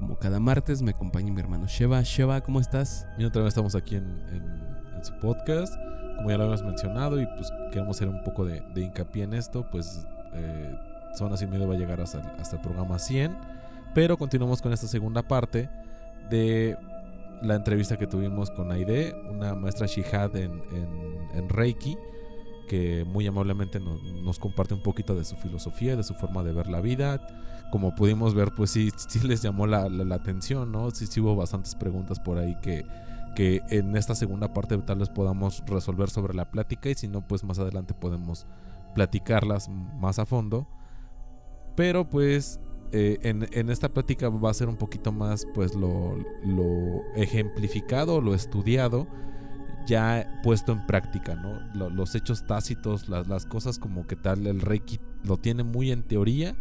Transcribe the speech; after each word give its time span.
Como 0.00 0.16
cada 0.16 0.40
martes 0.40 0.80
me 0.80 0.92
acompaña 0.92 1.30
mi 1.30 1.42
hermano 1.42 1.66
Sheva. 1.66 2.00
Sheva, 2.00 2.40
¿cómo 2.40 2.58
estás? 2.58 3.06
Y 3.18 3.24
otra 3.26 3.42
vez 3.42 3.48
estamos 3.50 3.74
aquí 3.74 3.96
en, 3.96 4.18
su 5.02 5.12
podcast, 5.20 5.74
como 6.16 6.30
ya 6.30 6.38
lo 6.38 6.44
habíamos 6.44 6.62
mencionado, 6.62 7.20
y 7.20 7.26
pues 7.26 7.52
queremos 7.70 7.98
hacer 7.98 8.08
un 8.08 8.22
poco 8.24 8.46
de, 8.46 8.62
hincapié 8.76 9.24
en 9.24 9.34
esto, 9.34 9.68
pues 9.70 10.06
eh, 10.32 10.74
Zona 11.18 11.36
Sin 11.36 11.50
Miedo 11.50 11.68
va 11.68 11.74
a 11.74 11.76
llegar 11.76 12.00
hasta, 12.00 12.18
el- 12.18 12.60
programa 12.62 12.98
100, 12.98 13.36
pero 13.94 14.16
continuamos 14.16 14.62
con 14.62 14.72
esta 14.72 14.86
segunda 14.86 15.22
parte 15.22 15.68
de 16.30 16.78
la 17.42 17.56
entrevista 17.56 17.98
que 17.98 18.06
tuvimos 18.06 18.50
con 18.50 18.72
Aide, 18.72 19.14
una 19.30 19.54
maestra 19.54 19.86
Shihad 19.86 20.34
en- 20.34 20.62
en 21.34 21.48
Reiki, 21.50 21.98
que 22.70 23.04
muy 23.04 23.26
amablemente 23.26 23.80
no- 23.80 23.98
nos 24.22 24.38
comparte 24.38 24.74
un 24.74 24.82
poquito 24.84 25.16
de 25.16 25.24
su 25.24 25.34
filosofía, 25.34 25.96
de 25.96 26.04
su 26.04 26.14
forma 26.14 26.44
de 26.44 26.52
ver 26.52 26.68
la 26.68 26.80
vida. 26.80 27.26
Como 27.72 27.96
pudimos 27.96 28.32
ver, 28.32 28.52
pues 28.56 28.70
sí, 28.70 28.92
les 29.24 29.42
llamó 29.42 29.66
la, 29.66 29.88
la- 29.88 30.04
la 30.04 30.14
atención, 30.14 30.70
¿no? 30.70 30.92
Sí, 30.92 31.08
sí 31.08 31.20
hubo 31.20 31.34
bastantes 31.34 31.74
preguntas 31.74 32.20
por 32.20 32.38
ahí 32.38 32.56
que, 32.62 32.84
que 33.34 33.60
en 33.70 33.96
esta 33.96 34.14
segunda 34.14 34.52
parte 34.52 34.78
tal 34.78 34.98
vez 35.00 35.08
podamos 35.08 35.64
resolver 35.66 36.10
sobre 36.10 36.32
la 36.34 36.48
plática 36.52 36.88
y 36.90 36.94
si 36.94 37.08
no, 37.08 37.26
pues 37.26 37.42
más 37.42 37.58
adelante 37.58 37.92
podemos 37.92 38.46
platicarlas 38.94 39.68
más 39.68 40.20
a 40.20 40.24
fondo. 40.26 40.68
Pero 41.76 42.08
pues 42.08 42.60
eh, 42.92 43.18
en, 43.22 43.48
en 43.52 43.68
esta 43.70 43.88
plática 43.88 44.28
va 44.28 44.50
a 44.50 44.54
ser 44.54 44.68
un 44.68 44.76
poquito 44.76 45.10
más 45.10 45.44
pues 45.54 45.74
lo, 45.74 46.16
lo 46.44 47.02
ejemplificado, 47.16 48.20
lo 48.20 48.32
estudiado, 48.34 49.08
ya 49.90 50.40
puesto 50.42 50.72
en 50.72 50.86
práctica, 50.86 51.34
¿no? 51.34 51.60
Lo- 51.74 51.90
los 51.90 52.14
hechos 52.14 52.46
tácitos, 52.46 53.10
las, 53.10 53.28
las 53.28 53.44
cosas 53.44 53.78
como 53.78 54.06
que 54.06 54.16
tal 54.16 54.46
el 54.46 54.62
Reiki 54.62 54.98
lo 55.24 55.36
tiene 55.36 55.64
muy 55.64 55.90
en 55.92 56.02
teoría, 56.02 56.56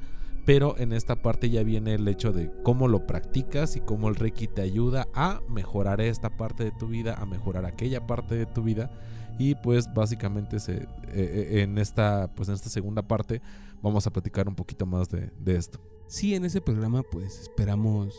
pero 0.45 0.75
en 0.77 0.91
esta 0.91 1.22
parte 1.22 1.50
ya 1.50 1.63
viene 1.63 1.94
el 1.94 2.07
hecho 2.07 2.33
de 2.33 2.52
cómo 2.63 2.88
lo 2.89 3.05
practicas 3.07 3.75
y 3.77 3.81
cómo 3.81 4.09
el 4.09 4.16
Reiki 4.16 4.47
te 4.47 4.61
ayuda 4.63 5.07
a 5.13 5.39
mejorar 5.47 6.02
esta 6.02 6.35
parte 6.35 6.63
de 6.66 6.72
tu 6.72 6.88
vida, 6.88 7.13
a 7.16 7.25
mejorar 7.25 7.66
aquella 7.66 8.05
parte 8.05 8.35
de 8.35 8.45
tu 8.47 8.63
vida 8.63 8.89
y 9.38 9.55
pues 9.55 9.85
básicamente 9.94 10.59
se, 10.59 10.73
eh, 10.77 10.88
eh, 11.13 11.61
en 11.61 11.77
esta 11.77 12.30
pues 12.35 12.50
en 12.50 12.55
esta 12.55 12.69
segunda 12.69 13.02
parte 13.03 13.41
vamos 13.81 14.05
a 14.05 14.11
platicar 14.11 14.50
un 14.50 14.55
poquito 14.55 14.85
más 14.85 15.07
de, 15.09 15.31
de 15.39 15.55
esto. 15.55 15.80
Sí, 16.07 16.35
en 16.35 16.44
ese 16.44 16.59
programa 16.59 17.03
pues 17.03 17.39
esperamos 17.39 18.16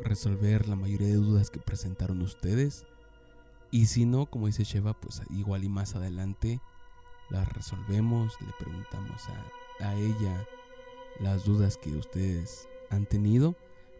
resolver 0.00 0.68
la 0.68 0.74
mayoría 0.76 1.06
de 1.08 1.14
dudas 1.14 1.48
que 1.48 1.60
presentaron 1.60 2.20
ustedes. 2.22 2.84
Y 3.72 3.86
si 3.86 4.04
no, 4.04 4.26
como 4.26 4.46
dice 4.46 4.64
Sheva, 4.64 4.92
pues 4.92 5.22
igual 5.30 5.64
y 5.64 5.68
más 5.68 5.96
adelante 5.96 6.60
las 7.30 7.50
resolvemos, 7.52 8.36
le 8.42 8.52
preguntamos 8.58 9.22
a, 9.80 9.88
a 9.88 9.94
ella 9.96 10.46
las 11.18 11.44
dudas 11.44 11.78
que 11.78 11.90
ustedes 11.90 12.68
han 12.90 13.06
tenido. 13.06 13.56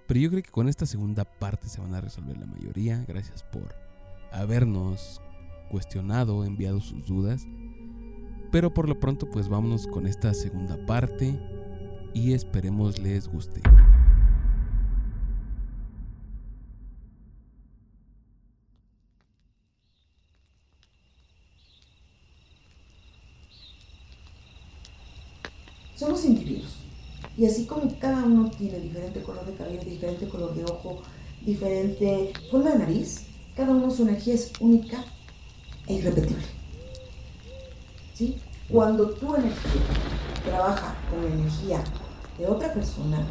Pero 0.06 0.20
yo 0.20 0.30
creo 0.30 0.42
que 0.42 0.50
con 0.50 0.68
esta 0.68 0.84
segunda 0.84 1.24
parte 1.24 1.68
se 1.68 1.80
van 1.80 1.94
a 1.94 2.02
resolver 2.02 2.36
la 2.36 2.46
mayoría. 2.46 3.02
Gracias 3.08 3.42
por 3.44 3.74
habernos 4.30 5.22
cuestionado, 5.70 6.44
enviado 6.44 6.82
sus 6.82 7.06
dudas. 7.06 7.46
Pero 8.50 8.74
por 8.74 8.90
lo 8.90 9.00
pronto 9.00 9.30
pues 9.30 9.48
vámonos 9.48 9.86
con 9.86 10.06
esta 10.06 10.34
segunda 10.34 10.84
parte 10.84 11.40
y 12.12 12.34
esperemos 12.34 12.98
les 12.98 13.26
guste. 13.26 13.62
Somos 26.02 26.24
individuos. 26.24 26.72
Y 27.36 27.46
así 27.46 27.64
como 27.64 27.82
cada 27.98 28.24
uno 28.24 28.50
tiene 28.50 28.78
diferente 28.80 29.22
color 29.22 29.46
de 29.46 29.54
cabello, 29.54 29.80
diferente 29.84 30.28
color 30.28 30.54
de 30.54 30.64
ojo, 30.64 31.02
diferente 31.40 32.32
forma 32.50 32.70
de 32.70 32.78
nariz, 32.80 33.22
cada 33.56 33.72
uno 33.72 33.90
su 33.90 34.02
energía 34.02 34.34
es 34.34 34.52
única 34.60 35.04
e 35.86 35.94
irrepetible. 35.94 36.44
¿Sí? 38.14 38.36
Cuando 38.68 39.10
tu 39.10 39.34
energía 39.34 39.82
trabaja 40.44 40.96
con 41.10 41.24
la 41.24 41.34
energía 41.34 41.84
de 42.38 42.46
otra 42.46 42.72
persona, 42.74 43.24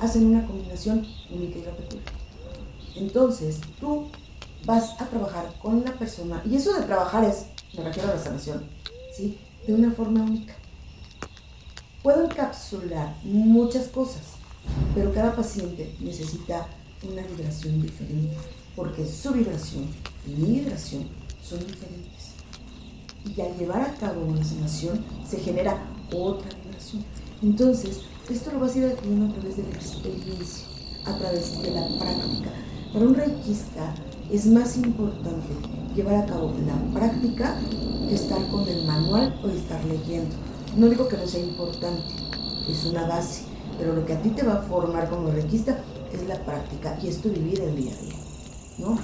hacen 0.00 0.26
una 0.26 0.46
combinación 0.46 1.06
única 1.30 1.58
y 1.58 1.62
irrepetible. 1.62 2.04
Entonces, 2.96 3.60
tú 3.78 4.08
vas 4.64 5.00
a 5.00 5.06
trabajar 5.06 5.52
con 5.62 5.76
una 5.76 5.92
persona, 5.92 6.42
y 6.44 6.56
eso 6.56 6.74
de 6.74 6.82
trabajar 6.86 7.24
es, 7.24 7.46
me 7.76 7.84
refiero 7.84 8.10
a 8.10 8.14
la 8.14 8.22
sanación, 8.22 8.64
¿sí? 9.14 9.38
De 9.66 9.74
una 9.74 9.92
forma 9.92 10.22
única 10.22 10.54
puedo 12.06 12.22
encapsular 12.22 13.16
muchas 13.24 13.88
cosas, 13.88 14.22
pero 14.94 15.12
cada 15.12 15.34
paciente 15.34 15.92
necesita 15.98 16.68
una 17.02 17.20
vibración 17.22 17.82
diferente, 17.82 18.36
porque 18.76 19.04
su 19.04 19.32
vibración 19.32 19.88
y 20.24 20.30
mi 20.40 20.60
vibración 20.60 21.08
son 21.42 21.58
diferentes. 21.58 22.30
Y 23.24 23.40
al 23.40 23.58
llevar 23.58 23.80
a 23.80 23.94
cabo 23.94 24.24
una 24.24 24.44
sanación 24.44 25.04
se 25.28 25.40
genera 25.40 25.84
otra 26.14 26.48
vibración. 26.64 27.04
Entonces, 27.42 28.02
esto 28.30 28.52
lo 28.52 28.60
vas 28.60 28.76
a 28.76 28.78
ir 28.78 28.84
adquiriendo 28.84 29.26
a 29.26 29.34
través 29.40 29.56
de 29.56 29.64
la 29.64 29.70
experiencia, 29.70 30.64
a 31.06 31.18
través 31.18 31.60
de 31.60 31.70
la 31.72 31.88
práctica. 31.98 32.50
Para 32.92 33.04
un 33.04 33.14
reikista 33.16 33.96
es 34.30 34.46
más 34.46 34.76
importante 34.76 35.54
llevar 35.96 36.22
a 36.22 36.26
cabo 36.26 36.54
la 36.68 37.00
práctica 37.00 37.58
que 38.08 38.14
estar 38.14 38.46
con 38.46 38.68
el 38.68 38.86
manual 38.86 39.40
o 39.42 39.48
estar 39.48 39.84
leyendo. 39.86 40.45
No 40.76 40.90
digo 40.90 41.08
que 41.08 41.16
no 41.16 41.26
sea 41.26 41.40
importante, 41.40 42.02
es 42.68 42.84
una 42.84 43.06
base, 43.06 43.44
pero 43.78 43.94
lo 43.94 44.04
que 44.04 44.12
a 44.12 44.20
ti 44.20 44.28
te 44.28 44.42
va 44.42 44.56
a 44.56 44.62
formar 44.62 45.08
como 45.08 45.30
requista 45.30 45.82
es 46.12 46.28
la 46.28 46.44
práctica 46.44 46.98
y 47.02 47.08
es 47.08 47.22
tu 47.22 47.30
vivir 47.30 47.60
el 47.62 47.74
día 47.74 47.94
a 47.94 48.02
día, 48.02 48.16
¿no? 48.76 48.98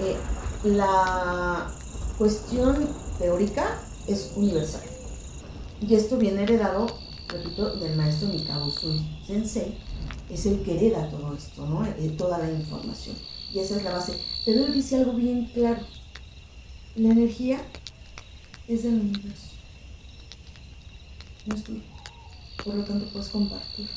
Eh, 0.00 0.16
la 0.64 1.70
cuestión 2.16 2.88
teórica 3.18 3.82
es 4.06 4.32
universal 4.34 4.80
y 5.86 5.94
esto 5.94 6.16
viene 6.16 6.44
heredado, 6.44 6.86
repito, 7.28 7.76
del 7.76 7.96
maestro 7.98 8.28
Mikao 8.28 8.66
Usui 8.66 8.98
Sensei, 9.26 9.76
es 10.30 10.46
el 10.46 10.62
que 10.62 10.76
hereda 10.76 11.10
todo 11.10 11.34
esto, 11.34 11.66
¿no? 11.66 11.84
Eh, 11.84 12.14
toda 12.16 12.38
la 12.38 12.50
información 12.50 13.14
y 13.52 13.58
esa 13.58 13.76
es 13.76 13.84
la 13.84 13.92
base. 13.92 14.18
Pero 14.46 14.64
él 14.64 14.72
dice 14.72 14.96
algo 14.96 15.12
bien 15.12 15.50
claro, 15.52 15.82
la 16.96 17.10
energía 17.10 17.60
es 18.68 18.84
del 18.84 19.00
universo 19.00 19.49
Por 22.64 22.74
lo 22.74 22.84
tanto, 22.84 23.06
puedes 23.12 23.28
compartir. 23.28 23.88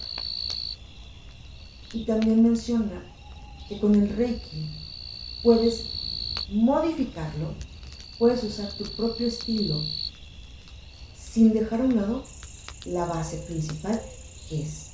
Y 1.94 2.06
también 2.06 2.42
menciona 2.42 3.04
que 3.70 3.80
con 3.80 3.94
el 3.94 4.10
Reiki 4.10 4.66
puedes 5.44 5.86
modificarlo, 6.50 7.54
puedes 8.18 8.44
usar 8.44 8.74
tu 8.74 8.84
propio 8.96 9.28
estilo 9.28 9.82
sin 11.16 11.54
dejar 11.54 11.82
a 11.82 11.86
un 11.86 11.96
lado 11.96 12.24
la 12.86 13.06
base 13.06 13.38
principal, 13.48 14.02
que 14.50 14.64
es 14.64 14.88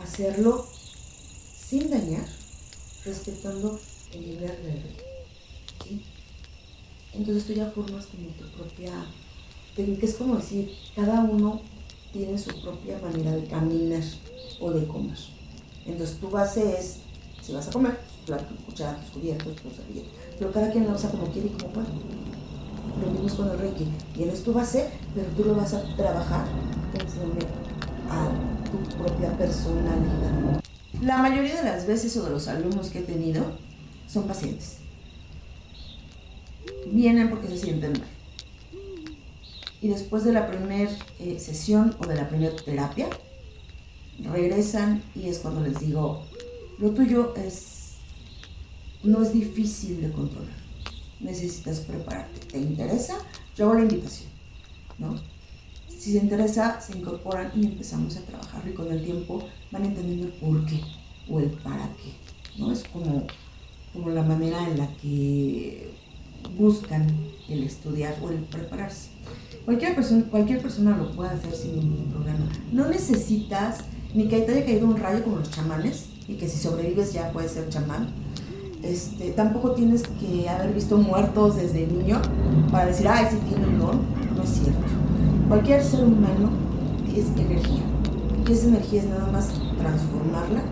hacerlo 0.00 0.66
sin 1.68 1.90
dañar, 1.90 2.26
respetando 3.04 3.78
el 4.12 4.20
nivel 4.20 4.62
del 4.62 4.82
Reiki. 4.82 6.04
Entonces 7.14 7.46
tú 7.46 7.52
ya 7.52 7.70
formas 7.70 8.06
como 8.06 8.28
tu 8.30 8.44
propia 8.56 9.06
técnica, 9.78 10.06
es 10.06 10.14
como 10.16 10.34
decir, 10.34 10.74
cada 10.96 11.20
uno 11.20 11.60
tiene 12.12 12.36
su 12.36 12.50
propia 12.60 12.98
manera 12.98 13.30
de 13.30 13.44
caminar 13.44 14.02
o 14.60 14.72
de 14.72 14.84
comer. 14.88 15.16
Entonces 15.86 16.18
tu 16.18 16.28
base 16.28 16.78
es, 16.78 16.96
si 17.40 17.52
vas 17.52 17.68
a 17.68 17.70
comer, 17.70 17.96
tus 18.26 19.10
cubiertos, 19.12 19.54
tus 19.54 19.72
servilletas, 19.74 20.10
pero 20.36 20.50
cada 20.50 20.72
quien 20.72 20.84
la 20.84 20.94
usa 20.94 21.10
como 21.10 21.30
quiere 21.30 21.48
y 21.48 21.50
como 21.50 21.72
puede. 21.72 21.86
Lo 23.00 23.22
mismo 23.22 23.36
con 23.36 23.50
el 23.50 23.58
Reiki, 23.58 23.86
tienes 24.14 24.42
tu 24.42 24.52
base, 24.52 24.90
pero 25.14 25.28
tú 25.36 25.44
lo 25.44 25.54
vas 25.54 25.72
a 25.72 25.82
trabajar 25.96 26.46
conforme 26.92 27.40
a 28.10 28.28
tu 28.68 28.98
propia 28.98 29.30
personalidad. 29.38 30.60
La 31.00 31.18
mayoría 31.18 31.62
de 31.62 31.70
las 31.70 31.86
veces 31.86 32.16
o 32.16 32.24
de 32.24 32.30
los 32.30 32.48
alumnos 32.48 32.88
que 32.88 32.98
he 32.98 33.02
tenido 33.02 33.44
son 34.08 34.26
pacientes. 34.26 34.78
Vienen 36.90 37.30
porque 37.30 37.46
se 37.46 37.58
sienten 37.58 37.92
mal 37.92 38.17
y 39.80 39.88
después 39.88 40.24
de 40.24 40.32
la 40.32 40.48
primera 40.48 40.90
eh, 41.20 41.38
sesión 41.38 41.94
o 42.00 42.06
de 42.06 42.16
la 42.16 42.28
primera 42.28 42.54
terapia, 42.56 43.08
regresan 44.18 45.02
y 45.14 45.28
es 45.28 45.38
cuando 45.38 45.60
les 45.60 45.78
digo, 45.80 46.24
Lo 46.78 46.90
tuyo 46.90 47.34
es, 47.36 47.94
no 49.02 49.22
es 49.22 49.32
difícil 49.32 50.00
de 50.00 50.12
controlar. 50.12 50.56
Necesitas 51.20 51.80
prepararte. 51.80 52.46
¿Te 52.46 52.58
interesa? 52.58 53.16
Yo 53.56 53.64
hago 53.64 53.74
la 53.74 53.82
invitación, 53.82 54.30
¿no? 54.98 55.16
Si 55.88 56.12
se 56.12 56.18
interesa, 56.18 56.80
se 56.80 56.96
incorporan 56.96 57.50
y 57.56 57.66
empezamos 57.66 58.16
a 58.16 58.22
trabajar 58.22 58.62
y 58.68 58.72
con 58.72 58.92
el 58.92 59.04
tiempo 59.04 59.44
van 59.72 59.84
entendiendo 59.84 60.26
el 60.26 60.32
por 60.34 60.64
qué 60.66 60.80
o 61.28 61.40
el 61.40 61.50
para 61.50 61.88
qué, 61.96 62.12
¿no? 62.56 62.70
Es 62.70 62.84
como, 62.84 63.26
como 63.92 64.10
la 64.10 64.22
manera 64.22 64.68
en 64.68 64.78
la 64.78 64.88
que 64.96 65.90
buscan 66.56 67.06
el 67.48 67.62
estudiar 67.62 68.14
o 68.22 68.30
el 68.30 68.36
prepararse. 68.36 69.10
Cualquier 69.64 69.94
persona, 69.94 70.24
cualquier 70.30 70.62
persona 70.62 70.96
lo 70.96 71.12
puede 71.12 71.30
hacer 71.30 71.52
sin 71.52 71.76
ningún 71.76 72.06
problema. 72.10 72.46
No 72.72 72.88
necesitas 72.88 73.78
ni 74.14 74.28
que 74.28 74.40
te 74.40 74.52
haya 74.52 74.64
caído 74.64 74.86
un 74.86 74.96
rayo 74.96 75.22
como 75.22 75.36
los 75.36 75.50
chamanes 75.50 76.06
y 76.26 76.34
que 76.34 76.48
si 76.48 76.58
sobrevives 76.58 77.12
ya 77.12 77.30
puedes 77.32 77.52
ser 77.52 77.68
chamán. 77.68 78.08
Este, 78.82 79.30
tampoco 79.30 79.72
tienes 79.72 80.02
que 80.20 80.48
haber 80.48 80.72
visto 80.72 80.96
muertos 80.96 81.56
desde 81.56 81.86
niño 81.86 82.20
para 82.70 82.86
decir, 82.86 83.08
ay, 83.08 83.26
si 83.30 83.36
tiene 83.48 83.66
un 83.66 83.78
don. 83.78 84.00
No 84.36 84.42
es 84.42 84.50
cierto. 84.50 84.80
Cualquier 85.48 85.82
ser 85.82 86.04
humano 86.04 86.50
es 87.14 87.26
energía. 87.38 87.82
Y 88.48 88.52
esa 88.52 88.68
energía 88.68 89.02
es 89.02 89.08
nada 89.08 89.30
más 89.30 89.48
transformarla, 89.78 90.62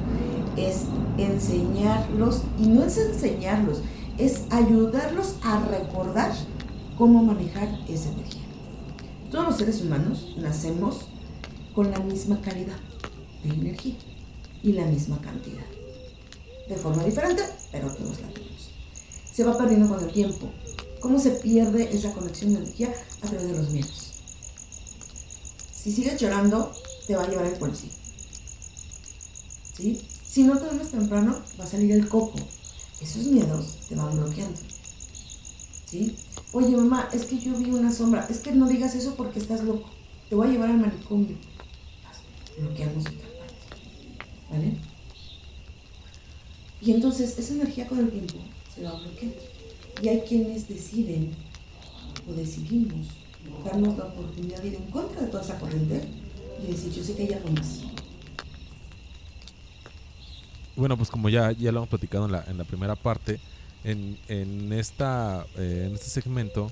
es 0.57 0.85
enseñarlos, 1.19 2.43
y 2.59 2.69
no 2.69 2.85
es 2.85 2.97
enseñarlos, 2.97 3.83
es 4.19 4.43
ayudarlos 4.51 5.35
a 5.43 5.61
recordar 5.61 6.33
cómo 6.97 7.23
manejar 7.23 7.69
esa 7.89 8.11
energía. 8.11 8.43
Todos 9.31 9.47
los 9.47 9.57
seres 9.57 9.81
humanos 9.83 10.35
nacemos 10.39 11.09
con 11.75 11.91
la 11.91 11.99
misma 11.99 12.41
calidad 12.41 12.79
de 13.45 13.51
energía 13.51 13.97
y 14.63 14.73
la 14.73 14.87
misma 14.87 15.21
cantidad. 15.21 15.65
De 16.69 16.77
forma 16.77 17.05
diferente, 17.05 17.43
pero 17.71 17.95
todos 17.95 18.21
la 18.21 18.29
tenemos. 18.29 18.71
Se 19.31 19.45
va 19.45 19.59
perdiendo 19.59 19.89
con 19.89 20.03
el 20.03 20.13
tiempo. 20.13 20.49
¿Cómo 21.01 21.19
se 21.19 21.31
pierde 21.31 21.95
esa 21.95 22.12
conexión 22.12 22.55
de 22.55 22.61
energía? 22.61 22.93
A 23.23 23.27
través 23.27 23.47
de 23.49 23.57
los 23.57 23.71
miedos. 23.71 24.12
Si 25.71 25.93
sigues 25.93 26.19
llorando, 26.21 26.73
te 27.07 27.15
va 27.15 27.25
a 27.25 27.29
llevar 27.29 27.47
el 27.47 27.59
policía. 27.59 27.91
¿Sí? 29.77 30.01
Si 30.25 30.43
no 30.43 30.57
te 30.59 30.65
duermes 30.65 30.91
temprano, 30.91 31.43
va 31.61 31.65
a 31.65 31.69
salir 31.69 31.93
el 31.93 32.09
coco. 32.09 32.39
Esos 33.01 33.25
miedos 33.27 33.79
te 33.89 33.95
van 33.95 34.17
bloqueando. 34.17 34.59
¿Sí? 35.87 36.17
Oye, 36.53 36.77
mamá, 36.77 37.09
es 37.13 37.25
que 37.27 37.39
yo 37.39 37.57
vi 37.57 37.71
una 37.71 37.93
sombra. 37.93 38.27
Es 38.31 38.39
que 38.39 38.53
no 38.53 38.69
digas 38.69 38.95
eso 38.95 39.15
porque 39.15 39.39
estás 39.39 39.63
loco. 39.63 39.89
Te 40.29 40.35
voy 40.35 40.49
a 40.49 40.51
llevar 40.51 40.71
al 40.71 40.79
manicomio. 40.79 41.37
Bloqueamos 42.59 43.03
otra 43.03 43.13
parte. 43.13 43.55
¿Vale? 44.51 44.79
Y 46.81 46.93
entonces 46.93 47.39
esa 47.39 47.55
energía 47.55 47.87
con 47.87 47.99
el 47.99 48.11
tiempo 48.11 48.35
se 48.75 48.83
va 48.83 48.99
bloqueando. 48.99 49.37
Y 50.03 50.09
hay 50.09 50.21
quienes 50.21 50.69
deciden 50.69 51.35
o 52.29 52.33
decidimos 52.33 53.07
darnos 53.65 53.97
la 53.97 54.05
oportunidad 54.07 54.61
de 54.63 54.69
ir 54.69 54.75
en 54.75 54.91
contra 54.91 55.23
de 55.23 55.29
toda 55.29 55.43
esa 55.43 55.59
corriente 55.59 56.03
y 56.63 56.73
decir, 56.73 56.93
yo 56.93 57.05
sé 57.05 57.15
que 57.15 57.23
hay 57.23 57.33
algo 57.35 57.51
más. 57.51 57.81
Bueno, 60.76 60.96
pues 60.99 61.11
como 61.11 61.31
ya, 61.31 61.52
ya 61.52 61.73
lo 61.73 61.78
hemos 61.78 61.88
platicado 61.88 62.26
en 62.26 62.32
la, 62.32 62.44
en 62.46 62.58
la 62.58 62.64
primera 62.64 62.96
parte, 62.96 63.40
en, 63.82 64.19
en, 64.28 64.73
esta, 64.75 65.46
eh, 65.56 65.84
en 65.88 65.94
este 65.94 66.11
segmento, 66.11 66.70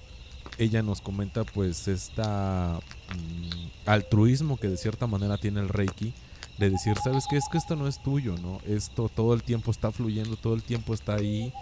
ella 0.59 0.83
nos 0.83 1.01
comenta 1.01 1.45
pues 1.45 1.89
esta 1.89 2.79
mm, 3.17 3.89
altruismo 3.89 4.59
que 4.59 4.69
de 4.69 4.77
cierta 4.77 5.07
manera 5.07 5.39
tiene 5.39 5.61
el 5.61 5.71
Reiki, 5.71 6.13
de 6.59 6.71
decir, 6.71 6.97
¿sabes 7.03 7.25
qué? 7.29 7.37
Es 7.37 7.49
que 7.51 7.57
esto 7.59 7.77
no 7.77 7.89
es 7.89 8.01
tuyo, 8.03 8.37
¿no? 8.37 8.61
Esto 8.67 9.09
todo 9.09 9.33
el 9.33 9.43
tiempo 9.43 9.71
está 9.71 9.91
fluyendo, 9.91 10.37
todo 10.37 10.55
el 10.55 10.63
tiempo 10.63 10.93
está 10.93 11.15
ahí 11.15 11.53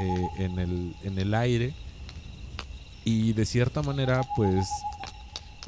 eh, 0.00 0.28
en, 0.38 0.58
el, 0.58 0.94
en 1.04 1.18
el 1.18 1.34
aire 1.34 1.74
y 3.04 3.34
de 3.34 3.44
cierta 3.44 3.82
manera 3.82 4.22
pues 4.34 4.66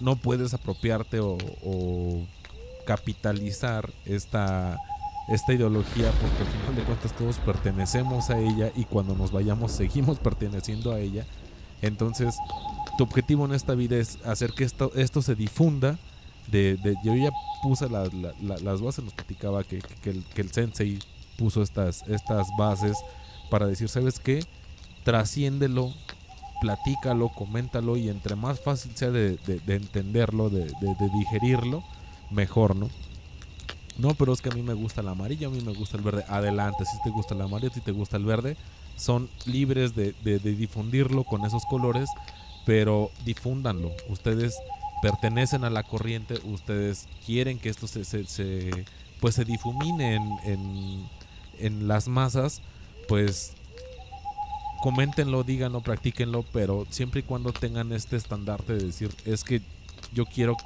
no 0.00 0.16
puedes 0.16 0.54
apropiarte 0.54 1.20
o, 1.20 1.36
o 1.64 2.26
capitalizar 2.86 3.90
esta 4.06 4.78
esta 5.28 5.52
ideología 5.52 6.10
porque 6.20 6.42
al 6.42 6.46
final 6.46 6.76
de 6.76 6.82
cuentas 6.82 7.12
todos 7.12 7.38
pertenecemos 7.38 8.30
a 8.30 8.38
ella 8.38 8.70
y 8.76 8.84
cuando 8.84 9.14
nos 9.14 9.32
vayamos 9.32 9.72
seguimos 9.72 10.18
perteneciendo 10.20 10.92
a 10.92 11.00
ella. 11.00 11.24
Entonces, 11.82 12.36
tu 12.96 13.04
objetivo 13.04 13.44
en 13.44 13.52
esta 13.52 13.74
vida 13.74 13.96
es 13.96 14.18
hacer 14.24 14.52
que 14.52 14.64
esto, 14.64 14.92
esto 14.94 15.22
se 15.22 15.34
difunda. 15.34 15.98
De, 16.50 16.78
yo 17.02 17.14
ya 17.14 17.30
puse 17.62 17.88
la, 17.88 18.04
la, 18.04 18.58
las 18.58 18.80
bases, 18.80 19.02
nos 19.04 19.14
platicaba 19.14 19.64
que, 19.64 19.80
que, 20.02 20.40
el, 20.40 20.52
sensei 20.52 20.98
puso 21.38 21.62
estas, 21.62 22.06
estas 22.06 22.46
bases 22.58 22.98
para 23.50 23.66
decir, 23.66 23.88
¿sabes 23.88 24.18
qué? 24.20 24.44
Trasciéndelo, 25.04 25.92
platícalo, 26.60 27.30
coméntalo 27.30 27.96
y 27.96 28.10
entre 28.10 28.36
más 28.36 28.60
fácil 28.60 28.92
sea 28.94 29.10
de 29.10 29.38
entenderlo, 29.66 30.50
de, 30.50 30.70
digerirlo, 31.18 31.82
mejor, 32.30 32.76
¿no? 32.76 32.90
No, 33.96 34.14
pero 34.14 34.32
es 34.32 34.40
que 34.40 34.48
a 34.48 34.52
mí 34.52 34.62
me 34.62 34.74
gusta 34.74 35.00
el 35.00 35.08
amarillo, 35.08 35.48
a 35.48 35.50
mí 35.50 35.60
me 35.60 35.72
gusta 35.72 35.96
el 35.96 36.02
verde. 36.02 36.24
Adelante, 36.28 36.84
si 36.84 37.00
te 37.02 37.10
gusta 37.10 37.34
el 37.34 37.42
amarillo, 37.42 37.72
si 37.72 37.80
te 37.80 37.92
gusta 37.92 38.16
el 38.16 38.24
verde, 38.24 38.56
son 38.96 39.28
libres 39.46 39.94
de, 39.94 40.14
difundirlo 40.22 41.24
con 41.24 41.44
esos 41.44 41.64
colores, 41.66 42.08
pero 42.66 43.10
difúndanlo. 43.24 43.92
Ustedes 44.08 44.56
pertenecen 45.00 45.64
a 45.64 45.70
la 45.70 45.84
corriente, 45.84 46.34
ustedes 46.44 47.06
quieren 47.24 47.58
que 47.58 47.68
esto 47.68 47.86
se, 47.86 48.84
pues 49.20 49.44
difumine 49.46 50.16
en, 50.44 51.88
las 51.88 52.08
masas, 52.08 52.62
pues 53.06 53.52
coméntenlo, 54.82 55.44
díganlo, 55.44 55.82
practíquenlo, 55.82 56.44
pero 56.52 56.84
siempre 56.90 57.20
y 57.20 57.22
cuando 57.22 57.52
tengan 57.52 57.92
este 57.92 58.16
estandarte 58.16 58.74
de 58.74 58.86
decir, 58.86 59.14
es 59.24 59.44
que 59.44 59.62
yo 60.12 60.26
quiero, 60.26 60.56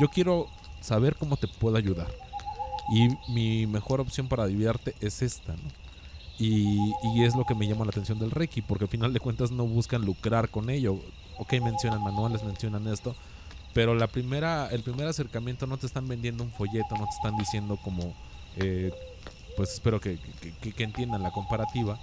yo 0.00 0.08
quiero 0.08 0.48
saber 0.80 1.16
cómo 1.16 1.36
te 1.36 1.48
puedo 1.48 1.76
ayudar 1.76 2.08
y 2.90 3.08
mi 3.28 3.66
mejor 3.66 4.00
opción 4.00 4.28
para 4.28 4.44
ayudarte 4.44 4.94
es 5.00 5.22
esta, 5.22 5.52
¿no? 5.52 5.82
Y, 6.38 7.22
es 7.22 7.36
lo 7.36 7.44
que 7.44 7.54
me 7.54 7.68
llama 7.68 7.84
la 7.84 7.90
atención 7.90 8.18
del 8.18 8.32
Reiki, 8.32 8.62
porque 8.62 8.84
al 8.84 8.90
final 8.90 9.12
de 9.12 9.20
cuentas 9.20 9.52
no 9.52 9.64
buscan 9.64 10.04
lucrar 10.04 10.48
con 10.48 10.70
ello. 10.70 10.98
Ok, 11.38 11.52
mencionan 11.62 12.02
manuales, 12.02 12.42
mencionan 12.42 12.88
esto, 12.88 13.14
pero 13.72 13.94
la 13.94 14.08
primera, 14.08 14.68
el 14.70 14.82
primer 14.82 15.06
acercamiento 15.06 15.66
no 15.68 15.76
te 15.76 15.86
están 15.86 16.08
vendiendo 16.08 16.42
un 16.42 16.50
folleto, 16.50 16.96
no 16.98 17.04
te 17.04 17.14
están 17.14 17.36
diciendo 17.36 17.78
como, 17.82 18.14
eh, 18.56 18.92
pues 19.56 19.72
espero 19.72 20.00
que, 20.00 20.18
entiendan 20.78 21.22
la 21.22 21.30
comparativa. 21.30 21.98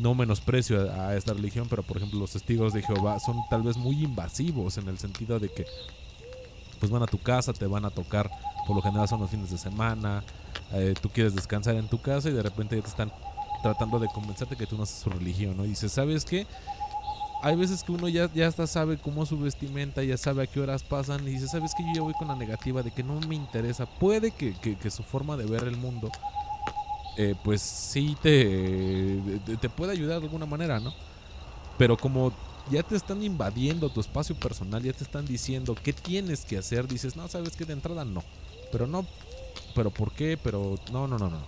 No 0.00 0.16
menosprecio 0.16 0.90
a, 0.90 1.10
a 1.10 1.16
esta 1.16 1.32
religión, 1.32 1.68
pero 1.70 1.84
por 1.84 1.98
ejemplo 1.98 2.18
los 2.18 2.32
testigos 2.32 2.72
de 2.72 2.82
Jehová 2.82 3.20
son 3.20 3.36
tal 3.48 3.62
vez 3.62 3.76
muy 3.76 4.02
invasivos 4.02 4.78
en 4.78 4.88
el 4.88 4.98
sentido 4.98 5.38
de 5.38 5.48
que 5.48 5.64
pues 6.80 6.90
van 6.90 7.04
a 7.04 7.06
tu 7.06 7.18
casa, 7.18 7.52
te 7.52 7.66
van 7.66 7.84
a 7.84 7.90
tocar, 7.90 8.30
por 8.66 8.76
lo 8.76 8.82
general 8.82 9.08
son 9.08 9.20
los 9.20 9.30
fines 9.30 9.50
de 9.50 9.58
semana, 9.58 10.22
eh, 10.72 10.94
tú 11.00 11.08
quieres 11.08 11.34
descansar 11.34 11.76
en 11.76 11.88
tu 11.88 12.00
casa 12.00 12.28
y 12.28 12.32
de 12.32 12.42
repente 12.42 12.76
ya 12.76 12.82
te 12.82 12.88
están 12.88 13.12
tratando 13.62 13.98
de 13.98 14.08
convencerte 14.08 14.56
que 14.56 14.66
tú 14.66 14.76
no 14.76 14.82
haces 14.82 14.98
su 14.98 15.10
religión, 15.10 15.56
¿no? 15.56 15.64
Y 15.64 15.68
dices, 15.68 15.92
¿sabes 15.92 16.24
qué? 16.24 16.46
Hay 17.42 17.54
veces 17.54 17.84
que 17.84 17.92
uno 17.92 18.08
ya, 18.08 18.30
ya 18.32 18.48
hasta 18.48 18.66
sabe 18.66 18.96
cómo 18.96 19.26
su 19.26 19.38
vestimenta, 19.38 20.02
ya 20.02 20.16
sabe 20.16 20.42
a 20.42 20.46
qué 20.46 20.60
horas 20.60 20.82
pasan 20.82 21.26
y 21.28 21.32
dice, 21.32 21.48
¿sabes 21.48 21.72
qué? 21.76 21.84
Yo 21.84 21.92
ya 21.94 22.02
voy 22.02 22.14
con 22.14 22.28
la 22.28 22.34
negativa 22.34 22.82
de 22.82 22.90
que 22.90 23.02
no 23.02 23.20
me 23.20 23.34
interesa. 23.34 23.86
Puede 23.86 24.30
que, 24.30 24.54
que, 24.54 24.76
que 24.76 24.90
su 24.90 25.02
forma 25.02 25.36
de 25.36 25.44
ver 25.44 25.64
el 25.64 25.76
mundo, 25.76 26.10
eh, 27.16 27.34
pues 27.44 27.62
sí 27.62 28.16
te, 28.22 29.20
te, 29.60 29.68
puede 29.68 29.92
ayudar 29.92 30.18
de 30.18 30.26
alguna 30.26 30.46
manera, 30.46 30.80
¿no? 30.80 30.92
Pero 31.78 31.96
como 31.96 32.32
ya 32.70 32.82
te 32.82 32.96
están 32.96 33.22
invadiendo 33.22 33.90
tu 33.90 34.00
espacio 34.00 34.34
personal, 34.34 34.82
ya 34.82 34.92
te 34.92 35.04
están 35.04 35.26
diciendo 35.26 35.74
qué 35.82 35.92
tienes 35.92 36.44
que 36.44 36.58
hacer, 36.58 36.88
dices, 36.88 37.16
no, 37.16 37.28
sabes 37.28 37.56
que 37.56 37.64
de 37.64 37.74
entrada 37.74 38.04
no. 38.04 38.22
Pero 38.72 38.86
no, 38.86 39.06
pero 39.74 39.90
¿por 39.90 40.12
qué? 40.12 40.38
Pero 40.42 40.76
no, 40.92 41.06
no, 41.06 41.18
no, 41.18 41.30
no. 41.30 41.38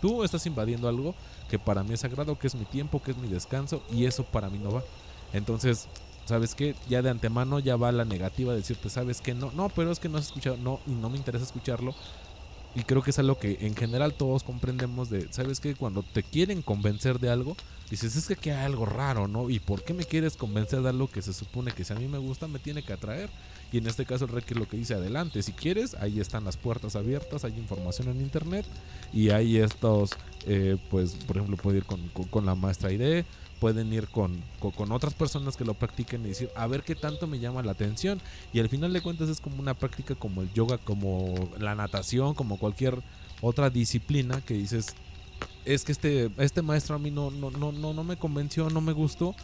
Tú 0.00 0.24
estás 0.24 0.46
invadiendo 0.46 0.88
algo 0.88 1.14
que 1.48 1.58
para 1.58 1.82
mí 1.82 1.94
es 1.94 2.00
sagrado, 2.00 2.38
que 2.38 2.46
es 2.46 2.54
mi 2.54 2.64
tiempo, 2.64 3.02
que 3.02 3.12
es 3.12 3.16
mi 3.16 3.28
descanso, 3.28 3.82
y 3.90 4.04
eso 4.04 4.24
para 4.24 4.50
mí 4.50 4.58
no 4.58 4.72
va. 4.72 4.82
Entonces, 5.32 5.88
¿sabes 6.26 6.54
qué? 6.54 6.74
Ya 6.88 7.02
de 7.02 7.10
antemano 7.10 7.58
ya 7.58 7.76
va 7.76 7.92
la 7.92 8.04
negativa 8.04 8.52
de 8.52 8.58
decirte, 8.58 8.90
¿sabes 8.90 9.20
qué? 9.20 9.34
No, 9.34 9.50
no, 9.52 9.68
pero 9.68 9.90
es 9.90 9.98
que 9.98 10.08
no 10.08 10.18
has 10.18 10.26
escuchado, 10.26 10.56
no, 10.56 10.80
y 10.86 10.90
no 10.90 11.08
me 11.08 11.16
interesa 11.16 11.44
escucharlo. 11.44 11.94
Y 12.74 12.82
creo 12.82 13.02
que 13.02 13.10
es 13.10 13.18
algo 13.18 13.38
que 13.38 13.56
en 13.62 13.74
general 13.74 14.12
todos 14.12 14.42
comprendemos 14.42 15.08
de, 15.08 15.32
¿sabes 15.32 15.60
qué? 15.60 15.74
Cuando 15.74 16.02
te 16.02 16.22
quieren 16.22 16.60
convencer 16.60 17.18
de 17.18 17.30
algo, 17.30 17.56
dices, 17.90 18.16
es 18.16 18.38
que 18.38 18.52
hay 18.52 18.64
algo 18.64 18.86
raro, 18.86 19.28
¿no? 19.28 19.48
¿Y 19.50 19.60
por 19.60 19.84
qué 19.84 19.94
me 19.94 20.04
quieres 20.04 20.36
convencer 20.36 20.82
de 20.82 20.88
algo 20.88 21.08
que 21.08 21.22
se 21.22 21.32
supone 21.32 21.72
que 21.72 21.84
si 21.84 21.92
a 21.92 21.96
mí 21.96 22.06
me 22.06 22.18
gusta 22.18 22.48
me 22.48 22.58
tiene 22.58 22.82
que 22.82 22.92
atraer? 22.92 23.30
Y 23.72 23.78
en 23.78 23.86
este 23.86 24.06
caso 24.06 24.24
el 24.24 24.30
Reiki 24.30 24.54
lo 24.54 24.68
que 24.68 24.76
dice 24.76 24.94
adelante, 24.94 25.42
si 25.42 25.52
quieres, 25.52 25.94
ahí 25.94 26.20
están 26.20 26.44
las 26.44 26.56
puertas 26.56 26.96
abiertas, 26.96 27.44
hay 27.44 27.54
información 27.56 28.08
en 28.08 28.20
internet 28.20 28.64
y 29.12 29.30
hay 29.30 29.58
estos, 29.58 30.10
eh, 30.46 30.76
pues 30.90 31.14
por 31.26 31.36
ejemplo 31.36 31.56
puede 31.56 31.78
ir 31.78 31.84
con, 31.84 32.00
con, 32.08 32.46
la 32.46 32.54
maestra 32.54 32.92
ID, 32.92 33.24
pueden 33.60 33.92
ir 33.92 34.08
con, 34.08 34.40
con, 34.60 34.92
otras 34.92 35.14
personas 35.14 35.56
que 35.56 35.64
lo 35.64 35.74
practiquen 35.74 36.24
y 36.24 36.28
decir, 36.28 36.50
a 36.54 36.66
ver 36.66 36.82
qué 36.82 36.94
tanto 36.94 37.26
me 37.26 37.38
llama 37.38 37.62
la 37.62 37.72
atención. 37.72 38.20
Y 38.52 38.60
al 38.60 38.68
final 38.68 38.92
de 38.92 39.00
cuentas 39.00 39.28
es 39.28 39.40
como 39.40 39.60
una 39.60 39.74
práctica 39.74 40.14
como 40.14 40.42
el 40.42 40.52
yoga, 40.52 40.78
como 40.78 41.34
la 41.58 41.74
natación, 41.74 42.34
como 42.34 42.58
cualquier 42.58 43.02
otra 43.40 43.70
disciplina 43.70 44.40
que 44.40 44.54
dices, 44.54 44.94
es 45.64 45.84
que 45.84 45.92
este, 45.92 46.30
este 46.38 46.62
maestro 46.62 46.96
a 46.96 46.98
mí 46.98 47.10
no, 47.10 47.30
no, 47.30 47.50
no, 47.50 47.72
no, 47.72 47.92
no 47.92 48.04
me 48.04 48.16
convenció, 48.16 48.70
no 48.70 48.80
me 48.80 48.92
gustó, 48.92 49.34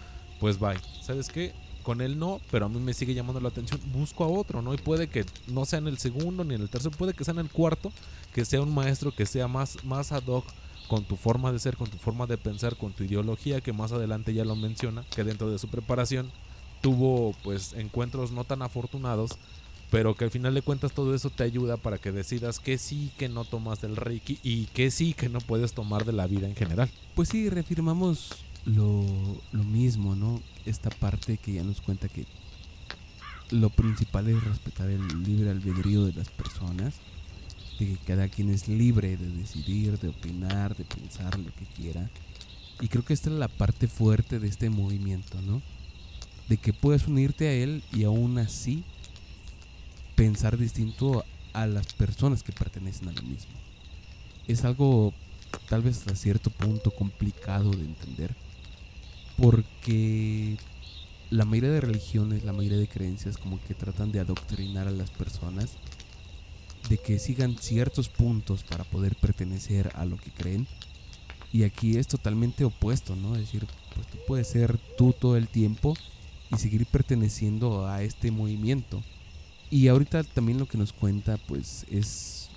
pues 0.41 0.59
bye. 0.59 0.79
¿Sabes 1.03 1.29
qué? 1.29 1.53
Con 1.83 2.01
él 2.01 2.19
no, 2.19 2.41
pero 2.51 2.67
a 2.67 2.69
mí 2.69 2.79
me 2.79 2.95
sigue 2.95 3.15
llamando 3.15 3.41
la 3.41 3.49
atención. 3.49 3.81
Busco 3.93 4.25
a 4.25 4.29
otro, 4.29 4.63
¿no? 4.63 4.73
Y 4.73 4.77
puede 4.77 5.09
que 5.09 5.25
no 5.49 5.65
sea 5.65 5.81
en 5.81 5.89
el 5.89 5.99
segundo 5.99 6.45
ni 6.45 6.55
en 6.55 6.63
el 6.63 6.69
tercero, 6.69 6.97
puede 6.97 7.13
que 7.13 7.25
sea 7.25 7.33
en 7.33 7.41
el 7.41 7.51
cuarto, 7.51 7.93
que 8.33 8.45
sea 8.45 8.61
un 8.61 8.73
maestro 8.73 9.13
que 9.15 9.27
sea 9.27 9.49
más, 9.49 9.83
más 9.85 10.13
ad 10.13 10.27
hoc 10.27 10.45
con 10.89 11.05
tu 11.05 11.17
forma 11.17 11.51
de 11.53 11.59
ser, 11.59 11.77
con 11.77 11.89
tu 11.89 11.97
forma 11.97 12.27
de 12.27 12.39
pensar, 12.39 12.77
con 12.77 12.93
tu 12.93 13.03
ideología, 13.05 13.61
que 13.61 13.73
más 13.73 13.93
adelante 13.93 14.35
ya 14.35 14.45
lo 14.45 14.55
menciona, 14.55 15.05
que 15.15 15.25
dentro 15.25 15.51
de 15.51 15.59
su 15.59 15.69
preparación 15.69 16.31
tuvo 16.83 17.35
pues 17.43 17.73
encuentros 17.73 18.31
no 18.31 18.45
tan 18.45 18.63
afortunados, 18.63 19.39
pero 19.93 20.15
que 20.15 20.25
al 20.25 20.31
final 20.31 20.55
de 20.55 20.63
cuentas 20.63 20.93
todo 20.93 21.15
eso 21.15 21.29
te 21.29 21.45
ayuda 21.45 21.77
para 21.77 21.99
que 21.99 22.13
decidas 22.13 22.61
que 22.61 22.79
sí, 22.79 23.11
que 23.19 23.29
no 23.29 23.45
tomas 23.45 23.83
del 23.83 23.95
Reiki 23.95 24.39
y 24.43 24.65
que 24.69 24.91
sí, 24.91 25.13
que 25.13 25.29
no 25.29 25.39
puedes 25.39 25.75
tomar 25.75 26.07
de 26.07 26.15
la 26.15 26.27
vida 26.27 26.49
en 26.49 26.57
general. 26.57 26.91
Pues 27.15 27.29
sí, 27.29 27.51
reafirmamos 27.51 28.31
lo, 28.65 29.05
lo 29.53 29.65
mismo, 29.65 30.17
¿no? 30.17 30.41
Esta 30.65 30.89
parte 30.89 31.37
que 31.37 31.53
ya 31.53 31.63
nos 31.63 31.83
cuenta 31.83 32.09
que 32.09 32.25
lo 33.51 33.69
principal 33.69 34.29
es 34.29 34.43
respetar 34.43 34.89
el 34.89 35.07
libre 35.25 35.51
albedrío 35.51 36.07
de 36.07 36.15
las 36.15 36.31
personas, 36.31 36.95
de 37.79 37.89
que 37.89 37.97
cada 38.07 38.29
quien 38.29 38.49
es 38.49 38.69
libre 38.69 39.19
de 39.19 39.29
decidir, 39.29 39.99
de 39.99 40.09
opinar, 40.09 40.75
de 40.75 40.85
pensar 40.85 41.39
lo 41.39 41.53
que 41.55 41.67
quiera. 41.77 42.09
Y 42.81 42.89
creo 42.89 43.05
que 43.05 43.13
esta 43.13 43.29
es 43.29 43.37
la 43.37 43.49
parte 43.49 43.89
fuerte 43.89 44.41
de 44.41 44.49
este 44.49 44.71
movimiento, 44.71 45.39
¿no? 45.43 45.61
De 46.49 46.57
que 46.57 46.73
puedes 46.73 47.07
unirte 47.07 47.47
a 47.49 47.53
él 47.53 47.83
y 47.93 48.05
aún 48.05 48.39
así 48.39 48.85
pensar 50.23 50.57
distinto 50.57 51.25
a 51.53 51.67
las 51.67 51.95
personas 51.95 52.45
que 52.45 52.53
pertenecen 52.53 53.09
a 53.09 53.13
lo 53.13 53.23
mismo. 53.23 53.51
Es 54.47 54.65
algo 54.65 55.13
tal 55.69 55.83
vez 55.83 55.99
hasta 55.99 56.15
cierto 56.15 56.49
punto 56.51 56.93
complicado 56.93 57.73
de 57.73 57.85
entender 57.85 58.37
porque 59.37 60.59
la 61.31 61.45
mayoría 61.45 61.71
de 61.71 61.81
religiones, 61.81 62.45
la 62.45 62.53
mayoría 62.53 62.79
de 62.79 62.87
creencias 62.87 63.37
como 63.37 63.61
que 63.65 63.75
tratan 63.75 64.13
de 64.13 64.21
adoctrinar 64.21 64.87
a 64.87 64.93
las 64.93 65.11
personas 65.11 65.73
de 66.89 66.99
que 66.99 67.19
sigan 67.19 67.57
ciertos 67.59 68.09
puntos 68.09 68.63
para 68.63 68.85
poder 68.85 69.17
pertenecer 69.17 69.91
a 69.97 70.05
lo 70.05 70.19
que 70.19 70.31
creen. 70.31 70.69
Y 71.53 71.65
aquí 71.65 71.97
es 71.97 72.07
totalmente 72.07 72.65
opuesto, 72.65 73.17
¿no? 73.17 73.35
Es 73.35 73.41
decir, 73.41 73.67
pues 73.93 74.07
tú 74.07 74.19
puedes 74.29 74.47
ser 74.47 74.79
tú 74.97 75.13
todo 75.19 75.37
el 75.37 75.49
tiempo 75.49 75.97
y 76.53 76.59
seguir 76.59 76.87
perteneciendo 76.87 77.89
a 77.89 78.05
este 78.05 78.31
movimiento. 78.31 79.03
Y 79.73 79.89
ahorita 79.89 80.23
también 80.23 80.59
lo 80.59 80.67
que 80.67 80.77
nos 80.77 80.93
cuenta 80.93 81.39
pues 81.49 81.87
es 81.91 82.51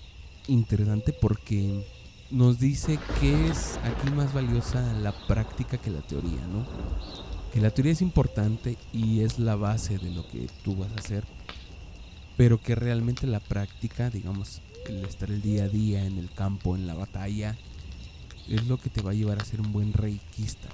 interesante 0.49 1.13
porque 1.13 1.85
nos 2.29 2.59
dice 2.59 2.99
que 3.21 3.47
es 3.47 3.77
aquí 3.85 4.11
más 4.11 4.33
valiosa 4.33 4.91
la 4.95 5.13
práctica 5.25 5.77
que 5.77 5.91
la 5.91 6.01
teoría, 6.01 6.45
¿no? 6.47 6.65
Que 7.53 7.61
la 7.61 7.69
teoría 7.69 7.93
es 7.93 8.01
importante 8.01 8.77
y 8.91 9.21
es 9.21 9.39
la 9.39 9.55
base 9.55 9.97
de 9.97 10.11
lo 10.11 10.27
que 10.27 10.49
tú 10.65 10.75
vas 10.75 10.91
a 10.91 10.99
hacer, 10.99 11.23
pero 12.35 12.59
que 12.59 12.75
realmente 12.75 13.27
la 13.27 13.39
práctica, 13.39 14.09
digamos, 14.09 14.61
el 14.89 15.05
estar 15.05 15.31
el 15.31 15.41
día 15.41 15.63
a 15.63 15.69
día 15.69 16.03
en 16.03 16.17
el 16.17 16.29
campo, 16.29 16.75
en 16.75 16.85
la 16.85 16.95
batalla, 16.95 17.55
es 18.49 18.67
lo 18.67 18.75
que 18.75 18.89
te 18.89 19.01
va 19.01 19.11
a 19.11 19.15
llevar 19.15 19.39
a 19.39 19.45
ser 19.45 19.61
un 19.61 19.71
buen 19.71 19.93
reikista. 19.93 20.67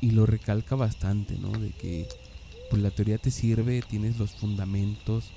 Y 0.00 0.12
lo 0.12 0.24
recalca 0.24 0.74
bastante, 0.74 1.36
¿no? 1.36 1.50
De 1.50 1.68
que 1.72 2.08
pues 2.70 2.82
la 2.82 2.90
teoría 2.90 3.18
te 3.18 3.30
sirve, 3.30 3.82
tienes 3.82 4.18
los 4.18 4.32
fundamentos, 4.32 5.30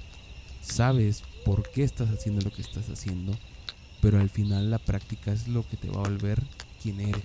sabes 0.61 1.23
por 1.45 1.69
qué 1.69 1.83
estás 1.83 2.09
haciendo 2.09 2.41
lo 2.41 2.51
que 2.51 2.61
estás 2.61 2.89
haciendo, 2.89 3.33
pero 4.01 4.19
al 4.19 4.29
final 4.29 4.69
la 4.71 4.79
práctica 4.79 5.31
es 5.31 5.47
lo 5.47 5.67
que 5.67 5.77
te 5.77 5.89
va 5.89 5.97
a 5.97 6.09
volver 6.09 6.41
quien 6.81 7.01
eres. 7.01 7.23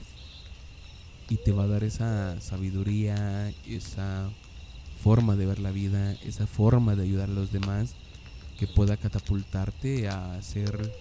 Y 1.30 1.36
te 1.36 1.52
va 1.52 1.64
a 1.64 1.68
dar 1.68 1.84
esa 1.84 2.38
sabiduría, 2.40 3.50
esa 3.66 4.28
forma 5.02 5.36
de 5.36 5.46
ver 5.46 5.58
la 5.58 5.70
vida, 5.70 6.12
esa 6.24 6.46
forma 6.46 6.96
de 6.96 7.04
ayudar 7.04 7.30
a 7.30 7.32
los 7.32 7.50
demás 7.50 7.94
que 8.58 8.66
pueda 8.66 8.96
catapultarte 8.96 10.08
a 10.08 10.40
ser 10.42 10.92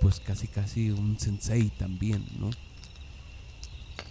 pues 0.00 0.20
casi 0.20 0.46
casi 0.46 0.90
un 0.90 1.18
sensei 1.18 1.68
también, 1.70 2.24
¿no? 2.38 2.50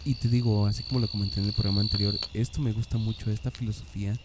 Y 0.06 0.16
te 0.16 0.30
digo, 0.30 0.66
así 0.68 0.84
como 0.84 1.00
lo 1.00 1.10
comenté 1.10 1.40
en 1.40 1.48
el 1.48 1.54
programa 1.54 1.82
anterior, 1.82 2.18
esto 2.34 2.62
me 2.62 2.72
gusta 2.72 2.98
mucho, 2.98 3.30
esta 3.30 3.52
filosofía 3.52 4.18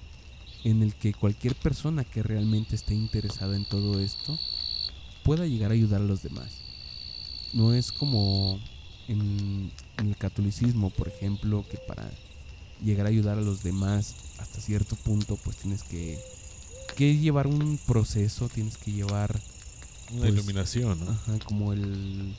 en 0.64 0.82
el 0.82 0.94
que 0.94 1.12
cualquier 1.12 1.54
persona 1.56 2.04
que 2.04 2.22
realmente 2.22 2.76
esté 2.76 2.94
interesada 2.94 3.56
en 3.56 3.64
todo 3.64 4.00
esto 4.00 4.38
pueda 5.24 5.46
llegar 5.46 5.70
a 5.70 5.74
ayudar 5.74 6.00
a 6.00 6.04
los 6.04 6.22
demás. 6.22 6.58
No 7.52 7.74
es 7.74 7.92
como 7.92 8.60
en, 9.08 9.72
el 9.98 10.16
catolicismo, 10.16 10.90
por 10.90 11.08
ejemplo, 11.08 11.64
que 11.70 11.78
para 11.78 12.10
llegar 12.84 13.06
a 13.06 13.10
ayudar 13.10 13.38
a 13.38 13.42
los 13.42 13.62
demás 13.62 14.14
hasta 14.38 14.60
cierto 14.60 14.96
punto, 14.96 15.36
pues 15.36 15.56
tienes 15.56 15.82
que, 15.82 16.18
que 16.96 17.16
llevar 17.16 17.46
un 17.46 17.78
proceso, 17.86 18.48
tienes 18.48 18.76
que 18.78 18.92
llevar 18.92 19.40
una 20.12 20.20
pues, 20.20 20.32
iluminación, 20.34 21.00
¿no? 21.04 21.10
Ajá, 21.10 21.38
como 21.44 21.72
el 21.72 22.34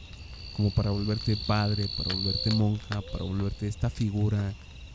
como 0.55 0.71
para 0.71 0.91
volverte 0.91 1.35
padre, 1.35 1.89
para 1.97 2.15
volverte 2.15 2.51
monja, 2.51 3.01
para 3.11 3.23
volverte 3.23 3.67
esta 3.67 3.89
figura 3.89 4.53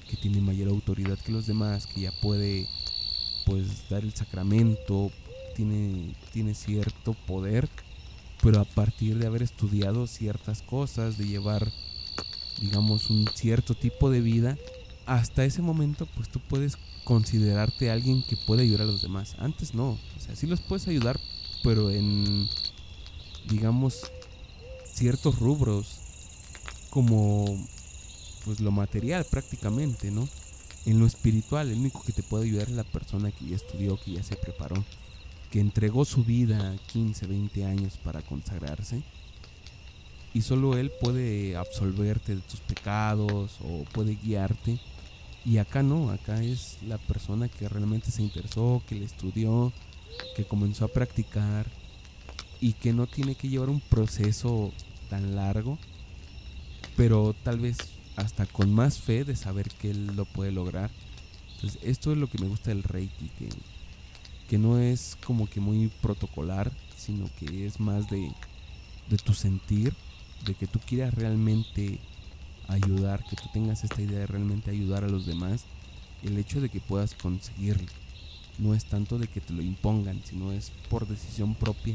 que 0.08 0.16
tiene 0.16 0.40
mayor 0.40 0.68
autoridad 0.68 1.18
que 1.18 1.32
los 1.32 1.46
demás, 1.46 1.86
que 1.86 2.02
ya 2.02 2.12
puede 2.20 2.66
pues 3.44 3.88
dar 3.88 4.02
el 4.02 4.14
sacramento, 4.14 5.10
tiene, 5.54 6.14
tiene 6.32 6.54
cierto 6.54 7.14
poder, 7.26 7.68
pero 8.42 8.60
a 8.60 8.64
partir 8.64 9.18
de 9.18 9.26
haber 9.26 9.42
estudiado 9.42 10.06
ciertas 10.06 10.62
cosas, 10.62 11.18
de 11.18 11.26
llevar, 11.26 11.70
digamos, 12.60 13.10
un 13.10 13.26
cierto 13.34 13.74
tipo 13.74 14.10
de 14.10 14.20
vida, 14.20 14.56
hasta 15.06 15.44
ese 15.44 15.62
momento 15.62 16.06
pues 16.14 16.28
tú 16.28 16.40
puedes 16.40 16.76
considerarte 17.04 17.90
alguien 17.90 18.22
que 18.22 18.36
puede 18.36 18.62
ayudar 18.62 18.82
a 18.82 18.86
los 18.92 19.02
demás. 19.02 19.34
Antes 19.38 19.74
no, 19.74 19.92
o 19.92 20.20
sea, 20.20 20.36
sí 20.36 20.46
los 20.46 20.60
puedes 20.60 20.86
ayudar, 20.88 21.18
pero 21.62 21.90
en, 21.90 22.48
digamos, 23.48 24.02
ciertos 24.98 25.38
rubros, 25.38 26.00
como 26.90 27.56
pues 28.44 28.58
lo 28.58 28.72
material 28.72 29.24
prácticamente, 29.24 30.10
¿no? 30.10 30.28
En 30.86 30.98
lo 30.98 31.06
espiritual, 31.06 31.70
el 31.70 31.78
único 31.78 32.02
que 32.02 32.12
te 32.12 32.24
puede 32.24 32.46
ayudar 32.46 32.68
es 32.68 32.74
la 32.74 32.82
persona 32.82 33.30
que 33.30 33.46
ya 33.46 33.56
estudió, 33.56 34.00
que 34.00 34.12
ya 34.12 34.22
se 34.24 34.34
preparó, 34.34 34.84
que 35.52 35.60
entregó 35.60 36.04
su 36.04 36.24
vida 36.24 36.76
15, 36.92 37.26
20 37.28 37.64
años 37.64 37.96
para 38.02 38.22
consagrarse. 38.22 39.02
Y 40.34 40.42
solo 40.42 40.76
él 40.76 40.90
puede 41.00 41.56
absolverte 41.56 42.34
de 42.34 42.42
tus 42.42 42.60
pecados 42.60 43.58
o 43.60 43.84
puede 43.92 44.16
guiarte. 44.16 44.80
Y 45.44 45.58
acá 45.58 45.82
no, 45.84 46.10
acá 46.10 46.42
es 46.42 46.78
la 46.86 46.98
persona 46.98 47.48
que 47.48 47.68
realmente 47.68 48.10
se 48.10 48.22
interesó, 48.22 48.82
que 48.88 48.96
le 48.96 49.04
estudió, 49.04 49.72
que 50.34 50.44
comenzó 50.44 50.86
a 50.86 50.88
practicar 50.88 51.66
y 52.60 52.72
que 52.72 52.92
no 52.92 53.06
tiene 53.06 53.36
que 53.36 53.48
llevar 53.48 53.70
un 53.70 53.80
proceso 53.80 54.72
tan 55.08 55.36
largo, 55.36 55.78
pero 56.96 57.34
tal 57.42 57.60
vez 57.60 57.76
hasta 58.16 58.46
con 58.46 58.72
más 58.72 58.98
fe 58.98 59.24
de 59.24 59.36
saber 59.36 59.68
que 59.68 59.90
él 59.90 60.16
lo 60.16 60.24
puede 60.24 60.52
lograr. 60.52 60.90
Entonces, 61.54 61.80
esto 61.82 62.12
es 62.12 62.18
lo 62.18 62.28
que 62.28 62.38
me 62.38 62.48
gusta 62.48 62.70
del 62.70 62.82
Reiki, 62.82 63.28
que, 63.38 63.48
que 64.48 64.58
no 64.58 64.78
es 64.78 65.16
como 65.24 65.48
que 65.48 65.60
muy 65.60 65.88
protocolar, 66.00 66.70
sino 66.96 67.28
que 67.38 67.66
es 67.66 67.80
más 67.80 68.10
de, 68.10 68.30
de 69.08 69.16
tu 69.16 69.34
sentir, 69.34 69.94
de 70.44 70.54
que 70.54 70.66
tú 70.66 70.80
quieras 70.80 71.14
realmente 71.14 71.98
ayudar, 72.68 73.24
que 73.24 73.36
tú 73.36 73.44
tengas 73.52 73.84
esta 73.84 74.02
idea 74.02 74.20
de 74.20 74.26
realmente 74.26 74.70
ayudar 74.70 75.04
a 75.04 75.08
los 75.08 75.26
demás, 75.26 75.64
el 76.22 76.36
hecho 76.38 76.60
de 76.60 76.68
que 76.68 76.80
puedas 76.80 77.14
conseguirlo. 77.14 77.88
No 78.58 78.74
es 78.74 78.84
tanto 78.84 79.18
de 79.18 79.28
que 79.28 79.40
te 79.40 79.52
lo 79.52 79.62
impongan, 79.62 80.20
sino 80.24 80.52
es 80.52 80.72
por 80.90 81.06
decisión 81.06 81.54
propia, 81.54 81.94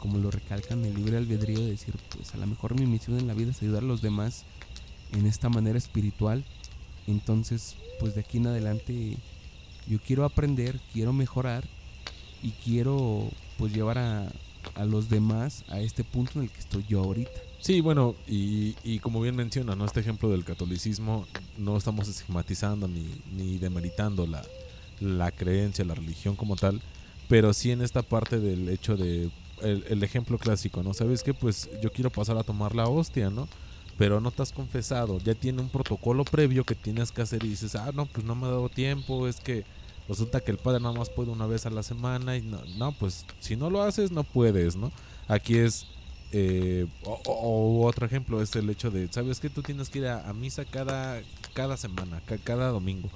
como 0.00 0.18
lo 0.18 0.30
recalcan 0.30 0.84
el 0.84 0.94
libre 0.94 1.18
albedrío 1.18 1.60
de 1.60 1.70
decir, 1.70 1.94
pues 2.16 2.34
a 2.34 2.38
lo 2.38 2.46
mejor 2.46 2.78
mi 2.78 2.86
misión 2.86 3.18
en 3.18 3.26
la 3.26 3.34
vida 3.34 3.50
es 3.50 3.62
ayudar 3.62 3.82
a 3.82 3.86
los 3.86 4.02
demás 4.02 4.44
en 5.12 5.26
esta 5.26 5.48
manera 5.48 5.78
espiritual. 5.78 6.44
Entonces, 7.06 7.76
pues 8.00 8.14
de 8.14 8.20
aquí 8.22 8.38
en 8.38 8.46
adelante 8.46 9.16
yo 9.86 9.98
quiero 10.00 10.24
aprender, 10.24 10.80
quiero 10.92 11.12
mejorar 11.12 11.64
y 12.42 12.50
quiero 12.64 13.28
pues 13.58 13.72
llevar 13.72 13.98
a, 13.98 14.32
a 14.74 14.84
los 14.84 15.10
demás 15.10 15.64
a 15.68 15.80
este 15.80 16.02
punto 16.02 16.32
en 16.36 16.44
el 16.44 16.50
que 16.50 16.60
estoy 16.60 16.84
yo 16.88 17.00
ahorita. 17.02 17.30
Sí, 17.60 17.82
bueno, 17.82 18.14
y, 18.26 18.74
y 18.82 19.00
como 19.00 19.20
bien 19.20 19.36
menciona, 19.36 19.76
¿no? 19.76 19.84
Este 19.84 20.00
ejemplo 20.00 20.30
del 20.30 20.44
catolicismo, 20.44 21.26
no 21.58 21.76
estamos 21.76 22.08
estigmatizando 22.08 22.88
ni, 22.88 23.06
ni 23.36 23.58
demeritando 23.58 24.26
la, 24.26 24.42
la 25.00 25.30
creencia, 25.30 25.84
la 25.84 25.94
religión 25.94 26.36
como 26.36 26.56
tal, 26.56 26.80
pero 27.28 27.52
sí 27.52 27.70
en 27.70 27.82
esta 27.82 28.02
parte 28.02 28.40
del 28.40 28.70
hecho 28.70 28.96
de 28.96 29.28
el, 29.62 30.02
ejemplo 30.02 30.38
clásico, 30.38 30.82
¿no? 30.82 30.94
¿Sabes 30.94 31.22
qué? 31.22 31.34
Pues 31.34 31.68
yo 31.82 31.90
quiero 31.92 32.10
pasar 32.10 32.36
a 32.36 32.42
tomar 32.42 32.74
la 32.74 32.86
hostia, 32.86 33.30
¿no? 33.30 33.48
pero 34.00 34.18
no 34.18 34.30
te 34.30 34.40
has 34.40 34.50
confesado, 34.50 35.18
ya 35.18 35.34
tiene 35.34 35.60
un 35.60 35.68
protocolo 35.68 36.24
previo 36.24 36.64
que 36.64 36.74
tienes 36.74 37.12
que 37.12 37.20
hacer 37.20 37.44
y 37.44 37.48
dices, 37.48 37.74
ah, 37.74 37.90
no, 37.92 38.06
pues 38.06 38.24
no 38.24 38.34
me 38.34 38.46
ha 38.46 38.48
dado 38.48 38.70
tiempo, 38.70 39.28
es 39.28 39.40
que 39.40 39.62
resulta 40.08 40.40
que 40.40 40.50
el 40.50 40.56
padre 40.56 40.80
nada 40.80 40.94
más 40.94 41.10
puede 41.10 41.30
una 41.30 41.44
vez 41.44 41.66
a 41.66 41.70
la 41.70 41.82
semana 41.82 42.34
y 42.34 42.40
no, 42.40 42.62
no, 42.78 42.92
pues 42.92 43.26
si 43.40 43.56
no 43.56 43.68
lo 43.68 43.82
haces 43.82 44.10
no 44.10 44.24
puedes, 44.24 44.74
¿no? 44.74 44.90
Aquí 45.28 45.58
es, 45.58 45.86
eh, 46.32 46.86
o, 47.04 47.84
otro 47.86 48.06
ejemplo 48.06 48.40
es 48.40 48.56
el 48.56 48.70
hecho 48.70 48.90
de, 48.90 49.06
¿sabes 49.12 49.38
que 49.38 49.50
Tú 49.50 49.60
tienes 49.60 49.90
que 49.90 49.98
ir 49.98 50.06
a, 50.06 50.32
misa 50.32 50.64
cada, 50.64 51.20
cada 51.52 51.76
semana, 51.76 52.22
ca- 52.24 52.38
cada 52.38 52.68
domingo. 52.68 53.10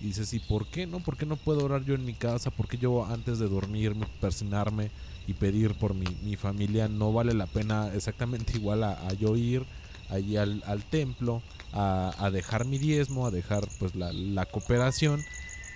Y 0.00 0.06
dices, 0.06 0.34
¿y 0.34 0.40
por 0.40 0.66
qué 0.66 0.84
no? 0.88 0.98
¿Por 0.98 1.16
qué 1.16 1.26
no 1.26 1.36
puedo 1.36 1.64
orar 1.64 1.84
yo 1.84 1.94
en 1.94 2.04
mi 2.04 2.14
casa? 2.14 2.50
¿Por 2.50 2.66
qué 2.66 2.76
yo 2.76 3.06
antes 3.06 3.38
de 3.38 3.48
dormirme, 3.48 4.06
persinarme 4.20 4.90
y 5.26 5.34
pedir 5.34 5.74
por 5.74 5.94
mi, 5.94 6.06
mi 6.22 6.36
familia 6.36 6.88
no 6.88 7.12
vale 7.12 7.34
la 7.34 7.46
pena 7.46 7.92
exactamente 7.94 8.52
igual 8.56 8.84
a, 8.84 8.92
a 9.06 9.12
yo 9.14 9.36
ir 9.36 9.64
allí 10.10 10.36
al, 10.36 10.62
al 10.66 10.82
templo, 10.84 11.42
a, 11.72 12.14
a 12.18 12.30
dejar 12.30 12.64
mi 12.64 12.78
diezmo, 12.78 13.26
a 13.26 13.30
dejar 13.30 13.66
pues 13.78 13.94
la, 13.94 14.12
la 14.12 14.46
cooperación? 14.46 15.22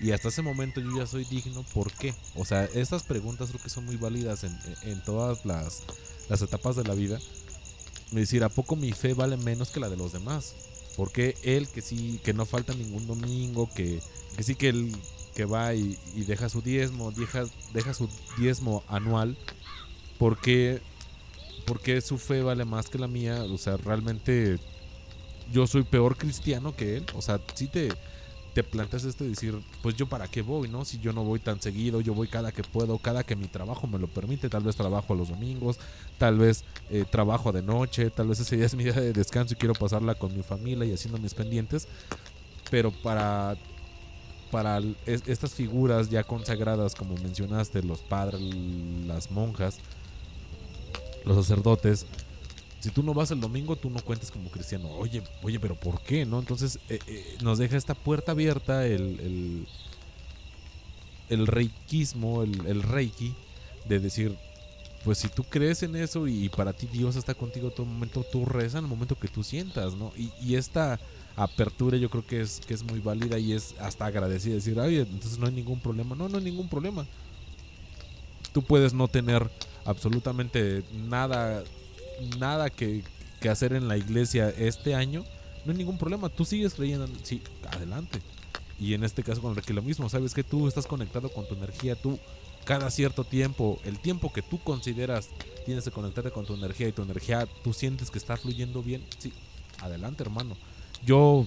Y 0.00 0.12
hasta 0.12 0.28
ese 0.28 0.43
momento 0.43 0.81
yo 0.81 0.97
ya 0.97 1.07
soy 1.07 1.25
digno, 1.25 1.64
¿por 1.75 1.90
qué? 1.93 2.14
O 2.37 2.45
sea, 2.45 2.64
estas 2.67 3.02
preguntas 3.02 3.49
creo 3.49 3.61
que 3.62 3.69
son 3.69 3.85
muy 3.85 3.97
válidas 3.97 4.45
en, 4.45 4.57
en 4.83 5.02
todas 5.02 5.45
las, 5.45 5.83
las 6.28 6.40
etapas 6.40 6.76
de 6.76 6.85
la 6.85 6.95
vida. 6.95 7.19
Es 8.09 8.14
decir, 8.14 8.45
¿a 8.45 8.49
poco 8.49 8.76
mi 8.76 8.93
fe 8.93 9.14
vale 9.14 9.37
menos 9.37 9.71
que 9.71 9.81
la 9.81 9.88
de 9.88 9.97
los 9.97 10.12
demás? 10.12 10.55
Porque 10.97 11.37
él 11.43 11.69
que 11.69 11.83
sí, 11.83 12.21
que 12.23 12.33
no 12.33 12.47
falta 12.47 12.75
ningún 12.75 13.07
domingo, 13.07 13.69
que, 13.75 14.00
que 14.37 14.43
sí 14.45 14.55
que 14.55 14.69
él 14.69 14.97
que 15.38 15.45
va 15.45 15.73
y, 15.73 15.97
y 16.16 16.25
deja 16.25 16.49
su 16.49 16.62
diezmo, 16.62 17.12
deja, 17.12 17.45
deja 17.73 17.95
su 17.95 18.09
diezmo 18.38 18.83
anual, 18.88 19.38
¿por 20.18 20.40
qué, 20.40 20.80
por 21.64 21.78
qué 21.78 22.00
su 22.00 22.18
fe 22.18 22.42
vale 22.42 22.64
más 22.64 22.88
que 22.88 22.99
la 22.99 23.07
mía? 23.07 23.45
O 23.45 23.57
sea, 23.57 23.76
realmente 23.76 24.59
yo 25.52 25.68
soy 25.68 25.85
peor 25.85 26.16
cristiano 26.16 26.75
que 26.75 26.97
él. 26.97 27.07
O 27.14 27.23
sea, 27.23 27.40
si 27.54 27.68
te, 27.68 27.90
te 28.52 28.64
planteas 28.64 29.04
esto 29.04 29.23
de 29.23 29.30
decir, 29.30 29.57
pues 29.80 29.95
yo 29.95 30.09
para 30.09 30.26
qué 30.26 30.42
voy, 30.42 30.68
¿no? 30.68 30.85
Si 30.85 30.99
yo 30.99 31.12
no 31.12 31.23
voy 31.23 31.38
tan 31.38 31.62
seguido, 31.62 32.00
yo 32.00 32.14
voy 32.14 32.26
cada 32.26 32.50
que 32.50 32.64
puedo, 32.64 32.99
cada 32.99 33.23
que 33.23 33.37
mi 33.37 33.47
trabajo 33.47 33.87
me 33.87 34.00
lo 34.00 34.09
permite, 34.09 34.49
tal 34.49 34.64
vez 34.64 34.75
trabajo 34.75 35.14
los 35.14 35.28
domingos, 35.28 35.78
tal 36.18 36.38
vez 36.38 36.64
eh, 36.90 37.04
trabajo 37.09 37.52
de 37.52 37.62
noche, 37.62 38.11
tal 38.11 38.26
vez 38.26 38.40
ese 38.40 38.57
día 38.57 38.66
es 38.66 38.75
mi 38.75 38.83
día 38.83 38.95
de 38.95 39.12
descanso 39.12 39.54
y 39.54 39.57
quiero 39.57 39.75
pasarla 39.75 40.16
con 40.16 40.37
mi 40.37 40.42
familia 40.42 40.85
y 40.85 40.92
haciendo 40.92 41.16
mis 41.21 41.35
pendientes, 41.35 41.87
pero 42.73 42.90
para 42.90 43.57
para 44.50 44.81
estas 45.07 45.55
figuras 45.55 46.11
ya 46.11 46.23
consagradas 46.25 46.95
como 46.95 47.14
mencionaste, 47.17 47.83
los 47.83 48.00
padres, 48.00 48.40
las 48.40 49.31
monjas, 49.31 49.78
los 51.25 51.37
sacerdotes, 51.37 52.07
si 52.81 52.90
tú 52.90 53.02
no 53.02 53.12
vas 53.12 53.31
el 53.31 53.40
domingo, 53.40 53.76
tú 53.76 53.90
no 53.90 54.00
cuentas 54.00 54.31
como 54.31 54.50
cristiano. 54.50 54.88
Oye, 54.90 55.23
oye, 55.43 55.59
pero 55.59 55.75
¿por 55.75 56.00
qué? 56.00 56.25
¿No? 56.25 56.38
Entonces 56.38 56.78
eh, 56.88 56.99
eh, 57.07 57.37
nos 57.43 57.59
deja 57.59 57.76
esta 57.76 57.95
puerta 57.95 58.33
abierta 58.33 58.87
el, 58.87 59.21
el, 59.21 59.69
el 61.28 61.47
reikismo, 61.47 62.43
el, 62.43 62.67
el 62.67 62.83
reiki, 62.83 63.35
de 63.88 63.99
decir, 63.99 64.37
pues 65.05 65.19
si 65.19 65.28
tú 65.28 65.45
crees 65.45 65.83
en 65.83 65.97
eso 65.97 66.28
y 66.28 66.49
para 66.49 66.73
ti 66.73 66.87
Dios 66.87 67.17
está 67.17 67.35
contigo 67.35 67.71
todo 67.71 67.87
momento, 67.87 68.25
tú 68.31 68.45
reza 68.45 68.78
en 68.78 68.85
el 68.85 68.90
momento 68.90 69.19
que 69.19 69.28
tú 69.28 69.43
sientas, 69.43 69.95
¿no? 69.95 70.12
Y, 70.17 70.31
y 70.40 70.55
esta 70.55 71.00
apertura 71.42 71.97
yo 71.97 72.11
creo 72.11 72.26
que 72.26 72.40
es, 72.40 72.61
que 72.66 72.75
es 72.75 72.83
muy 72.83 73.00
válida 73.00 73.38
y 73.38 73.52
es 73.52 73.75
hasta 73.80 74.07
agradecida. 74.07 74.54
Decir, 74.54 74.78
ay, 74.80 74.97
entonces 74.97 75.38
no 75.38 75.47
hay 75.47 75.52
ningún 75.52 75.80
problema. 75.80 76.14
No, 76.14 76.28
no 76.28 76.38
hay 76.38 76.45
ningún 76.45 76.68
problema. 76.68 77.07
Tú 78.52 78.62
puedes 78.62 78.92
no 78.95 79.09
tener 79.09 79.49
absolutamente 79.85 80.83
nada 81.09 81.62
nada 82.38 82.68
que, 82.71 83.04
que 83.40 83.49
hacer 83.49 83.73
en 83.73 83.87
la 83.87 83.97
iglesia 83.97 84.49
este 84.50 84.95
año, 84.95 85.25
no 85.64 85.73
hay 85.73 85.78
ningún 85.78 85.99
problema. 85.99 86.28
Tú 86.28 86.45
sigues 86.45 86.75
creyendo, 86.75 87.04
en- 87.04 87.25
sí, 87.25 87.40
adelante. 87.71 88.21
Y 88.80 88.95
en 88.95 89.04
este 89.04 89.23
caso 89.23 89.40
con 89.40 89.54
Reiki 89.54 89.73
lo 89.73 89.83
mismo, 89.83 90.09
sabes 90.09 90.35
que 90.35 90.45
tú 90.45 90.66
estás 90.68 90.87
conectado 90.87 91.28
con 91.30 91.47
tu 91.47 91.54
energía, 91.54 91.95
tú 91.95 92.18
cada 92.64 92.90
cierto 92.90 93.25
tiempo, 93.25 93.80
el 93.85 93.99
tiempo 93.99 94.33
que 94.33 94.42
tú 94.42 94.59
consideras 94.62 95.28
tienes 95.64 95.85
que 95.85 95.90
conectarte 95.90 96.30
con 96.30 96.45
tu 96.45 96.54
energía 96.54 96.88
y 96.88 96.92
tu 96.92 97.02
energía 97.02 97.47
tú 97.62 97.73
sientes 97.73 98.11
que 98.11 98.18
está 98.18 98.37
fluyendo 98.37 98.83
bien, 98.83 99.02
sí, 99.18 99.33
adelante 99.81 100.22
hermano. 100.22 100.57
Yo, 101.05 101.47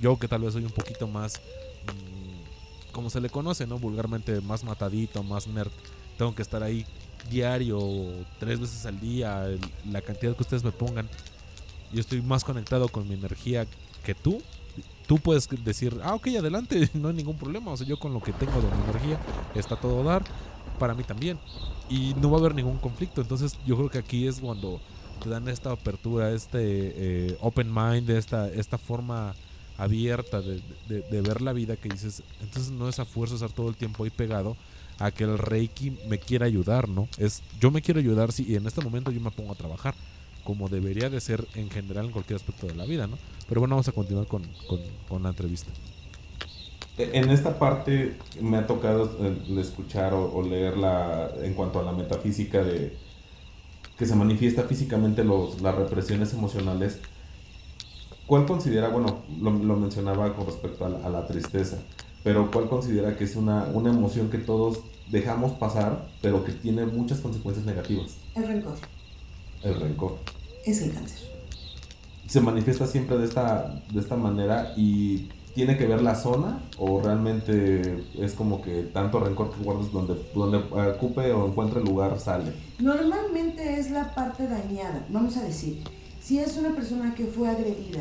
yo 0.00 0.18
que 0.18 0.28
tal 0.28 0.42
vez 0.42 0.52
soy 0.52 0.64
un 0.64 0.70
poquito 0.70 1.06
más, 1.06 1.40
mm, 1.86 2.92
como 2.92 3.10
se 3.10 3.20
le 3.20 3.30
conoce, 3.30 3.66
¿no? 3.66 3.78
Vulgarmente 3.78 4.40
más 4.40 4.64
matadito, 4.64 5.22
más 5.22 5.46
nerd, 5.46 5.70
tengo 6.16 6.34
que 6.34 6.42
estar 6.42 6.62
ahí 6.62 6.86
diario, 7.30 7.78
tres 8.38 8.60
veces 8.60 8.86
al 8.86 9.00
día, 9.00 9.46
la 9.90 10.02
cantidad 10.02 10.34
que 10.34 10.42
ustedes 10.42 10.64
me 10.64 10.72
pongan. 10.72 11.08
Yo 11.92 12.00
estoy 12.00 12.22
más 12.22 12.44
conectado 12.44 12.88
con 12.88 13.06
mi 13.08 13.14
energía 13.14 13.66
que 14.04 14.14
tú. 14.14 14.40
Tú 15.06 15.18
puedes 15.18 15.48
decir, 15.64 16.00
ah, 16.02 16.14
ok, 16.14 16.28
adelante, 16.38 16.88
no 16.94 17.08
hay 17.08 17.14
ningún 17.14 17.36
problema. 17.36 17.72
O 17.72 17.76
sea, 17.76 17.86
yo 17.86 17.98
con 17.98 18.12
lo 18.12 18.20
que 18.20 18.32
tengo 18.32 18.60
de 18.60 18.68
mi 18.68 18.82
energía 18.84 19.18
está 19.54 19.76
todo 19.76 20.02
dar, 20.02 20.22
para 20.78 20.94
mí 20.94 21.04
también. 21.04 21.38
Y 21.88 22.14
no 22.14 22.30
va 22.30 22.38
a 22.38 22.40
haber 22.40 22.54
ningún 22.54 22.78
conflicto. 22.78 23.20
Entonces, 23.20 23.58
yo 23.66 23.76
creo 23.76 23.90
que 23.90 23.98
aquí 23.98 24.26
es 24.26 24.40
cuando 24.40 24.80
te 25.22 25.28
dan 25.30 25.48
esta 25.48 25.70
apertura, 25.72 26.30
este 26.32 26.58
eh, 26.60 27.36
open 27.40 27.72
mind, 27.72 28.10
esta, 28.10 28.48
esta 28.50 28.78
forma 28.78 29.34
abierta 29.78 30.40
de, 30.40 30.60
de- 30.88 31.02
de 31.02 31.20
ver 31.22 31.40
la 31.42 31.52
vida 31.52 31.76
que 31.76 31.88
dices, 31.88 32.22
entonces 32.42 32.70
no 32.72 32.88
es 32.88 32.98
a 32.98 33.04
fuerza 33.04 33.34
estar 33.34 33.50
todo 33.50 33.68
el 33.68 33.76
tiempo 33.76 34.04
ahí 34.04 34.10
pegado 34.10 34.56
a 34.98 35.10
que 35.10 35.24
el 35.24 35.38
Reiki 35.38 35.96
me 36.08 36.18
quiera 36.18 36.46
ayudar, 36.46 36.88
¿no? 36.88 37.08
Es 37.18 37.42
yo 37.60 37.70
me 37.70 37.82
quiero 37.82 37.98
ayudar 38.00 38.30
sí, 38.32 38.44
y 38.48 38.56
en 38.56 38.66
este 38.66 38.82
momento 38.82 39.10
yo 39.10 39.20
me 39.20 39.30
pongo 39.30 39.52
a 39.52 39.56
trabajar, 39.56 39.94
como 40.44 40.68
debería 40.68 41.08
de 41.10 41.20
ser 41.20 41.44
en 41.54 41.70
general 41.70 42.06
en 42.06 42.12
cualquier 42.12 42.36
aspecto 42.36 42.66
de 42.66 42.74
la 42.74 42.84
vida, 42.84 43.06
¿no? 43.06 43.16
Pero 43.48 43.60
bueno, 43.60 43.74
vamos 43.76 43.88
a 43.88 43.92
continuar 43.92 44.26
con, 44.26 44.42
con- 44.68 44.80
con 45.08 45.22
la 45.22 45.30
entrevista. 45.30 45.70
En 46.98 47.30
esta 47.30 47.58
parte 47.58 48.16
me 48.40 48.58
ha 48.58 48.66
tocado 48.66 49.16
eh, 49.20 49.60
escuchar 49.60 50.12
o, 50.12 50.30
o 50.34 50.42
leer 50.42 50.76
la, 50.76 51.30
en 51.42 51.54
cuanto 51.54 51.80
a 51.80 51.82
la 51.82 51.92
metafísica 51.92 52.62
de 52.62 52.94
que 54.02 54.08
se 54.08 54.16
manifiesta 54.16 54.64
físicamente 54.64 55.22
los, 55.22 55.60
las 55.62 55.76
represiones 55.76 56.32
emocionales. 56.32 56.98
¿Cuál 58.26 58.46
considera, 58.46 58.88
bueno, 58.88 59.22
lo, 59.40 59.52
lo 59.52 59.76
mencionaba 59.76 60.34
con 60.34 60.44
respecto 60.44 60.84
a 60.84 60.88
la, 60.88 61.06
a 61.06 61.08
la 61.08 61.24
tristeza, 61.28 61.78
pero 62.24 62.50
cuál 62.50 62.68
considera 62.68 63.16
que 63.16 63.22
es 63.22 63.36
una, 63.36 63.62
una 63.72 63.90
emoción 63.90 64.28
que 64.28 64.38
todos 64.38 64.80
dejamos 65.08 65.52
pasar, 65.52 66.08
pero 66.20 66.42
que 66.44 66.50
tiene 66.50 66.84
muchas 66.84 67.20
consecuencias 67.20 67.64
negativas? 67.64 68.16
El 68.34 68.48
rencor 68.48 68.74
El 69.62 69.80
rencor. 69.80 70.18
es 70.64 70.82
el 70.82 70.92
cáncer. 70.92 71.20
se 72.26 72.40
manifiesta 72.40 72.88
siempre 72.88 73.18
de 73.18 73.26
esta, 73.26 73.84
de 73.88 74.00
esta 74.00 74.16
manera 74.16 74.72
y 74.76 75.28
tiene 75.54 75.76
que 75.76 75.86
ver 75.86 76.00
la 76.02 76.14
zona 76.14 76.60
o 76.78 77.00
realmente 77.02 78.04
es 78.18 78.32
como 78.32 78.62
que 78.62 78.84
tanto 78.84 79.20
rencor 79.20 79.50
que 79.52 79.62
guardas 79.62 79.92
donde, 79.92 80.14
donde 80.34 80.58
ocupe 80.92 81.30
o 81.32 81.46
encuentre 81.46 81.80
lugar 81.82 82.18
sale. 82.18 82.52
Normalmente 82.78 83.78
es 83.78 83.90
la 83.90 84.14
parte 84.14 84.46
dañada, 84.46 85.04
vamos 85.10 85.36
a 85.36 85.42
decir, 85.42 85.82
si 86.20 86.38
es 86.38 86.56
una 86.56 86.74
persona 86.74 87.14
que 87.14 87.26
fue 87.26 87.48
agredida 87.48 88.00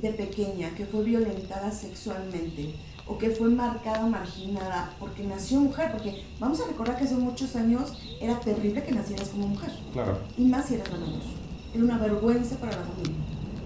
de 0.00 0.10
pequeña, 0.12 0.70
que 0.74 0.84
fue 0.86 1.04
violentada 1.04 1.70
sexualmente 1.70 2.74
o 3.06 3.18
que 3.18 3.30
fue 3.30 3.48
marcada, 3.48 4.06
marginada 4.06 4.94
porque 4.98 5.22
nació 5.24 5.60
mujer, 5.60 5.90
porque 5.92 6.24
vamos 6.38 6.60
a 6.60 6.66
recordar 6.68 6.96
que 6.98 7.04
hace 7.04 7.14
muchos 7.16 7.54
años 7.56 7.92
era 8.20 8.38
terrible 8.40 8.82
que 8.82 8.92
nacieras 8.92 9.28
como 9.30 9.48
mujer, 9.48 9.70
Claro. 9.92 10.18
y 10.36 10.44
más 10.44 10.66
si 10.66 10.74
eras 10.74 10.90
maravilloso. 10.90 11.28
Era 11.74 11.84
una 11.84 11.98
vergüenza 11.98 12.56
para 12.56 12.72
la 12.72 12.82
familia, 12.84 13.16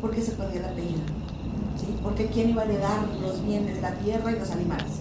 porque 0.01 0.23
se 0.23 0.33
perdía 0.33 0.61
el 0.61 0.65
apellido, 0.67 1.01
¿sí? 1.79 1.87
Porque 2.03 2.27
quién 2.27 2.51
iba 2.51 2.63
a 2.63 2.65
heredar 2.65 3.07
los 3.21 3.45
bienes, 3.45 3.81
la 3.81 3.95
tierra 3.95 4.33
y 4.33 4.39
los 4.39 4.51
animales, 4.51 5.01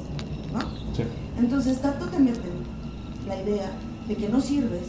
¿no? 0.54 0.60
Sí. 0.96 1.04
Entonces, 1.38 1.82
tanto 1.82 2.08
te 2.08 2.20
meten 2.20 2.54
la 3.28 3.42
idea 3.42 3.72
de 4.08 4.16
que 4.16 4.30
no 4.30 4.42
sirves, 4.42 4.88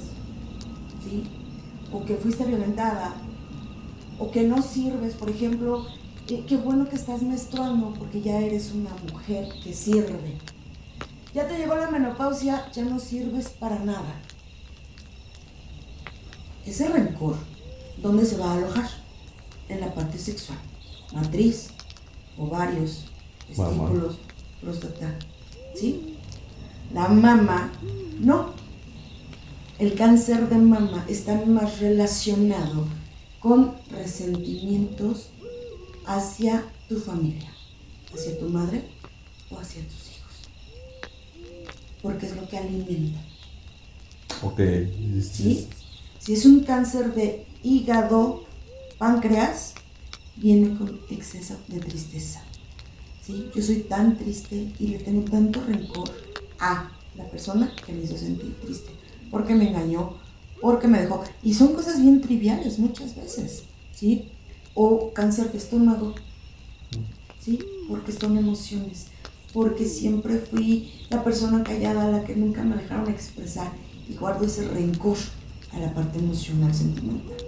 ¿sí? 1.04 1.24
O 1.92 2.04
que 2.04 2.16
fuiste 2.16 2.44
violentada, 2.44 3.14
o 4.18 4.30
que 4.30 4.42
no 4.42 4.62
sirves, 4.62 5.14
por 5.14 5.30
ejemplo, 5.30 5.86
eh, 6.28 6.44
qué 6.46 6.56
bueno 6.56 6.88
que 6.88 6.96
estás 6.96 7.22
menstruando 7.22 7.94
porque 7.94 8.20
ya 8.20 8.40
eres 8.40 8.72
una 8.72 8.90
mujer 9.12 9.48
que 9.62 9.72
sirve. 9.72 10.38
Ya 11.34 11.46
te 11.46 11.58
llegó 11.58 11.76
la 11.76 11.90
menopausia, 11.90 12.70
ya 12.72 12.84
no 12.84 12.98
sirves 12.98 13.48
para 13.48 13.78
nada. 13.78 14.20
Ese 16.64 16.88
rencor, 16.88 17.36
¿dónde 18.02 18.26
se 18.26 18.38
va 18.38 18.52
a 18.52 18.54
alojar? 18.54 18.88
En 19.68 19.80
la 19.80 19.94
parte 19.94 20.18
sexual. 20.18 20.58
Matriz, 21.12 21.68
ovarios, 22.38 23.04
Mamá. 23.56 23.68
testículos, 23.88 24.18
próstata. 24.60 25.18
¿Sí? 25.74 26.14
La 26.92 27.08
mama, 27.08 27.72
no. 28.20 28.54
El 29.78 29.94
cáncer 29.94 30.48
de 30.48 30.56
mama 30.56 31.04
está 31.08 31.34
más 31.44 31.80
relacionado 31.80 32.86
con 33.40 33.74
resentimientos 33.90 35.28
hacia 36.06 36.64
tu 36.88 36.98
familia, 36.98 37.52
hacia 38.14 38.38
tu 38.38 38.48
madre 38.48 38.84
o 39.50 39.58
hacia 39.58 39.82
tus 39.82 40.10
hijos. 40.10 41.52
Porque 42.02 42.26
es 42.26 42.36
lo 42.36 42.48
que 42.48 42.56
alimenta. 42.56 43.20
Ok. 44.42 44.60
¿sí? 45.22 45.68
Si 46.18 46.32
es 46.32 46.44
un 46.46 46.60
cáncer 46.60 47.14
de 47.14 47.46
hígado, 47.62 48.44
páncreas, 48.98 49.74
viene 50.36 50.76
con 50.76 51.00
exceso 51.10 51.56
de 51.68 51.80
tristeza. 51.80 52.42
¿sí? 53.24 53.46
Yo 53.54 53.62
soy 53.62 53.76
tan 53.76 54.16
triste 54.16 54.72
y 54.78 54.88
le 54.88 54.98
tengo 54.98 55.28
tanto 55.30 55.62
rencor 55.62 56.10
a 56.58 56.90
la 57.16 57.24
persona 57.30 57.72
que 57.84 57.92
me 57.92 58.04
hizo 58.04 58.16
sentir 58.16 58.54
triste. 58.60 58.90
Porque 59.30 59.54
me 59.54 59.68
engañó, 59.68 60.14
porque 60.60 60.88
me 60.88 61.00
dejó. 61.00 61.24
Y 61.42 61.54
son 61.54 61.74
cosas 61.74 62.00
bien 62.00 62.20
triviales 62.20 62.78
muchas 62.78 63.16
veces, 63.16 63.64
¿sí? 63.94 64.30
O 64.74 65.12
cáncer 65.12 65.50
de 65.50 65.58
estómago, 65.58 66.14
¿sí? 67.40 67.58
Porque 67.88 68.12
son 68.12 68.36
emociones. 68.36 69.06
Porque 69.52 69.86
siempre 69.86 70.38
fui 70.38 70.92
la 71.08 71.24
persona 71.24 71.64
callada, 71.64 72.10
la 72.10 72.24
que 72.24 72.36
nunca 72.36 72.62
me 72.62 72.76
dejaron 72.76 73.08
expresar 73.08 73.72
y 74.08 74.14
guardo 74.14 74.44
ese 74.44 74.68
rencor 74.68 75.16
a 75.72 75.78
la 75.78 75.94
parte 75.94 76.18
emocional, 76.18 76.74
sentimental. 76.74 77.45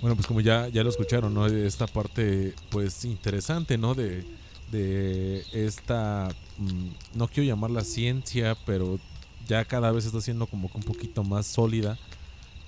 Bueno, 0.00 0.16
pues 0.16 0.26
como 0.26 0.40
ya, 0.40 0.68
ya 0.68 0.82
lo 0.82 0.90
escucharon, 0.90 1.34
¿no? 1.34 1.46
Esta 1.46 1.86
parte, 1.86 2.54
pues, 2.70 3.04
interesante, 3.04 3.76
¿no? 3.76 3.94
De, 3.94 4.24
de 4.70 5.44
esta, 5.52 6.28
mm, 6.58 7.18
no 7.18 7.28
quiero 7.28 7.48
llamarla 7.48 7.84
ciencia, 7.84 8.56
pero 8.64 8.98
ya 9.46 9.64
cada 9.64 9.90
vez 9.92 10.06
está 10.06 10.20
siendo 10.20 10.46
como 10.46 10.70
que 10.70 10.78
un 10.78 10.84
poquito 10.84 11.24
más 11.24 11.46
sólida. 11.46 11.98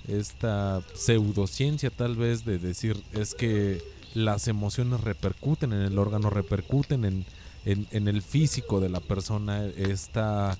Esta 0.07 0.81
pseudociencia 0.93 1.89
tal 1.89 2.15
vez 2.15 2.45
de 2.45 2.59
decir 2.59 3.01
es 3.13 3.33
que 3.33 3.81
las 4.13 4.47
emociones 4.47 5.01
repercuten 5.01 5.73
en 5.73 5.81
el 5.81 5.97
órgano, 5.97 6.29
repercuten 6.29 7.05
en, 7.05 7.25
en, 7.65 8.07
el 8.07 8.21
físico 8.21 8.79
de 8.79 8.89
la 8.89 8.99
persona. 8.99 9.65
Esta 9.65 10.57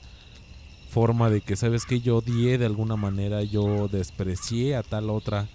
forma 0.90 1.30
de 1.30 1.42
que, 1.42 1.56
¿sabes 1.56 1.86
que 1.86 2.00
Yo 2.00 2.18
odié 2.18 2.58
de 2.58 2.66
alguna 2.66 2.96
manera, 2.96 3.44
yo 3.44 3.90
desprecié 3.90 4.76
a 4.76 4.84
tal 4.84 5.10
otra 5.10 5.50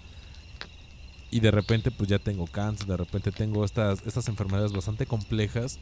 y 1.31 1.39
de 1.39 1.51
repente 1.51 1.91
pues 1.91 2.09
ya 2.09 2.19
tengo 2.19 2.47
cáncer, 2.47 2.87
de 2.87 2.97
repente 2.97 3.31
tengo 3.31 3.63
estas, 3.63 4.05
estas 4.05 4.27
enfermedades 4.27 4.71
bastante 4.71 5.05
complejas 5.05 5.79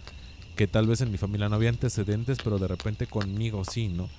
que 0.56 0.68
tal 0.68 0.88
vez 0.88 1.02
en 1.02 1.12
mi 1.12 1.18
familia 1.18 1.48
no 1.50 1.56
había 1.56 1.70
antecedentes, 1.70 2.40
pero 2.44 2.58
de 2.58 2.68
repente 2.68 3.08
conmigo 3.08 3.64
sí, 3.64 3.88
¿no? 3.88 4.10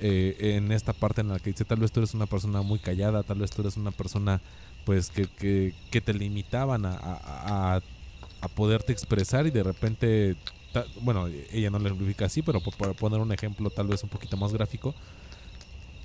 Eh, 0.00 0.54
en 0.56 0.70
esta 0.70 0.92
parte 0.92 1.22
en 1.22 1.28
la 1.28 1.40
que 1.40 1.50
dice 1.50 1.64
tal 1.64 1.80
vez 1.80 1.90
tú 1.90 1.98
eres 1.98 2.14
una 2.14 2.26
persona 2.26 2.62
muy 2.62 2.78
callada, 2.78 3.24
tal 3.24 3.40
vez 3.40 3.50
tú 3.50 3.62
eres 3.62 3.76
una 3.76 3.90
persona 3.90 4.40
pues 4.84 5.10
que, 5.10 5.26
que, 5.26 5.74
que 5.90 6.00
te 6.00 6.14
limitaban 6.14 6.86
a, 6.86 6.96
a, 7.02 7.80
a, 8.40 8.48
poderte 8.48 8.92
expresar 8.92 9.46
y 9.48 9.50
de 9.50 9.64
repente, 9.64 10.36
bueno, 11.02 11.26
ella 11.52 11.70
no 11.70 11.80
le 11.80 11.88
explica 11.88 12.26
así, 12.26 12.42
pero 12.42 12.60
por, 12.60 12.94
poner 12.94 13.18
un 13.20 13.32
ejemplo 13.32 13.70
tal 13.70 13.88
vez 13.88 14.04
un 14.04 14.08
poquito 14.08 14.36
más 14.36 14.52
gráfico, 14.52 14.94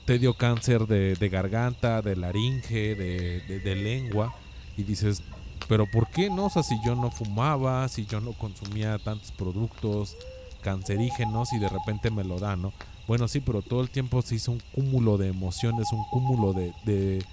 te 0.05 0.17
dio 0.17 0.33
cáncer 0.33 0.87
de, 0.87 1.15
de 1.15 1.29
garganta, 1.29 2.01
de 2.01 2.15
laringe, 2.15 2.95
de, 2.95 3.41
de, 3.47 3.59
de 3.59 3.75
lengua 3.75 4.35
y 4.77 4.83
dices, 4.83 5.21
pero 5.67 5.85
¿por 5.89 6.07
qué 6.07 6.29
no? 6.29 6.45
O 6.45 6.49
sea, 6.49 6.63
si 6.63 6.75
yo 6.83 6.95
no 6.95 7.11
fumaba, 7.11 7.87
si 7.87 8.05
yo 8.05 8.19
no 8.19 8.33
consumía 8.33 8.97
tantos 8.99 9.31
productos 9.31 10.15
cancerígenos 10.61 11.53
y 11.53 11.59
de 11.59 11.69
repente 11.69 12.09
me 12.09 12.23
lo 12.23 12.39
dan, 12.39 12.61
¿no? 12.61 12.73
Bueno, 13.07 13.27
sí, 13.27 13.41
pero 13.41 13.61
todo 13.61 13.81
el 13.81 13.89
tiempo 13.89 14.21
se 14.21 14.35
hizo 14.35 14.51
un 14.51 14.61
cúmulo 14.73 15.17
de 15.17 15.27
emociones, 15.27 15.91
un 15.91 16.05
cúmulo 16.05 16.53
de, 16.53 17.23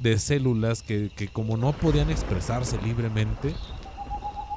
de, 0.00 0.18
células 0.18 0.82
que, 0.82 1.10
que, 1.14 1.28
como 1.28 1.56
no 1.56 1.72
podían 1.72 2.10
expresarse 2.10 2.80
libremente, 2.82 3.54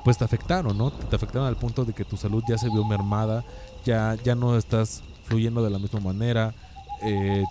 pues 0.04 0.20
te 0.20 0.24
afectaron, 0.24 0.78
¿no? 0.78 0.92
Te 0.92 1.16
afectaron 1.16 1.48
al 1.48 1.58
punto 1.58 1.84
de 1.84 1.94
que 1.94 2.06
tu 2.06 2.16
salud 2.16 2.44
ya 2.48 2.60
se 2.60 2.70
vio 2.70 2.86
mermada, 2.86 3.44
ya, 3.86 4.16
ya 4.24 4.36
no 4.36 4.56
estás 4.56 5.04
fluyendo 5.24 5.64
de 5.64 5.72
la 5.72 5.80
misma 5.80 6.00
manera. 6.00 6.54
Eh, 7.02 7.44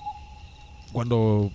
cuando 0.92 1.50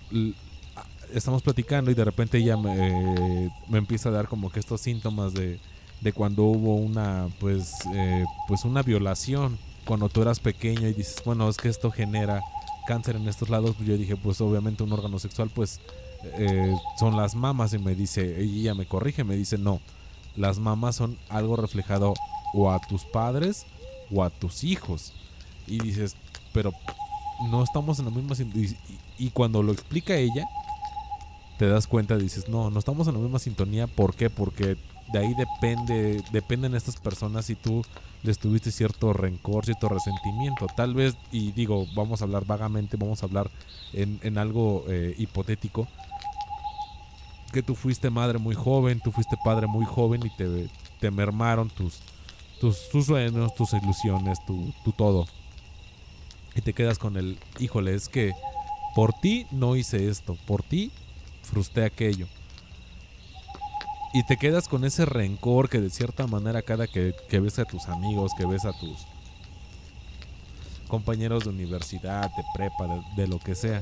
estamos 1.14 1.42
platicando 1.42 1.90
y 1.90 1.94
de 1.94 2.04
repente 2.04 2.38
ella 2.38 2.56
me, 2.56 3.50
me, 3.68 3.78
empieza 3.78 4.08
a 4.08 4.12
dar 4.12 4.28
como 4.28 4.50
que 4.50 4.60
estos 4.60 4.80
síntomas 4.80 5.34
de, 5.34 5.58
de 6.00 6.12
cuando 6.12 6.44
hubo 6.44 6.76
una 6.76 7.28
pues 7.38 7.74
eh, 7.94 8.24
pues 8.48 8.64
una 8.64 8.82
violación 8.82 9.58
cuando 9.84 10.08
tú 10.08 10.22
eras 10.22 10.40
pequeño 10.40 10.88
y 10.88 10.94
dices 10.94 11.22
bueno 11.24 11.48
es 11.48 11.56
que 11.56 11.68
esto 11.68 11.90
genera 11.90 12.42
cáncer 12.86 13.16
en 13.16 13.28
estos 13.28 13.50
lados 13.50 13.74
pues 13.76 13.88
yo 13.88 13.96
dije 13.96 14.16
pues 14.16 14.40
obviamente 14.40 14.82
un 14.82 14.92
órgano 14.92 15.18
sexual 15.18 15.50
pues 15.54 15.80
eh, 16.38 16.74
son 16.98 17.16
las 17.16 17.34
mamas 17.34 17.72
y 17.72 17.78
me 17.78 17.94
dice 17.94 18.40
ella 18.40 18.74
me 18.74 18.86
corrige 18.86 19.24
me 19.24 19.36
dice 19.36 19.58
no 19.58 19.80
las 20.36 20.58
mamas 20.58 20.96
son 20.96 21.18
algo 21.28 21.56
reflejado 21.56 22.14
o 22.52 22.70
a 22.70 22.80
tus 22.80 23.04
padres 23.04 23.66
o 24.12 24.22
a 24.22 24.30
tus 24.30 24.64
hijos 24.64 25.12
y 25.66 25.78
dices 25.78 26.16
pero 26.52 26.72
no 27.48 27.62
estamos 27.62 27.98
en 27.98 28.06
la 28.06 28.10
misma 28.10 28.34
y, 28.54 28.76
y 29.18 29.30
cuando 29.30 29.62
lo 29.62 29.72
explica 29.72 30.14
ella 30.16 30.46
te 31.60 31.68
das 31.68 31.86
cuenta, 31.86 32.16
dices, 32.16 32.48
no, 32.48 32.70
no 32.70 32.78
estamos 32.78 33.06
en 33.06 33.12
la 33.12 33.20
misma 33.20 33.38
sintonía. 33.38 33.86
¿Por 33.86 34.14
qué? 34.14 34.30
Porque 34.30 34.78
de 35.12 35.18
ahí 35.18 35.34
depende, 35.34 36.24
dependen 36.32 36.74
estas 36.74 36.96
personas 36.96 37.44
si 37.44 37.54
tú 37.54 37.84
les 38.22 38.38
tuviste 38.38 38.72
cierto 38.72 39.12
rencor, 39.12 39.66
cierto 39.66 39.90
resentimiento. 39.90 40.68
Tal 40.74 40.94
vez, 40.94 41.18
y 41.30 41.52
digo, 41.52 41.86
vamos 41.94 42.22
a 42.22 42.24
hablar 42.24 42.46
vagamente, 42.46 42.96
vamos 42.96 43.22
a 43.22 43.26
hablar 43.26 43.50
en, 43.92 44.18
en 44.22 44.38
algo 44.38 44.86
eh, 44.88 45.14
hipotético, 45.18 45.86
que 47.52 47.62
tú 47.62 47.74
fuiste 47.74 48.08
madre 48.08 48.38
muy 48.38 48.54
joven, 48.54 48.98
tú 48.98 49.12
fuiste 49.12 49.36
padre 49.44 49.66
muy 49.66 49.84
joven 49.84 50.22
y 50.24 50.30
te, 50.30 50.66
te 50.98 51.10
mermaron 51.10 51.68
tus, 51.68 51.98
tus, 52.58 53.04
sueños, 53.04 53.54
tus 53.54 53.74
ilusiones, 53.74 54.42
tu, 54.46 54.72
tu 54.82 54.92
todo. 54.92 55.26
Y 56.56 56.62
te 56.62 56.72
quedas 56.72 56.98
con 56.98 57.18
el, 57.18 57.38
híjole, 57.58 57.94
es 57.94 58.08
que 58.08 58.32
por 58.94 59.12
ti 59.12 59.46
no 59.50 59.76
hice 59.76 60.08
esto, 60.08 60.38
por 60.46 60.62
ti 60.62 60.90
frustré 61.42 61.84
aquello. 61.84 62.26
Y 64.12 64.24
te 64.24 64.36
quedas 64.36 64.66
con 64.66 64.84
ese 64.84 65.04
rencor 65.04 65.68
que 65.68 65.80
de 65.80 65.90
cierta 65.90 66.26
manera 66.26 66.62
cada 66.62 66.88
que, 66.88 67.14
ves 67.30 67.58
a 67.60 67.64
tus 67.64 67.86
amigos, 67.86 68.32
que 68.36 68.44
ves 68.44 68.64
a 68.64 68.72
tus 68.72 69.06
compañeros 70.88 71.44
de 71.44 71.50
universidad, 71.50 72.34
de 72.36 72.42
prepa, 72.52 73.04
de, 73.14 73.28
lo 73.28 73.38
que 73.38 73.54
sea, 73.54 73.80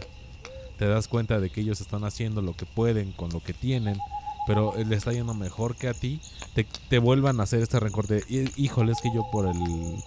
te 0.76 0.86
das 0.86 1.08
cuenta 1.08 1.40
de 1.40 1.48
que 1.48 1.62
ellos 1.62 1.80
están 1.80 2.04
haciendo 2.04 2.42
lo 2.42 2.54
que 2.54 2.66
pueden 2.66 3.12
con 3.12 3.30
lo 3.30 3.40
que 3.40 3.54
tienen, 3.54 3.98
pero 4.46 4.74
le 4.76 4.94
está 4.94 5.12
yendo 5.12 5.32
mejor 5.32 5.76
que 5.76 5.88
a 5.88 5.94
ti, 5.94 6.20
te, 6.54 6.66
te 6.90 6.98
vuelvan 6.98 7.40
a 7.40 7.44
hacer 7.44 7.62
este 7.62 7.80
rencor 7.80 8.06
de, 8.06 8.22
híjole, 8.56 8.92
es 8.92 9.00
que 9.00 9.10
yo 9.14 9.30
por 9.30 9.46
el, 9.46 9.58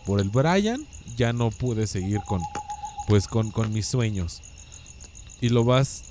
por 0.06 0.20
el 0.20 0.30
Brian 0.30 0.86
ya 1.16 1.34
no 1.34 1.50
pude 1.50 1.88
seguir 1.88 2.22
con, 2.28 2.42
pues 3.08 3.28
con, 3.28 3.50
con 3.50 3.74
mis 3.74 3.88
sueños. 3.88 4.44
Y 5.42 5.50
lo 5.50 5.64
vas 5.64 6.11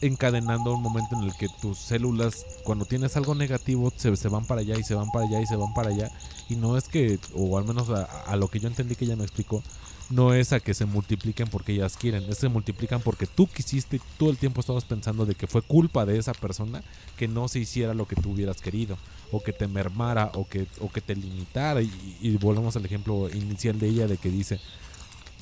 encadenando 0.00 0.74
un 0.74 0.82
momento 0.82 1.16
en 1.16 1.24
el 1.24 1.34
que 1.36 1.48
tus 1.60 1.78
células, 1.78 2.46
cuando 2.64 2.84
tienes 2.84 3.16
algo 3.16 3.34
negativo, 3.34 3.92
se, 3.96 4.14
se, 4.16 4.28
van 4.28 4.46
para 4.46 4.60
allá 4.60 4.78
y 4.78 4.82
se 4.82 4.94
van 4.94 5.10
para 5.10 5.26
allá 5.26 5.40
y 5.40 5.46
se 5.46 5.56
van 5.56 5.74
para 5.74 5.90
allá. 5.90 6.10
Y 6.48 6.56
no 6.56 6.76
es 6.76 6.88
que, 6.88 7.18
o 7.34 7.58
al 7.58 7.64
menos 7.64 7.88
a, 7.90 8.36
lo 8.36 8.48
que 8.48 8.60
yo 8.60 8.68
entendí 8.68 8.94
que 8.94 9.04
ella 9.04 9.16
me 9.16 9.24
explicó, 9.24 9.62
no 10.10 10.32
es 10.32 10.52
a 10.52 10.60
que 10.60 10.72
se 10.72 10.86
multipliquen 10.86 11.48
porque 11.48 11.72
ellas 11.72 11.96
quieren, 11.96 12.22
es 12.22 12.28
que 12.28 12.34
se 12.34 12.48
multiplican 12.48 13.02
porque 13.02 13.26
tú 13.26 13.46
quisiste 13.46 14.00
todo 14.16 14.30
el 14.30 14.38
tiempo 14.38 14.60
estabas 14.60 14.84
pensando 14.84 15.26
de 15.26 15.34
que 15.34 15.46
fue 15.46 15.60
culpa 15.60 16.06
de 16.06 16.18
esa 16.18 16.32
persona 16.32 16.82
que 17.18 17.28
no 17.28 17.46
se 17.48 17.58
hiciera 17.58 17.92
lo 17.92 18.06
que 18.06 18.16
tú 18.16 18.30
hubieras 18.30 18.62
querido, 18.62 18.96
o 19.32 19.42
que 19.42 19.52
te 19.52 19.68
mermara, 19.68 20.30
o 20.34 20.48
que, 20.48 20.66
o 20.80 20.90
que 20.90 21.00
te 21.00 21.14
limitara. 21.14 21.82
Y, 21.82 21.90
y 22.20 22.36
volvemos 22.36 22.76
al 22.76 22.86
ejemplo 22.86 23.28
inicial 23.28 23.78
de 23.78 23.88
ella 23.88 24.06
de 24.06 24.16
que 24.16 24.30
dice, 24.30 24.60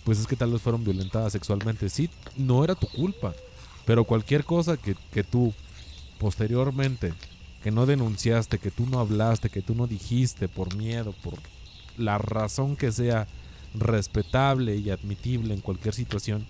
pues 0.04 0.18
es 0.18 0.26
que 0.26 0.36
tal 0.36 0.52
vez 0.52 0.62
fueron 0.62 0.82
violentadas 0.82 1.32
sexualmente. 1.32 1.88
Sí, 1.88 2.08
no 2.36 2.64
era 2.64 2.74
tu 2.74 2.88
culpa 2.88 3.34
pero 3.86 4.04
cualquier 4.04 4.44
cosa 4.44 4.76
que, 4.76 4.94
que 5.12 5.24
tú 5.24 5.54
posteriormente, 6.18 7.14
que 7.62 7.70
no 7.70 7.86
denunciaste, 7.86 8.58
que 8.58 8.70
tú 8.70 8.86
no 8.86 8.98
hablaste, 8.98 9.48
que 9.48 9.62
tú 9.62 9.74
no 9.74 9.86
dijiste 9.86 10.48
por 10.48 10.74
miedo, 10.74 11.14
por 11.22 11.34
la 11.96 12.18
razón 12.18 12.76
que 12.76 12.92
sea 12.92 13.26
respetable 13.74 14.76
y 14.76 14.90
admitible 14.90 15.54
en 15.54 15.60
cualquier 15.60 15.94
situación, 15.94 16.46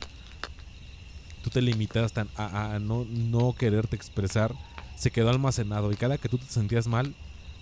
tú 1.44 1.50
te 1.50 1.62
limitas 1.62 2.12
a, 2.16 2.74
a, 2.74 2.78
no, 2.78 3.04
no 3.04 3.54
quererte 3.54 3.96
expresar, 3.96 4.52
se 4.96 5.10
quedó 5.10 5.30
almacenado. 5.30 5.92
Y 5.92 5.96
cada 5.96 6.18
que 6.18 6.28
tú 6.28 6.38
te 6.38 6.46
sentías 6.46 6.86
mal, 6.88 7.14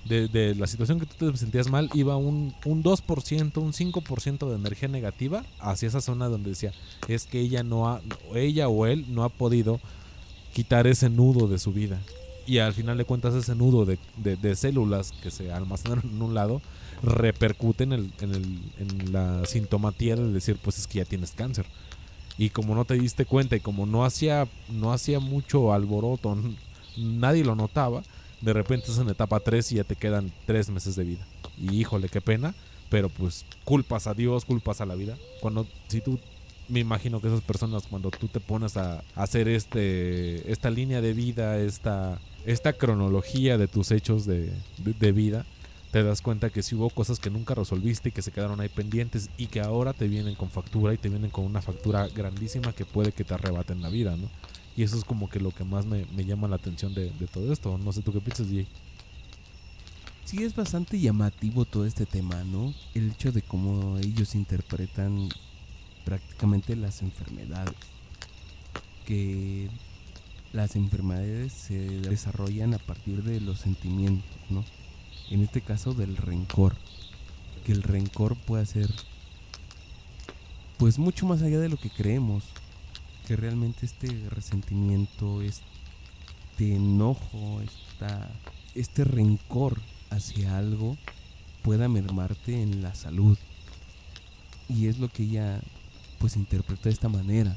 de, 0.04 0.54
la 0.54 0.66
situación 0.66 1.00
que 1.00 1.06
tú 1.06 1.30
te 1.30 1.36
sentías 1.38 1.70
mal, 1.70 1.90
iba 1.94 2.16
un, 2.16 2.54
un 2.64 2.82
2%, 2.82 3.56
un 3.58 3.72
5% 3.72 4.48
de 4.48 4.56
energía 4.56 4.88
negativa 4.88 5.44
hacia 5.58 5.88
esa 5.88 6.00
zona 6.00 6.28
donde 6.28 6.50
decía, 6.50 6.72
es 7.08 7.26
que 7.26 7.40
ella 7.40 7.62
no 7.62 7.88
ha, 7.88 8.00
ella 8.34 8.68
o 8.68 8.86
él 8.86 9.06
no 9.08 9.24
ha 9.24 9.28
podido 9.28 9.80
quitar 10.52 10.86
ese 10.86 11.10
nudo 11.10 11.48
de 11.48 11.58
su 11.58 11.72
vida. 11.72 12.00
Y 12.46 12.58
al 12.58 12.74
final 12.74 12.98
de 12.98 13.06
cuentas 13.06 13.34
ese 13.34 13.54
nudo 13.54 13.86
de, 13.86 13.98
de, 14.22 14.56
células 14.56 15.12
que 15.22 15.30
se 15.30 15.50
almacenan 15.50 16.02
en 16.04 16.20
un 16.20 16.34
lado 16.34 16.60
repercute 17.02 17.84
en, 17.84 17.92
el, 17.92 18.12
en, 18.20 18.34
el, 18.34 18.44
en 18.78 19.12
la 19.12 19.44
sintomatía 19.46 20.16
de 20.16 20.30
decir, 20.30 20.58
pues 20.62 20.78
es 20.78 20.86
que 20.86 20.98
ya 20.98 21.04
tienes 21.06 21.32
cáncer. 21.32 21.64
Y 22.36 22.50
como 22.50 22.74
no 22.74 22.84
te 22.84 22.94
diste 22.94 23.24
cuenta 23.24 23.56
y 23.56 23.60
como 23.60 23.86
no 23.86 24.04
hacía, 24.04 24.46
no 24.68 24.92
hacía 24.92 25.20
mucho 25.20 25.72
alboroto, 25.72 26.36
nadie 26.96 27.44
lo 27.44 27.54
notaba, 27.54 28.02
de 28.44 28.52
repente 28.52 28.90
es 28.90 28.98
en 28.98 29.08
etapa 29.08 29.40
3 29.40 29.72
y 29.72 29.76
ya 29.76 29.84
te 29.84 29.96
quedan 29.96 30.30
3 30.46 30.70
meses 30.70 30.96
de 30.96 31.04
vida. 31.04 31.26
Y 31.58 31.80
híjole, 31.80 32.08
qué 32.08 32.20
pena, 32.20 32.54
pero 32.90 33.08
pues 33.08 33.46
culpas 33.64 34.06
a 34.06 34.14
Dios, 34.14 34.44
culpas 34.44 34.80
a 34.80 34.86
la 34.86 34.94
vida. 34.94 35.16
Cuando, 35.40 35.66
si 35.88 36.00
tú, 36.00 36.18
me 36.68 36.80
imagino 36.80 37.20
que 37.20 37.28
esas 37.28 37.40
personas 37.40 37.84
cuando 37.88 38.10
tú 38.10 38.28
te 38.28 38.40
pones 38.40 38.76
a, 38.76 39.02
hacer 39.14 39.48
este, 39.48 40.50
esta 40.52 40.70
línea 40.70 41.00
de 41.00 41.14
vida, 41.14 41.58
esta, 41.58 42.20
esta 42.44 42.74
cronología 42.74 43.56
de 43.56 43.66
tus 43.66 43.90
hechos 43.90 44.26
de, 44.26 44.52
de, 44.78 45.12
vida, 45.12 45.46
te 45.90 46.02
das 46.02 46.20
cuenta 46.20 46.50
que 46.50 46.62
si 46.62 46.74
hubo 46.74 46.90
cosas 46.90 47.18
que 47.18 47.30
nunca 47.30 47.54
resolviste 47.54 48.10
y 48.10 48.12
que 48.12 48.22
se 48.22 48.30
quedaron 48.30 48.60
ahí 48.60 48.68
pendientes 48.68 49.30
y 49.38 49.46
que 49.46 49.60
ahora 49.60 49.94
te 49.94 50.06
vienen 50.06 50.34
con 50.34 50.50
factura 50.50 50.92
y 50.92 50.98
te 50.98 51.08
vienen 51.08 51.30
con 51.30 51.46
una 51.46 51.62
factura 51.62 52.08
grandísima 52.08 52.74
que 52.74 52.84
puede 52.84 53.12
que 53.12 53.24
te 53.24 53.32
arrebaten 53.32 53.80
la 53.80 53.88
vida, 53.88 54.16
¿no? 54.16 54.28
Y 54.76 54.82
eso 54.82 54.96
es 54.96 55.04
como 55.04 55.28
que 55.28 55.40
lo 55.40 55.50
que 55.52 55.64
más 55.64 55.86
me, 55.86 56.04
me 56.16 56.24
llama 56.24 56.48
la 56.48 56.56
atención 56.56 56.94
de, 56.94 57.10
todo 57.32 57.52
esto. 57.52 57.78
No 57.78 57.92
sé 57.92 58.02
tú 58.02 58.12
qué 58.12 58.20
piensas, 58.20 58.48
DJ. 58.48 58.66
Sí, 60.24 60.42
es 60.42 60.56
bastante 60.56 60.98
llamativo 60.98 61.64
todo 61.64 61.86
este 61.86 62.06
tema, 62.06 62.42
¿no? 62.44 62.74
El 62.94 63.10
hecho 63.10 63.30
de 63.30 63.42
cómo 63.42 63.98
ellos 63.98 64.34
interpretan 64.34 65.28
prácticamente 66.04 66.74
las 66.74 67.02
enfermedades. 67.02 67.74
Que 69.06 69.68
las 70.52 70.76
enfermedades 70.76 71.52
se 71.52 71.78
desarrollan 72.00 72.74
a 72.74 72.78
partir 72.78 73.22
de 73.22 73.40
los 73.40 73.60
sentimientos, 73.60 74.36
¿no? 74.50 74.64
En 75.30 75.42
este 75.42 75.60
caso 75.60 75.94
del 75.94 76.16
rencor. 76.16 76.74
Que 77.64 77.72
el 77.72 77.82
rencor 77.82 78.36
puede 78.36 78.66
ser 78.66 78.90
pues 80.78 80.98
mucho 80.98 81.26
más 81.26 81.42
allá 81.42 81.60
de 81.60 81.68
lo 81.68 81.76
que 81.76 81.90
creemos. 81.90 82.44
Que 83.26 83.36
realmente 83.36 83.86
este 83.86 84.08
resentimiento, 84.28 85.42
este 85.42 86.74
enojo, 86.74 87.60
esta, 87.62 88.30
este 88.74 89.04
rencor 89.04 89.80
hacia 90.10 90.58
algo 90.58 90.96
pueda 91.62 91.88
mermarte 91.88 92.62
en 92.62 92.82
la 92.82 92.94
salud. 92.94 93.38
Y 94.68 94.86
es 94.86 94.98
lo 94.98 95.08
que 95.08 95.24
ella 95.24 95.60
pues 96.18 96.36
interpreta 96.36 96.84
de 96.84 96.90
esta 96.90 97.08
manera. 97.08 97.56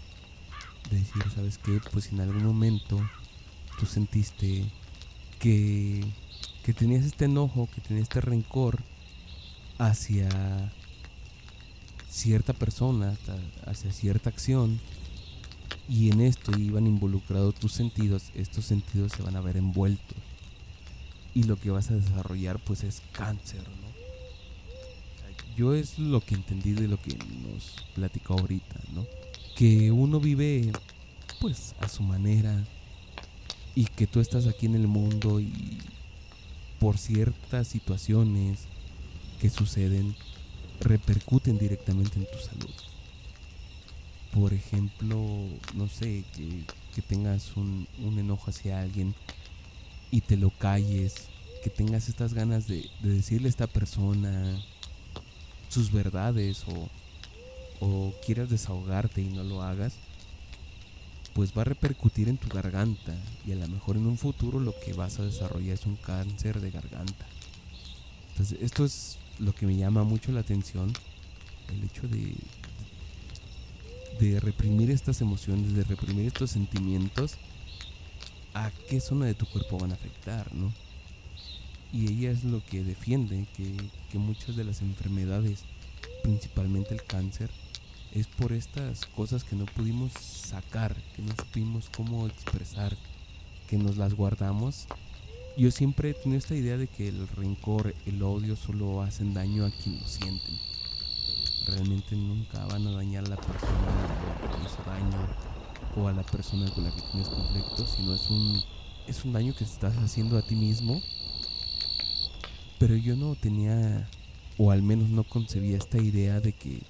De 0.90 1.00
decir, 1.00 1.24
¿sabes 1.36 1.58
qué? 1.58 1.80
Pues 1.92 2.12
en 2.12 2.22
algún 2.22 2.46
momento 2.46 3.00
tú 3.78 3.86
sentiste 3.86 4.64
que, 5.40 6.04
que 6.64 6.74
tenías 6.74 7.06
este 7.06 7.26
enojo, 7.26 7.68
que 7.74 7.82
tenías 7.82 8.04
este 8.04 8.22
rencor 8.22 8.82
hacia 9.78 10.30
cierta 12.10 12.54
persona, 12.54 13.16
hacia 13.66 13.92
cierta 13.92 14.30
acción, 14.30 14.80
y 15.90 16.12
en 16.12 16.22
esto 16.22 16.58
iban 16.58 16.86
involucrados 16.88 17.56
tus 17.56 17.72
sentidos, 17.72 18.32
estos 18.36 18.66
sentidos 18.66 19.14
se 19.14 19.24
van 19.24 19.36
a 19.36 19.42
ver 19.42 19.58
envueltos. 19.58 20.18
Y 21.34 21.44
lo 21.44 21.56
que 21.56 21.70
vas 21.70 21.92
a 21.92 21.96
desarrollar 21.96 22.60
pues 22.60 22.84
es 22.84 23.02
cáncer, 23.12 23.62
¿no? 23.62 23.88
Yo 25.56 25.74
es 25.74 25.98
lo 25.98 26.22
que 26.22 26.36
entendí 26.36 26.74
de 26.74 26.88
lo 26.88 27.02
que 27.02 27.16
nos 27.16 27.86
platicó 27.96 28.34
ahorita, 28.34 28.76
¿no? 28.94 29.06
Que 29.56 29.92
uno 29.92 30.20
vive 30.20 30.72
pues 31.40 31.74
a 31.80 31.88
su 31.88 32.04
manera 32.04 32.64
y 33.76 33.86
que 33.86 34.08
tú 34.08 34.20
estás 34.20 34.46
aquí 34.48 34.66
en 34.66 34.76
el 34.76 34.88
mundo 34.88 35.40
y 35.40 35.78
por 36.80 36.98
ciertas 36.98 37.68
situaciones 37.68 38.66
que 39.40 39.50
suceden 39.50 40.16
repercuten 40.80 41.58
directamente 41.58 42.20
en 42.20 42.26
tu 42.26 42.38
salud. 42.40 42.74
Por 44.34 44.54
ejemplo, 44.54 45.18
no 45.74 45.88
sé, 45.88 46.24
que, 46.36 46.64
que 46.94 47.02
tengas 47.02 47.56
un, 47.56 47.88
un, 48.04 48.20
enojo 48.20 48.50
hacia 48.50 48.82
alguien 48.82 49.16
y 50.12 50.22
te 50.22 50.38
lo 50.38 50.50
calles, 50.52 51.28
que 51.64 51.70
tengas 51.70 52.10
estas 52.10 52.34
ganas 52.34 52.68
de, 52.68 52.90
de 53.02 53.10
decirle 53.10 53.48
a 53.48 53.50
esta 53.50 53.68
persona 53.68 54.62
sus 55.70 55.92
verdades 55.92 56.64
o, 56.68 56.90
o 57.80 58.14
quieras 58.26 58.50
desahogarte 58.50 59.22
y 59.22 59.26
no 59.26 59.44
lo 59.44 59.62
hagas, 59.62 59.96
pues 61.34 61.56
va 61.56 61.62
a 61.62 61.66
repercutir 61.66 62.30
en 62.30 62.38
tu 62.38 62.48
garganta 62.48 63.16
y 63.46 63.52
a 63.52 63.56
lo 63.56 63.68
mejor 63.68 63.96
en 63.96 64.08
un 64.08 64.18
futuro 64.18 64.60
lo 64.60 64.74
que 64.80 64.94
vas 64.94 65.20
a 65.20 65.24
desarrollar 65.24 65.76
es 65.76 65.86
un 65.86 65.96
cáncer 65.96 66.60
de 66.60 66.72
garganta. 66.72 67.26
Entonces 68.32 68.60
esto 68.62 68.86
es 68.86 69.18
lo 69.40 69.54
que 69.54 69.68
me 69.68 69.76
llama 69.76 70.04
mucho 70.04 70.32
la 70.32 70.40
atención, 70.40 70.92
el 71.70 71.84
hecho 71.84 72.08
de, 72.08 72.34
de 74.20 74.40
reprimir 74.40 74.92
estas 74.92 75.22
emociones, 75.22 75.74
de 75.74 75.84
reprimir 75.84 76.28
estos 76.28 76.52
sentimientos, 76.52 77.36
a 78.54 78.72
qué 78.90 79.00
zona 79.00 79.26
de 79.26 79.36
tu 79.36 79.46
cuerpo 79.46 79.78
van 79.78 79.92
a 79.92 79.96
afectar, 79.96 80.54
¿no? 80.54 80.74
Y 81.94 82.12
ella 82.12 82.32
es 82.32 82.44
lo 82.44 82.64
que 82.66 82.84
defiende, 82.84 83.46
que, 83.56 83.76
que 84.12 84.18
muchas 84.18 84.56
de 84.56 84.64
las 84.64 84.82
enfermedades, 84.82 85.64
principalmente 86.24 86.94
el 86.94 87.04
cáncer, 87.04 87.50
es 88.14 88.28
por 88.28 88.52
estas 88.52 89.06
cosas 89.06 89.44
que 89.44 89.56
no 89.56 89.66
pudimos 89.66 90.12
sacar, 90.14 90.96
que 91.16 91.22
no 91.22 91.36
supimos 91.36 91.90
cómo 91.96 92.28
expresar, 92.28 92.98
que 93.70 93.78
nos 93.78 93.98
las 93.98 94.14
guardamos. 94.14 94.88
Yo 95.58 95.72
siempre 95.72 96.10
he 96.10 96.14
tenido 96.14 96.40
esta 96.40 96.56
idea 96.56 96.78
de 96.78 96.88
que 96.88 97.08
el 97.08 97.28
rencor, 97.28 97.94
el 98.06 98.24
odio 98.24 98.56
solo 98.56 99.02
hacen 99.02 99.34
daño 99.34 99.66
a 99.66 99.72
quien 99.72 100.00
lo 100.00 100.08
sienten. 100.08 100.67
Realmente 101.68 102.16
nunca 102.16 102.66
van 102.68 102.88
a 102.88 102.92
dañar 102.92 103.26
a 103.26 103.30
la 103.30 103.36
persona 103.36 103.92
que 104.42 104.66
hizo 104.66 104.82
daño 104.90 105.28
o 105.98 106.08
a 106.08 106.14
la 106.14 106.24
persona 106.24 106.72
con 106.72 106.86
la 106.86 106.96
que 106.96 107.02
tienes 107.12 107.28
conflicto, 107.28 107.86
sino 107.86 108.16
es 108.16 108.30
un, 108.30 108.64
es 109.06 109.26
un 109.26 109.34
daño 109.34 109.54
que 109.54 109.66
estás 109.66 109.96
haciendo 109.98 110.38
a 110.38 110.42
ti 110.42 110.56
mismo. 110.56 111.02
Pero 112.80 112.96
yo 112.96 113.18
no 113.18 113.36
tenía, 113.36 114.08
o 114.58 114.72
al 114.72 114.82
menos 114.82 115.10
no 115.10 115.26
concebía 115.26 115.78
esta 115.78 115.98
idea 115.98 116.40
de 116.40 116.54
que 116.54 116.84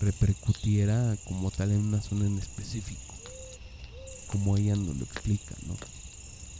repercutiera 0.00 1.16
como 1.24 1.50
tal 1.52 1.70
en 1.70 1.80
una 1.80 2.00
zona 2.00 2.26
en 2.26 2.38
específico, 2.38 3.14
como 4.26 4.56
ella 4.56 4.74
nos 4.74 4.96
lo 4.96 5.04
explica, 5.04 5.54
¿no? 5.68 5.76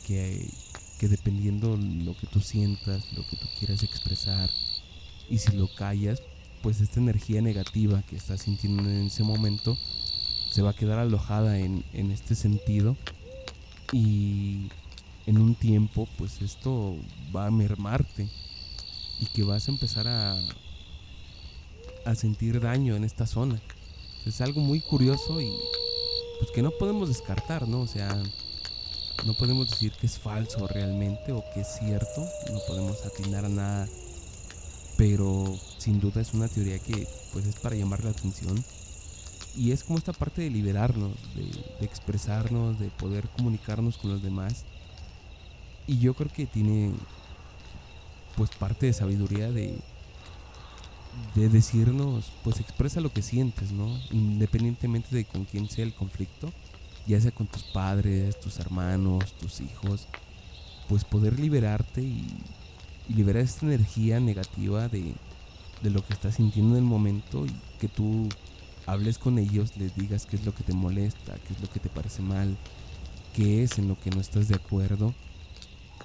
Que, 0.07 0.49
que 0.99 1.09
dependiendo 1.09 1.77
lo 1.77 2.17
que 2.17 2.29
tú 2.29 2.41
sientas, 2.41 3.13
lo 3.15 3.27
que 3.27 3.37
tú 3.37 3.49
quieras 3.59 3.83
expresar, 3.83 4.51
y 5.29 5.39
si 5.39 5.57
lo 5.57 5.75
callas, 5.75 6.21
pues 6.65 6.81
esta 6.81 6.99
energía 6.99 7.43
negativa 7.43 8.03
que 8.09 8.17
estás 8.17 8.41
sintiendo 8.41 8.85
en 8.85 9.09
ese 9.09 9.23
momento 9.23 9.77
se 10.51 10.63
va 10.63 10.71
a 10.71 10.75
quedar 10.75 10.99
alojada 10.99 11.59
en, 11.59 11.85
en 11.93 12.11
este 12.11 12.35
sentido 12.35 12.97
y 13.93 14.71
en 15.27 15.37
un 15.37 15.55
tiempo 15.57 16.09
pues 16.17 16.41
esto 16.41 16.97
va 17.37 17.49
a 17.49 17.51
mermarte 17.51 18.31
y 19.21 19.27
que 19.27 19.43
vas 19.43 19.69
a 19.69 19.73
empezar 19.73 20.09
a, 20.09 20.41
a 22.07 22.15
sentir 22.15 22.59
daño 22.63 22.97
en 22.97 23.05
esta 23.05 23.27
zona. 23.27 23.61
Es 24.25 24.41
algo 24.41 24.63
muy 24.63 24.81
curioso 24.81 25.43
y 25.43 25.53
pues 26.39 26.51
que 26.51 26.63
no 26.63 26.71
podemos 26.71 27.09
descartar, 27.09 27.69
¿no? 27.69 27.83
O 27.83 27.87
sea, 27.87 28.23
no 29.27 29.35
podemos 29.35 29.69
decir 29.69 29.93
que 29.93 30.07
es 30.07 30.19
falso 30.19 30.67
realmente 30.67 31.31
o 31.31 31.45
que 31.53 31.61
es 31.61 31.69
cierto, 31.79 32.27
no 32.51 32.59
podemos 32.67 33.05
atinar 33.05 33.45
a 33.45 33.51
nada, 33.51 33.89
pero 35.07 35.55
sin 35.77 36.01
duda 36.01 36.23
es 36.23 36.33
una 36.33 36.49
teoría 36.49 36.79
que 36.79 37.07
pues 37.35 37.45
es 37.45 37.57
para 37.57 37.77
llamar 37.77 38.03
la 38.03 38.11
atención 38.11 38.65
y 39.55 39.73
es 39.73 39.85
como 39.85 39.99
esta 39.99 40.15
parte 40.15 40.41
de 40.41 40.49
liberarnos, 40.49 41.13
de, 41.35 41.85
expresarnos, 41.85 42.79
de 42.79 42.89
poder 42.89 43.29
comunicarnos 43.29 43.99
con 43.99 44.13
los 44.13 44.23
demás 44.23 44.65
y 45.87 45.99
yo 45.99 46.15
creo 46.15 46.33
que 46.33 46.47
tiene 46.47 46.91
pues 48.35 48.49
parte 48.59 48.87
de 48.87 48.95
sabiduría 48.95 49.51
de 49.51 49.79
de 51.35 51.51
decirnos, 51.51 52.33
pues 52.43 52.59
expresa 52.59 53.01
lo 53.01 53.13
que 53.13 53.23
sientes, 53.23 53.73
¿no? 53.73 54.01
Independientemente 54.11 55.15
de 55.15 55.27
con 55.27 55.45
quién 55.45 55.69
sea 55.69 55.85
el 55.85 55.93
conflicto, 55.93 56.51
ya 57.07 57.21
sea 57.21 57.31
con 57.31 57.47
tus 57.47 57.63
padres, 57.63 58.41
tus 58.41 58.59
hermanos, 58.59 59.35
tus 59.35 59.61
hijos, 59.61 60.09
pues 60.89 61.05
poder 61.05 61.39
liberarte 61.39 62.01
y, 62.01 62.27
liberar 63.09 63.43
esta 63.43 63.67
energía 63.67 64.21
negativa 64.21 64.89
de, 64.89 65.15
de, 65.83 65.91
lo 65.91 66.05
que 66.05 66.13
estás 66.13 66.37
sintiendo 66.37 66.77
en 66.77 66.85
el 66.85 66.89
momento 66.89 67.47
y 67.47 67.53
que 67.79 67.89
tú 67.89 68.29
hables 68.87 69.19
con 69.19 69.39
ellos, 69.39 69.77
les 69.77 69.95
digas 69.97 70.27
qué 70.27 70.37
es 70.37 70.45
lo 70.45 70.55
que 70.55 70.65
te 70.65 70.73
molesta, 70.73 71.35
qué 71.47 71.55
es 71.55 71.61
lo 71.61 71.71
que 71.71 71.81
te 71.81 71.89
parece 71.89 72.23
mal, 72.23 72.57
qué 73.35 73.63
es 73.63 73.79
en 73.79 73.89
lo 73.89 73.99
que 73.99 74.11
no 74.11 74.21
estás 74.21 74.49
de 74.49 74.57
acuerdo 74.57 75.15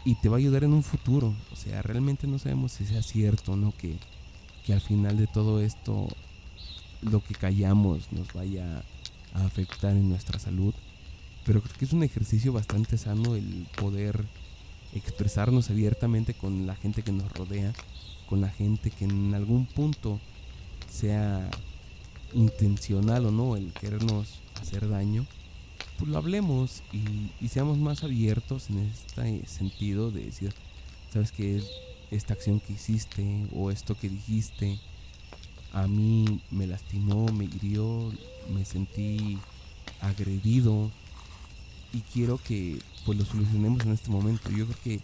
y 0.05 0.15
te 0.15 0.29
va 0.29 0.37
a 0.37 0.39
ayudar 0.39 0.63
en 0.63 0.73
un 0.73 0.83
futuro. 0.83 1.33
O 1.51 1.55
sea, 1.55 1.81
realmente 1.81 2.27
no 2.27 2.39
sabemos 2.39 2.73
si 2.73 2.85
sea 2.85 3.01
cierto 3.01 3.55
no 3.55 3.73
que 3.77 3.97
que 4.69 4.73
al 4.73 4.81
final 4.81 5.17
de 5.17 5.25
todo 5.25 5.61
esto 5.61 6.07
lo 7.01 7.23
que 7.23 7.33
callamos 7.33 8.11
nos 8.11 8.31
vaya 8.33 8.83
a 9.33 9.45
afectar 9.45 9.93
en 9.93 10.09
nuestra 10.09 10.37
salud. 10.37 10.73
Pero 11.43 11.61
creo 11.61 11.75
que 11.75 11.85
es 11.85 11.93
un 11.93 12.03
ejercicio 12.03 12.53
bastante 12.53 12.97
sano 12.99 13.35
el 13.35 13.65
poder 13.75 14.25
expresarnos 14.93 15.69
abiertamente 15.69 16.33
con 16.33 16.67
la 16.67 16.75
gente 16.75 17.03
que 17.03 17.11
nos 17.11 17.31
rodea, 17.33 17.73
con 18.27 18.41
la 18.41 18.49
gente 18.49 18.91
que 18.91 19.05
en 19.05 19.33
algún 19.33 19.65
punto 19.65 20.19
sea 20.89 21.49
intencional 22.33 23.25
o 23.25 23.31
no 23.31 23.55
el 23.55 23.71
querernos 23.73 24.39
hacer 24.61 24.87
daño, 24.87 25.25
pues 25.97 26.09
lo 26.09 26.17
hablemos 26.17 26.81
y, 26.93 27.47
seamos 27.47 27.77
más 27.77 28.03
abiertos 28.03 28.69
en 28.69 28.79
este 28.79 29.45
sentido 29.47 30.11
de 30.11 30.25
decir, 30.25 30.53
sabes 31.11 31.31
que 31.31 31.61
esta 32.11 32.33
acción 32.33 32.59
que 32.59 32.73
hiciste 32.73 33.47
o 33.53 33.71
esto 33.71 33.95
que 33.97 34.09
dijiste 34.09 34.79
a 35.73 35.87
mí 35.87 36.41
me 36.49 36.65
lastimó, 36.65 37.27
me 37.27 37.45
hirió, 37.45 38.11
me 38.51 38.65
sentí 38.65 39.37
agredido 40.01 40.89
y 41.93 41.99
quiero 42.01 42.37
que 42.37 42.79
pues 43.05 43.17
lo 43.17 43.25
solucionemos 43.25 43.81
en 43.85 43.91
este 43.93 44.09
momento. 44.09 44.49
Yo 44.51 44.65
creo 44.65 44.77
que 44.83 44.99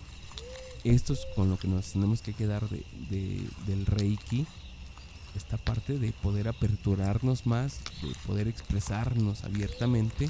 esto 0.84 1.14
es 1.14 1.20
con 1.36 1.50
lo 1.50 1.58
que 1.58 1.68
nos 1.68 1.92
tenemos 1.92 2.22
que 2.22 2.34
quedar 2.34 2.68
de, 2.70 2.84
de- 3.10 3.48
del 3.68 3.86
Reiki. 3.86 4.46
Esta 5.36 5.58
parte 5.58 6.00
de 6.00 6.12
poder 6.14 6.48
aperturarnos 6.48 7.46
más, 7.46 7.80
de 8.02 8.14
poder 8.26 8.48
expresarnos 8.48 9.44
abiertamente 9.44 10.30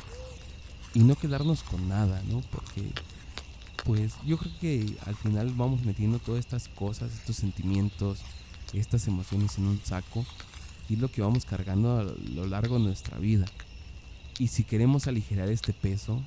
y 0.95 0.99
no 0.99 1.15
quedarnos 1.15 1.61
con 1.61 1.87
nada, 1.87 2.23
¿no? 2.27 2.41
Porque 2.51 2.81
pues 3.83 4.13
yo 4.25 4.37
creo 4.39 4.51
que 4.59 4.97
al 5.05 5.15
final 5.15 5.51
vamos 5.55 5.83
metiendo 5.85 6.17
todas 6.17 6.39
estas 6.39 6.67
cosas, 6.69 7.13
estos 7.13 7.35
sentimientos, 7.35 8.21
estas 8.73 9.05
emociones 9.07 9.59
en 9.59 9.65
un 9.67 9.79
saco 9.83 10.25
y 10.89 10.95
es 10.95 10.99
lo 10.99 11.11
que 11.11 11.21
vamos 11.21 11.45
cargando 11.45 11.99
a 11.99 12.03
lo 12.03 12.47
largo 12.47 12.79
de 12.79 12.85
nuestra 12.85 13.19
vida. 13.19 13.45
Y 14.39 14.47
si 14.47 14.63
queremos 14.63 15.05
aligerar 15.05 15.49
este 15.49 15.71
peso, 15.71 16.19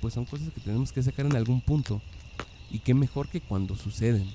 pues 0.00 0.14
son 0.14 0.24
cosas 0.24 0.50
que 0.52 0.60
tenemos 0.60 0.92
que 0.92 1.02
sacar 1.02 1.26
en 1.26 1.36
algún 1.36 1.60
punto. 1.60 2.00
Y 2.70 2.80
qué 2.80 2.94
mejor 2.94 3.28
que 3.28 3.40
cuando 3.40 3.76
suceden. 3.76 4.28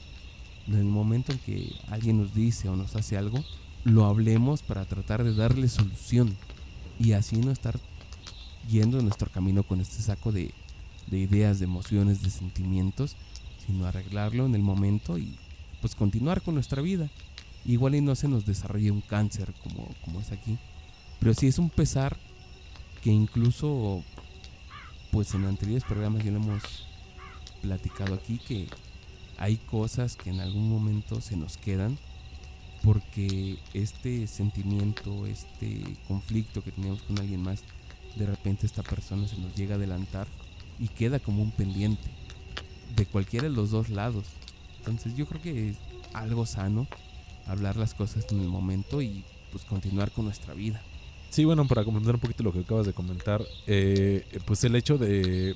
En 0.68 0.76
el 0.76 0.86
momento 0.86 1.32
en 1.32 1.40
que 1.40 1.74
alguien 1.90 2.20
nos 2.20 2.34
dice 2.34 2.70
o 2.70 2.76
nos 2.76 2.96
hace 2.96 3.18
algo, 3.18 3.44
lo 3.84 4.06
hablemos 4.06 4.62
para 4.62 4.86
tratar 4.86 5.24
de 5.24 5.34
darle 5.34 5.68
solución. 5.68 6.36
Y 7.00 7.14
así 7.14 7.38
no 7.38 7.52
estar 7.52 7.80
yendo 8.70 9.00
en 9.00 9.06
nuestro 9.06 9.30
camino 9.30 9.64
con 9.64 9.82
este 9.82 10.02
saco 10.02 10.32
de, 10.32 10.54
de 11.08 11.18
ideas, 11.18 11.60
de 11.60 11.66
emociones, 11.66 12.22
de 12.22 12.30
sentimientos, 12.30 13.16
sino 13.66 13.86
arreglarlo 13.86 14.46
en 14.46 14.56
el 14.56 14.62
momento 14.62 15.18
y 15.18 15.36
pues 15.82 15.96
continuar 15.96 16.42
con 16.42 16.54
nuestra 16.54 16.82
vida. 16.82 17.10
Igual 17.66 17.96
y 17.96 18.02
no 18.02 18.16
se 18.16 18.28
nos 18.28 18.46
desarrolle 18.46 18.92
un 18.92 19.02
cáncer 19.02 19.54
como, 19.64 19.88
como 20.04 20.22
es 20.22 20.32
aquí. 20.32 20.58
Pero 21.20 21.34
sí 21.34 21.48
es 21.48 21.60
un 21.60 21.70
pesar 21.70 22.18
que 23.04 23.12
incluso 23.12 24.04
pues 25.12 25.34
en 25.34 25.46
anteriores 25.46 25.84
programas 25.84 26.24
ya 26.24 26.32
lo 26.32 26.38
hemos 26.38 26.64
platicado 27.62 28.16
aquí 28.16 28.40
que 28.40 28.68
hay 29.38 29.58
cosas 29.58 30.16
que 30.16 30.30
en 30.30 30.40
algún 30.40 30.70
momento 30.70 31.22
se 31.22 31.36
nos 31.36 31.58
quedan 31.58 31.98
porque 32.84 33.60
este 33.74 34.26
sentimiento, 34.28 35.26
este 35.28 35.84
conflicto 36.08 36.64
que 36.64 36.72
teníamos 36.72 37.02
con 37.04 37.20
alguien 37.20 37.42
más, 37.42 37.62
de 38.16 38.26
repente 38.26 38.66
esta 38.66 38.84
persona 38.84 39.28
se 39.28 39.38
nos 39.38 39.56
llega 39.56 39.76
a 39.76 39.78
adelantar 39.78 40.28
y 40.80 40.88
queda 40.88 41.20
como 41.20 41.44
un 41.44 41.52
pendiente 41.52 42.10
de 42.96 43.06
cualquiera 43.06 43.48
de 43.48 43.56
los 43.56 43.72
dos 43.72 43.90
lados. 43.90 44.26
Entonces 44.80 45.16
yo 45.16 45.28
creo 45.28 45.42
que 45.42 45.70
es 45.70 45.78
algo 46.14 46.46
sano 46.46 46.88
hablar 47.46 47.76
las 47.76 47.94
cosas 47.94 48.26
en 48.32 48.42
el 48.42 48.48
momento 48.48 49.02
y 49.02 49.24
pues 49.52 49.64
continuar 49.66 50.12
con 50.12 50.26
nuestra 50.26 50.54
vida. 50.54 50.82
Sí, 51.32 51.46
bueno, 51.46 51.66
para 51.66 51.86
complementar 51.86 52.16
un 52.16 52.20
poquito 52.20 52.44
lo 52.44 52.52
que 52.52 52.60
acabas 52.60 52.86
de 52.86 52.92
comentar, 52.92 53.42
eh, 53.66 54.26
pues 54.46 54.66
el 54.66 54.76
hecho 54.76 54.98
de, 54.98 55.56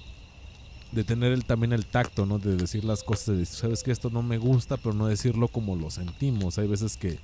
de 0.93 1.03
tener 1.03 1.33
el, 1.33 1.43
también 1.43 1.73
el 1.73 1.85
tacto, 1.85 2.25
¿no? 2.25 2.39
De 2.39 2.55
decir 2.55 2.85
las 2.85 3.03
cosas, 3.03 3.25
de 3.27 3.37
decir, 3.39 3.57
sabes 3.57 3.83
que 3.83 3.91
esto 3.91 4.09
no 4.09 4.23
me 4.23 4.37
gusta, 4.37 4.77
pero 4.77 4.95
no 4.95 5.07
decirlo 5.07 5.49
como 5.49 5.75
lo 5.75 5.91
sentimos. 5.91 6.57
Hay 6.59 6.67
veces 6.67 6.95
que, 6.95 7.19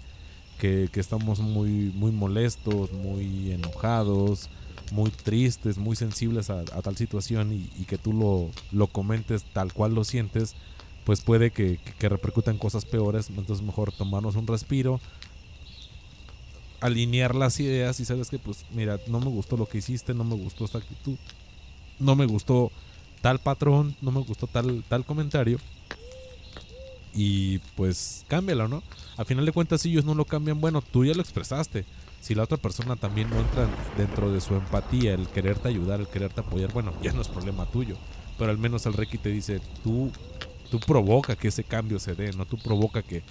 que, 0.59 0.89
que 0.91 0.99
estamos 0.99 1.39
muy, 1.39 1.93
muy 1.95 2.11
molestos, 2.11 2.91
muy 2.91 3.53
enojados, 3.53 4.49
muy 4.91 5.11
tristes, 5.11 5.77
muy 5.77 5.95
sensibles 5.95 6.49
a, 6.49 6.59
a 6.59 6.81
tal 6.81 6.97
situación 6.97 7.53
y, 7.53 7.69
y 7.79 7.85
que 7.85 7.97
tú 7.97 8.11
lo, 8.11 8.49
lo 8.73 8.87
comentes 8.87 9.45
tal 9.53 9.71
cual 9.71 9.95
lo 9.95 10.03
sientes, 10.03 10.55
pues 11.05 11.21
puede 11.21 11.51
que, 11.51 11.79
que, 11.97 12.09
repercutan 12.09 12.57
cosas 12.57 12.83
peores. 12.83 13.29
Entonces 13.29 13.61
mejor 13.61 13.93
tomarnos 13.93 14.35
un 14.35 14.45
respiro, 14.45 14.99
alinear 16.81 17.35
las 17.35 17.59
ideas 17.59 17.99
y 17.99 18.05
sabes 18.05 18.29
que 18.29 18.39
pues 18.39 18.65
mira, 18.71 18.99
no 19.07 19.19
me 19.19 19.27
gustó 19.27 19.55
lo 19.55 19.67
que 19.67 19.77
hiciste, 19.77 20.13
no 20.13 20.23
me 20.23 20.35
gustó 20.35 20.65
esta 20.65 20.79
actitud, 20.79 21.17
no 21.99 22.15
me 22.15 22.25
gustó 22.25 22.71
tal 23.21 23.39
patrón, 23.39 23.95
no 24.01 24.11
me 24.11 24.21
gustó 24.21 24.47
tal 24.47 24.83
tal 24.89 25.05
comentario 25.05 25.59
y 27.13 27.59
pues 27.75 28.25
cámbialo, 28.27 28.67
¿no? 28.67 28.83
A 29.17 29.25
final 29.25 29.45
de 29.45 29.51
cuentas 29.51 29.81
si 29.81 29.91
ellos 29.91 30.05
no 30.05 30.15
lo 30.15 30.25
cambian, 30.25 30.61
bueno, 30.61 30.81
tú 30.81 31.05
ya 31.05 31.13
lo 31.13 31.21
expresaste. 31.21 31.85
Si 32.21 32.35
la 32.35 32.43
otra 32.43 32.57
persona 32.57 32.95
también 32.95 33.29
no 33.29 33.39
entra 33.39 33.67
dentro 33.97 34.31
de 34.31 34.41
su 34.41 34.55
empatía, 34.55 35.13
el 35.13 35.27
quererte 35.27 35.69
ayudar, 35.69 35.99
el 35.99 36.07
quererte 36.07 36.41
apoyar, 36.41 36.71
bueno, 36.71 36.93
ya 37.01 37.11
no 37.13 37.21
es 37.21 37.27
problema 37.27 37.65
tuyo. 37.65 37.97
Pero 38.37 38.51
al 38.51 38.57
menos 38.57 38.85
el 38.85 38.93
Reiki 38.93 39.17
te 39.17 39.29
dice, 39.29 39.59
tú, 39.83 40.11
tú 40.69 40.79
provoca 40.79 41.35
que 41.35 41.47
ese 41.47 41.63
cambio 41.63 41.99
se 41.99 42.15
dé, 42.15 42.31
¿no? 42.33 42.45
Tú 42.45 42.57
provoca 42.57 43.01
que, 43.01 43.23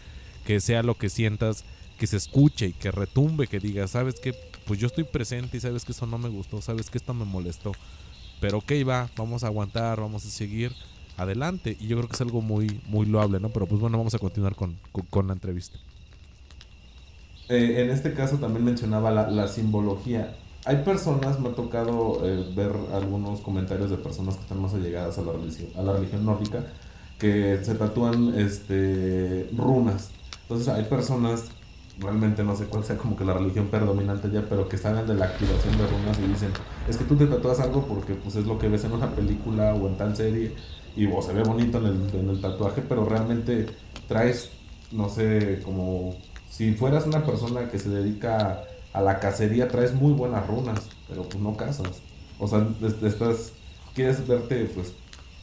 que 0.45 0.61
sea 0.61 0.83
lo 0.83 0.97
que 0.97 1.09
sientas, 1.09 1.65
que 2.01 2.07
se 2.07 2.17
escuche 2.17 2.69
y 2.69 2.73
que 2.73 2.91
retumbe, 2.91 3.47
que 3.47 3.61
diga, 3.61 3.87
sabes 3.87 4.21
que 4.21 4.35
pues 4.65 4.81
yo 4.81 4.87
estoy 4.87 5.05
presente 5.05 5.59
y 5.59 5.61
sabes 5.61 5.85
que 5.85 5.93
eso 5.93 6.07
no 6.07 6.17
me 6.17 6.31
gustó, 6.31 6.63
sabes 6.63 6.89
que 6.89 6.97
esto 6.97 7.13
me 7.13 7.27
molestó. 7.27 7.73
Pero 8.41 8.57
ok, 8.59 8.73
va, 8.89 9.11
vamos 9.19 9.45
a 9.45 9.49
aguantar, 9.49 10.01
vamos 10.01 10.25
a 10.25 10.31
seguir 10.31 10.73
adelante. 11.19 11.77
Y 11.79 11.89
yo 11.89 11.99
creo 11.99 12.09
que 12.09 12.15
es 12.15 12.21
algo 12.23 12.41
muy, 12.41 12.81
muy 12.87 13.05
loable, 13.05 13.39
¿no? 13.39 13.51
Pero 13.51 13.67
pues 13.67 13.83
bueno, 13.83 13.99
vamos 13.99 14.15
a 14.15 14.19
continuar 14.19 14.55
con, 14.55 14.79
con, 15.11 15.27
la 15.27 15.35
entrevista. 15.35 15.77
Eh, 17.51 17.83
en 17.83 17.91
este 17.91 18.15
caso 18.15 18.39
también 18.39 18.65
mencionaba 18.65 19.11
la, 19.11 19.31
la 19.31 19.47
simbología. 19.47 20.39
Hay 20.65 20.77
personas, 20.77 21.39
me 21.39 21.51
ha 21.51 21.53
tocado 21.53 22.23
eh, 22.25 22.51
ver 22.57 22.73
algunos 22.95 23.43
comentarios 23.43 23.91
de 23.91 23.99
personas 23.99 24.37
que 24.37 24.41
están 24.41 24.63
más 24.63 24.73
allegadas 24.73 25.19
a 25.19 25.23
la 25.23 25.33
religión, 25.33 25.69
a 25.77 25.83
la 25.83 25.93
religión 25.93 26.25
nórdica, 26.25 26.65
que 27.19 27.61
se 27.63 27.75
tatúan 27.75 28.39
este, 28.39 29.51
runas. 29.55 30.13
Entonces 30.43 30.67
hay 30.69 30.85
personas, 30.85 31.45
realmente 31.99 32.43
no 32.43 32.57
sé 32.57 32.65
cuál 32.67 32.85
sea 32.85 32.97
como 32.97 33.17
que 33.17 33.25
la 33.25 33.35
religión 33.35 33.69
predominante 33.69 34.31
ya, 34.31 34.45
pero 34.49 34.69
que 34.69 34.79
saben 34.79 35.07
de 35.07 35.15
la 35.15 35.27
activación 35.27 35.77
de 35.77 35.87
runas 35.87 36.19
y 36.19 36.29
dicen, 36.29 36.51
es 36.89 36.97
que 36.97 37.05
tú 37.05 37.17
te 37.17 37.27
tatúas 37.27 37.61
algo 37.61 37.85
porque 37.87 38.15
pues 38.15 38.37
es 38.37 38.47
lo 38.47 38.59
que 38.59 38.69
ves 38.69 38.85
en 38.85 38.93
una 38.93 39.11
película 39.11 39.75
o 39.75 39.87
en 39.89 39.97
tal 39.97 40.17
serie 40.17 40.55
y 40.97 41.07
se 41.07 41.33
ve 41.33 41.43
bonito 41.43 41.79
en 41.79 42.29
el, 42.29 42.41
tatuaje, 42.41 42.83
pero 42.89 43.05
realmente 43.05 43.67
traes, 44.09 44.51
no 44.91 45.09
sé, 45.09 45.61
como 45.65 46.17
si 46.49 46.75
fueras 46.75 47.07
una 47.07 47.25
persona 47.25 47.69
que 47.69 47.79
se 47.79 47.91
dedica 47.91 48.65
a 48.93 49.01
la 49.01 49.21
cacería, 49.21 49.69
traes 49.69 49.95
muy 49.95 50.13
buenas 50.13 50.47
runas, 50.47 50.89
pero 51.09 51.23
pues 51.23 51.43
no 51.43 51.57
cazas. 51.57 52.03
O 52.39 52.49
sea, 52.49 52.67
es- 52.83 53.03
estás, 53.03 53.53
quieres 53.95 54.27
verte 54.27 54.65
pues 54.75 54.93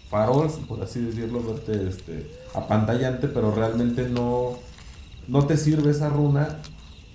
farol, 0.09 0.49
por 0.67 0.81
así 0.81 1.01
decirlo, 1.01 1.41
verte 1.43 1.87
este, 1.87 2.29
apantallante, 2.53 3.27
pero 3.27 3.51
realmente 3.53 4.09
no, 4.09 4.57
no 5.27 5.45
te 5.45 5.57
sirve 5.57 5.91
esa 5.91 6.09
runa. 6.09 6.57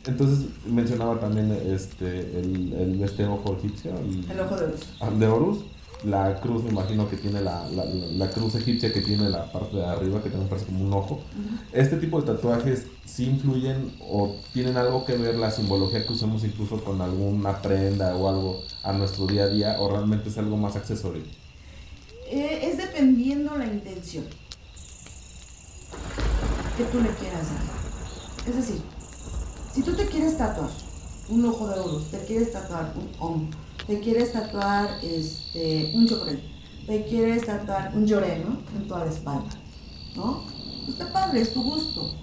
Entonces 0.04 0.46
mencionaba 0.66 1.20
también 1.20 1.52
este, 1.66 2.40
el, 2.40 2.72
el- 2.72 3.02
este 3.04 3.24
ojo 3.24 3.56
egipcio, 3.58 3.92
el, 3.98 4.28
El 4.30 4.40
ojo 4.40 4.56
de 4.56 4.68
luz. 4.68 4.80
Ah, 5.00 5.10
de 5.10 5.26
Horus. 5.26 5.58
La 6.04 6.40
cruz, 6.40 6.64
me 6.64 6.70
imagino 6.70 7.08
que 7.08 7.16
tiene 7.16 7.40
la, 7.40 7.64
la, 7.68 7.84
la- 7.84 8.06
la 8.06 8.30
cruz 8.30 8.56
egipcia 8.56 8.92
que 8.92 9.00
tiene 9.02 9.28
la 9.30 9.52
parte 9.52 9.76
de 9.76 9.84
arriba, 9.84 10.20
que 10.20 10.30
también 10.30 10.48
parece 10.48 10.66
como 10.66 10.84
un 10.84 10.92
ojo. 10.92 11.20
Este 11.72 11.96
tipo 11.98 12.20
de 12.20 12.26
tatuajes 12.26 12.86
sí 13.06 13.26
influyen 13.26 13.94
o 14.00 14.34
tienen 14.52 14.76
algo 14.76 15.04
que 15.04 15.16
ver 15.16 15.36
la 15.36 15.52
simbología 15.52 16.04
que 16.04 16.12
usamos 16.12 16.42
incluso 16.42 16.82
con 16.82 17.00
alguna 17.00 17.62
prenda 17.62 18.16
o 18.16 18.28
algo 18.28 18.60
a 18.82 18.92
nuestro 18.92 19.28
día 19.28 19.44
a 19.44 19.48
día, 19.48 19.76
o 19.78 19.88
realmente 19.88 20.28
es 20.30 20.38
algo 20.38 20.56
más 20.56 20.74
accesorio. 20.74 21.22
Eh, 22.28 22.60
es 22.68 22.78
dependiendo 22.78 23.56
la 23.56 23.66
intención 23.66 24.24
que 26.76 26.82
tú 26.84 26.98
le 27.00 27.10
quieras 27.10 27.48
dar. 27.48 27.71
Es 28.46 28.56
decir, 28.56 28.82
si 29.72 29.82
tú 29.82 29.94
te 29.94 30.06
quieres 30.06 30.36
tatuar 30.36 30.70
un 31.28 31.44
ojo 31.46 31.68
de 31.68 31.80
oro, 31.80 31.98
te 32.10 32.18
quieres 32.24 32.52
tatuar 32.52 32.92
un 32.96 33.08
hombro, 33.18 33.58
te 33.86 34.00
quieres 34.00 34.32
tatuar 34.32 34.90
este, 35.02 35.92
un 35.94 36.08
chocolate, 36.08 36.42
te 36.86 37.04
quieres 37.04 37.46
tatuar 37.46 37.92
un 37.94 38.06
lloré. 38.06 38.42
En 38.76 38.88
toda 38.88 39.04
la 39.04 39.10
espalda, 39.10 39.50
¿no? 40.16 40.42
Pues 40.84 40.98
está 40.98 41.12
padre, 41.12 41.40
es 41.40 41.52
tu 41.52 41.62
gusto. 41.62 42.14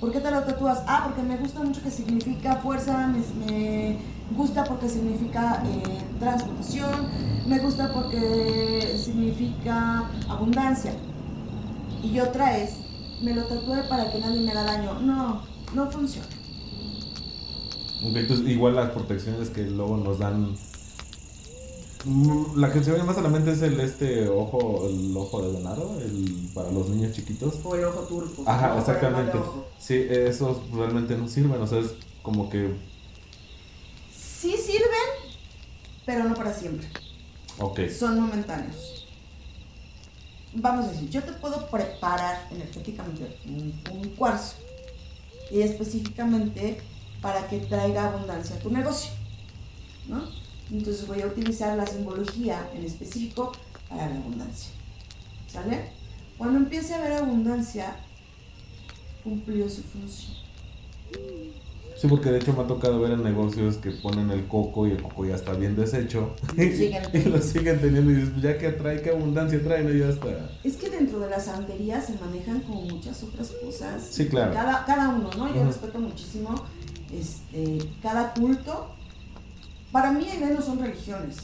¿Por 0.00 0.10
qué 0.12 0.20
te 0.20 0.30
lo 0.30 0.42
tatúas? 0.42 0.82
Ah, 0.86 1.02
porque 1.04 1.22
me 1.22 1.36
gusta 1.36 1.60
mucho 1.60 1.82
que 1.82 1.90
significa 1.90 2.56
fuerza, 2.56 3.06
me, 3.06 3.20
me 3.46 3.98
gusta 4.36 4.64
porque 4.64 4.88
significa 4.88 5.62
eh, 5.66 5.82
transmutación, 6.18 7.08
me 7.46 7.58
gusta 7.58 7.92
porque 7.92 8.98
significa 9.02 10.10
abundancia. 10.28 10.94
Y 12.02 12.20
otra 12.20 12.58
es, 12.58 12.83
me 13.24 13.34
lo 13.34 13.44
tatué 13.44 13.82
para 13.84 14.10
que 14.10 14.18
nadie 14.18 14.40
me 14.40 14.50
haga 14.52 14.64
daño. 14.64 15.00
No, 15.00 15.42
no 15.74 15.90
funciona. 15.90 16.28
Ok, 18.04 18.16
entonces 18.16 18.46
igual 18.48 18.76
las 18.76 18.90
protecciones 18.90 19.48
que 19.50 19.62
luego 19.62 19.96
nos 19.96 20.18
dan... 20.18 20.54
Mm, 22.04 22.60
La 22.60 22.70
que 22.70 22.84
se 22.84 22.92
ve 22.92 23.02
más 23.02 23.16
a 23.16 23.22
la 23.22 23.30
mente 23.30 23.52
es 23.52 23.62
el 23.62 23.80
este 23.80 24.28
ojo, 24.28 24.86
el 24.90 25.16
ojo 25.16 25.40
de 25.42 25.52
venado, 25.58 25.98
el 26.00 26.50
para 26.54 26.70
los 26.70 26.90
niños 26.90 27.12
chiquitos. 27.12 27.54
O 27.64 27.74
el 27.74 27.84
ojo 27.84 28.00
turco. 28.00 28.42
Ajá, 28.46 28.78
exactamente. 28.78 29.38
ojo. 29.38 29.64
Sí, 29.78 30.06
esos 30.10 30.58
realmente 30.70 31.16
no 31.16 31.26
sirven, 31.28 31.60
o 31.62 31.66
sea, 31.66 31.78
es 31.78 31.94
como 32.22 32.50
que... 32.50 32.74
Sí 34.12 34.54
sirven, 34.58 35.32
pero 36.04 36.24
no 36.24 36.34
para 36.34 36.52
siempre. 36.52 36.86
Ok, 37.58 37.80
Son 37.88 38.20
momentáneos. 38.20 38.93
Vamos 40.54 40.86
a 40.86 40.92
decir, 40.92 41.10
yo 41.10 41.22
te 41.22 41.32
puedo 41.32 41.66
preparar 41.66 42.48
energéticamente 42.50 43.36
un, 43.46 43.72
cuarzo 44.16 44.56
y 45.50 45.62
específicamente 45.62 46.80
para 47.20 47.48
que 47.48 47.58
traiga 47.58 48.06
abundancia 48.06 48.56
a 48.56 48.58
tu 48.60 48.70
negocio, 48.70 49.10
¿no? 50.06 50.28
Entonces 50.70 51.06
voy 51.06 51.22
a 51.22 51.26
utilizar 51.26 51.76
la 51.76 51.86
simbología 51.86 52.70
en 52.74 52.84
específico 52.84 53.52
para 53.88 54.08
la 54.08 54.16
abundancia, 54.16 54.70
¿sale? 55.48 55.90
Cuando 56.38 56.58
empiece 56.58 56.94
a 56.94 56.98
haber 56.98 57.12
abundancia, 57.12 57.96
cumplió 59.24 59.68
su 59.68 59.82
función. 59.82 60.36
Sí, 62.04 62.10
porque 62.10 62.30
de 62.30 62.36
hecho 62.38 62.52
me 62.52 62.62
ha 62.62 62.66
tocado 62.66 63.00
ver 63.00 63.12
en 63.12 63.22
negocios 63.22 63.78
que 63.78 63.90
ponen 63.92 64.30
el 64.30 64.46
coco 64.46 64.86
y 64.86 64.90
el 64.90 65.00
coco 65.02 65.24
ya 65.24 65.36
está 65.36 65.54
bien 65.54 65.74
deshecho. 65.74 66.34
Siguen 66.54 67.02
y 67.14 67.18
lo 67.30 67.38
siguen 67.42 67.80
teniendo 67.80 68.10
y 68.10 68.14
dices, 68.16 68.28
pues 68.28 68.42
ya 68.42 68.58
que 68.58 68.72
trae, 68.72 69.00
qué 69.00 69.08
abundancia 69.08 69.58
trae, 69.64 69.82
¿no? 69.84 69.90
Ya 69.90 70.10
está. 70.10 70.50
Es 70.62 70.76
que 70.76 70.90
dentro 70.90 71.18
de 71.20 71.30
la 71.30 71.40
santería 71.40 72.02
se 72.02 72.18
manejan 72.18 72.60
como 72.60 72.82
muchas 72.82 73.22
otras 73.22 73.52
cosas. 73.52 74.02
Sí, 74.10 74.28
claro. 74.28 74.52
Cada, 74.52 74.84
cada 74.84 75.08
uno, 75.08 75.30
¿no? 75.34 75.54
Yo 75.54 75.64
respeto 75.64 75.98
muchísimo 75.98 76.54
este, 77.10 77.78
cada 78.02 78.34
culto. 78.34 78.88
Para 79.90 80.10
mí, 80.12 80.28
al 80.30 80.40
menos 80.40 80.66
son 80.66 80.78
religiones, 80.80 81.36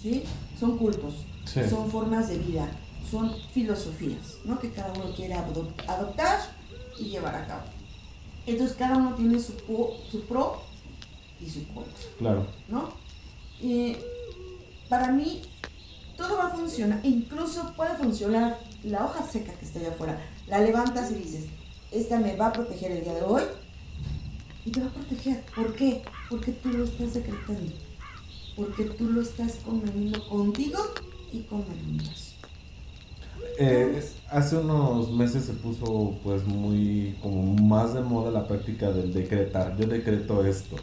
¿sí? 0.00 0.22
Son 0.58 0.78
cultos, 0.78 1.26
Sí. 1.44 1.60
son 1.68 1.90
formas 1.90 2.30
de 2.30 2.38
vida, 2.38 2.66
son 3.10 3.30
filosofías, 3.52 4.38
¿no? 4.46 4.58
Que 4.58 4.70
cada 4.70 4.90
uno 4.94 5.12
quiere 5.14 5.34
adop- 5.34 5.72
adoptar 5.86 6.38
y 6.98 7.10
llevar 7.10 7.34
a 7.34 7.46
cabo. 7.46 7.60
Entonces, 8.48 8.76
cada 8.76 8.96
uno 8.96 9.14
tiene 9.14 9.38
su, 9.40 9.52
pro 9.54 10.62
y 11.40 11.50
su 11.50 11.66
contra. 11.68 11.92
Claro. 12.18 12.46
¿no? 12.68 12.90
Y 13.60 13.96
para 14.88 15.12
mí, 15.12 15.42
todo 16.16 16.36
va 16.36 16.46
a 16.46 16.50
funcionar, 16.50 17.00
incluso 17.04 17.72
puede 17.74 17.96
funcionar 17.96 18.58
la 18.82 19.04
hoja 19.04 19.26
seca 19.26 19.52
que 19.52 19.64
está 19.64 19.78
allá 19.78 19.90
afuera, 19.90 20.20
la 20.46 20.60
levantas 20.60 21.10
y 21.12 21.14
dices, 21.14 21.44
esta 21.90 22.18
me 22.18 22.36
va 22.36 22.46
a 22.46 22.52
proteger 22.52 22.92
el 22.92 23.04
día 23.04 23.14
de 23.14 23.22
hoy, 23.22 23.42
y 24.64 24.70
te 24.70 24.80
va 24.80 24.86
a 24.86 24.90
proteger. 24.90 25.44
¿Por 25.54 25.74
qué? 25.74 26.02
Porque 26.28 26.52
tú 26.52 26.70
lo 26.70 26.84
estás 26.84 27.14
decretando, 27.14 27.72
porque 28.56 28.84
tú 28.84 29.04
lo 29.10 29.22
estás 29.22 29.56
conveniendo 29.64 30.26
contigo 30.28 30.78
y 31.32 31.40
con 31.42 31.62
el 31.62 31.88
universo. 31.88 32.27
Eh, 33.60 34.00
hace 34.30 34.56
unos 34.56 35.10
meses 35.10 35.46
se 35.46 35.52
puso 35.52 36.14
pues 36.22 36.46
muy 36.46 37.16
como 37.20 37.42
más 37.54 37.92
de 37.92 38.02
moda 38.02 38.30
la 38.30 38.46
práctica 38.46 38.92
del 38.92 39.12
decretar. 39.12 39.76
Yo 39.76 39.88
decreto 39.88 40.44
esto. 40.44 40.76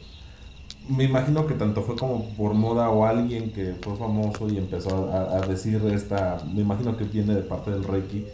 Me 0.90 1.06
imagino 1.06 1.48
que 1.48 1.54
tanto 1.54 1.84
fue 1.84 1.96
como 1.96 2.26
por 2.36 2.54
moda 2.54 2.90
o 2.90 3.06
alguien 3.06 3.54
que 3.54 3.76
fue 3.82 3.96
famoso 3.96 4.50
y 4.50 4.58
empezó 4.58 5.10
a, 5.12 5.40
decir 5.48 5.82
esta, 5.86 6.38
me 6.54 6.62
imagino 6.62 6.98
que 6.98 7.06
viene 7.06 7.34
de 7.34 7.42
parte 7.42 7.72
del 7.72 7.84
Reiki 7.86 8.26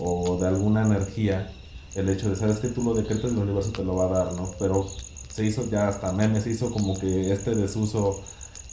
o 0.00 0.38
de 0.38 0.46
alguna 0.46 0.84
energía, 0.86 1.50
el 1.94 2.08
hecho 2.10 2.28
de, 2.28 2.36
sabes 2.36 2.58
que 2.58 2.68
tú 2.68 2.82
lo 2.82 2.94
decretas 2.94 3.32
el 3.32 3.38
universo 3.38 3.72
te 3.72 3.82
lo 3.82 3.96
va 3.96 4.04
a 4.04 4.24
dar, 4.24 4.34
¿no? 4.34 4.50
Pero 4.58 4.86
se 5.32 5.44
hizo 5.44 5.68
ya 5.70 5.88
hasta 5.88 6.12
meme, 6.12 6.40
se 6.40 6.50
hizo 6.50 6.70
como 6.70 6.98
que 6.98 7.32
este 7.32 7.54
desuso 7.54 8.20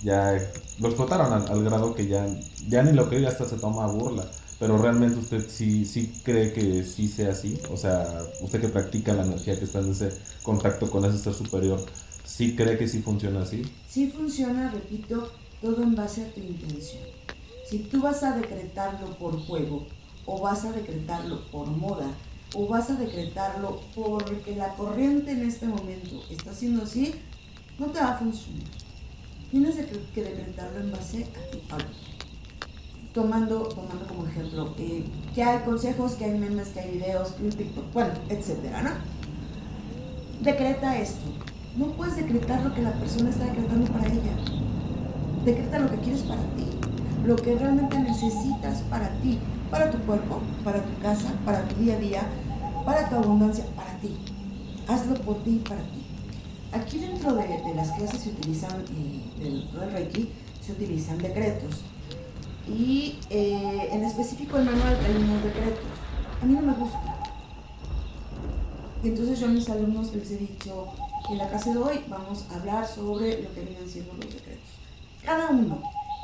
ya 0.03 0.34
lo 0.80 0.88
explotaron 0.89 1.34
al, 1.34 1.64
grado 1.64 1.95
que 1.95 2.07
ya, 2.07 2.28
ya 2.68 2.84
ni 2.84 2.93
lo 2.93 3.12
y 3.18 3.26
hasta 3.26 3.45
se 3.45 3.57
toma 3.57 3.86
a 3.86 3.88
burla. 3.88 4.26
Pero 4.60 4.78
realmente 4.78 5.18
usted 5.18 5.49
sí, 5.49 5.86
sí 5.86 6.22
cree 6.24 6.51
que 6.51 6.84
sí 6.84 7.07
sea 7.07 7.32
así. 7.32 7.57
O 7.72 7.78
sea, 7.78 8.22
usted 8.41 8.60
que 8.60 8.68
practica 8.68 9.14
la 9.14 9.26
energía, 9.26 9.57
que 9.57 9.66
está 9.66 9.80
en 9.80 9.91
ese 9.91 10.12
contacto 10.43 10.91
con 10.91 11.05
ese 11.05 11.18
ser 11.18 11.34
superior, 11.34 11.86
sí 12.26 12.55
cree 12.55 12.78
que 12.78 12.88
sí 12.88 13.01
funciona 13.01 13.41
así. 13.41 13.64
Sí 13.88 14.12
funciona, 14.12 14.70
repito, 14.70 15.32
todo 15.62 15.82
en 15.82 15.95
base 15.95 16.26
a 16.26 16.34
tu 16.34 16.41
intención. 16.41 17.03
Si 17.70 17.80
tú 17.80 18.01
vas 18.01 18.22
a 18.24 18.36
decretarlo 18.36 19.16
por 19.18 19.39
juego, 19.39 19.88
o 20.26 20.39
vas 20.39 20.66
a 20.66 20.74
decretarlo 20.74 21.45
por 21.51 21.68
moda, 21.68 22.07
o 22.53 22.68
vas 22.68 22.89
a 22.89 22.95
decretarlo 22.95 23.82
porque 23.95 24.55
la 24.55 24.74
corriente 24.76 25.32
en 25.32 25.43
este 25.43 25.68
momento 25.68 26.22
está 26.30 26.51
haciendo 26.51 26.84
así, 26.84 27.16
no 27.78 27.88
te 27.88 27.99
va 27.99 28.14
a 28.14 28.18
funcionar. 28.18 28.68
Tienes 29.51 29.76
que 30.14 30.24
decretarlo 30.24 30.80
en 30.82 30.91
base 30.91 31.24
a 31.24 31.51
tu 31.51 31.60
alma. 31.74 32.09
Tomando, 33.20 33.63
tomando 33.63 34.07
como 34.07 34.26
ejemplo, 34.28 34.74
eh, 34.80 35.03
que 35.36 35.43
hay 35.43 35.59
consejos, 35.65 36.13
que 36.13 36.24
hay 36.24 36.39
memes, 36.39 36.70
que 36.70 36.80
hay 36.80 36.91
videos, 36.91 37.32
que 37.32 37.43
hay 37.43 37.49
TikTok, 37.49 37.91
bueno, 37.91 38.11
etcétera, 38.30 38.82
¿no? 38.82 38.91
Decreta 40.39 40.97
esto. 40.97 41.26
No 41.76 41.88
puedes 41.88 42.15
decretar 42.15 42.61
lo 42.61 42.74
que 42.74 42.82
la 42.82 42.93
persona 42.93 43.30
está 43.30 43.43
decretando 43.43 43.91
para 43.91 44.07
ella. 44.07 44.32
Decreta 45.43 45.80
lo 45.80 45.91
que 45.91 45.97
quieres 45.97 46.22
para 46.22 46.39
ti, 46.55 46.65
lo 47.26 47.36
que 47.36 47.55
realmente 47.55 47.99
necesitas 47.99 48.84
para 48.84 49.09
ti, 49.20 49.38
para 49.70 49.91
tu 49.91 49.97
cuerpo, 49.97 50.39
para 50.63 50.82
tu 50.82 51.01
casa, 51.01 51.34
para 51.43 51.67
tu 51.67 51.76
día 51.76 51.95
a 51.95 51.99
día, 51.99 52.22
para 52.86 53.09
tu 53.09 53.17
abundancia, 53.17 53.65
para 53.76 53.97
ti. 53.97 54.15
Hazlo 54.88 55.15
por 55.15 55.43
ti 55.43 55.61
y 55.61 55.67
para 55.67 55.82
ti. 55.82 56.05
Aquí 56.72 56.99
dentro 56.99 57.36
de, 57.36 57.74
las 57.76 57.91
clases 57.91 58.22
se 58.22 58.30
utilizan, 58.30 58.82
y 58.97 59.43
del, 59.43 59.70
del 59.74 59.91
Reiki, 59.91 60.30
se 60.65 60.72
utilizan 60.72 61.17
decretos. 61.17 61.84
Y 62.78 63.17
eh, 63.30 63.89
en 63.91 64.03
específico 64.03 64.57
el 64.57 64.65
manual 64.65 64.97
trae 64.99 65.17
unos 65.17 65.43
decretos. 65.43 65.86
A 66.41 66.45
mí 66.45 66.53
no 66.53 66.61
me 66.61 66.74
gusta. 66.74 67.15
Entonces 69.03 69.39
yo 69.39 69.47
a 69.47 69.49
mis 69.49 69.70
alumnos 69.70 70.13
les 70.13 70.32
he 70.32 70.38
dicho, 70.38 70.88
en 71.30 71.38
la 71.38 71.49
clase 71.49 71.72
de 71.72 71.78
hoy 71.78 72.01
vamos 72.09 72.45
a 72.49 72.55
hablar 72.55 72.86
sobre 72.86 73.41
lo 73.41 73.53
que 73.53 73.61
vienen 73.61 73.89
siendo 73.89 74.13
los 74.13 74.26
decretos. 74.34 74.70
Cada 75.24 75.49
uno, 75.51 75.82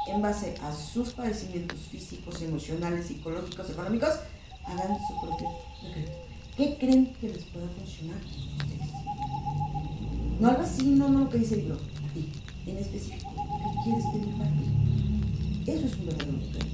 en 0.07 0.21
base 0.21 0.55
a 0.61 0.73
sus 0.73 1.13
padecimientos 1.13 1.79
físicos, 1.89 2.41
emocionales, 2.41 3.07
psicológicos, 3.07 3.69
económicos, 3.69 4.09
hagan 4.65 4.97
su 5.07 5.21
propio 5.21 5.49
decreto. 5.83 6.11
¿Qué 6.57 6.77
creen 6.77 7.13
que 7.19 7.29
les 7.29 7.43
pueda 7.45 7.67
funcionar 7.67 8.17
a 8.17 8.63
ustedes? 8.63 8.91
No 10.39 10.49
algo 10.49 10.61
así, 10.63 10.85
no, 10.85 11.09
no 11.09 11.19
lo 11.21 11.29
que 11.29 11.37
dice 11.37 11.55
el 11.55 11.61
libro, 11.61 11.75
a 11.77 12.13
ti, 12.13 12.29
en 12.65 12.77
específico. 12.77 13.31
¿Qué 13.33 13.83
quieres 13.83 14.05
pedir 14.13 14.37
para 14.37 14.49
ti? 14.51 14.74
Eso 15.65 15.85
es 15.85 15.95
un 15.97 16.05
verdadero 16.05 16.37
decreto. 16.37 16.65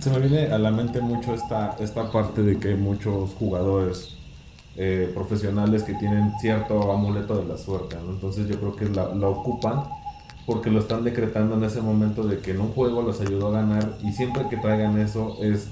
Se 0.00 0.10
me 0.10 0.20
viene 0.20 0.46
a 0.46 0.58
la 0.58 0.70
mente 0.70 1.00
mucho 1.00 1.34
esta, 1.34 1.76
esta 1.80 2.10
parte 2.10 2.42
de 2.42 2.58
que 2.58 2.68
hay 2.68 2.76
muchos 2.76 3.34
jugadores 3.34 4.16
eh, 4.76 5.10
profesionales 5.12 5.82
que 5.82 5.94
tienen 5.94 6.32
cierto 6.40 6.92
amuleto 6.92 7.36
de 7.36 7.46
la 7.46 7.58
suerte, 7.58 7.96
¿no? 8.04 8.12
Entonces 8.12 8.48
yo 8.48 8.58
creo 8.58 8.76
que 8.76 8.86
la, 8.88 9.14
la 9.14 9.28
ocupan 9.28 9.84
porque 10.46 10.70
lo 10.70 10.78
están 10.78 11.04
decretando 11.04 11.56
en 11.56 11.64
ese 11.64 11.82
momento 11.82 12.22
de 12.22 12.38
que 12.38 12.52
en 12.52 12.60
un 12.60 12.68
juego 12.68 13.02
los 13.02 13.20
ayudó 13.20 13.48
a 13.48 13.60
ganar 13.60 13.98
y 14.02 14.12
siempre 14.12 14.48
que 14.48 14.56
traigan 14.56 14.98
eso 14.98 15.36
es 15.42 15.68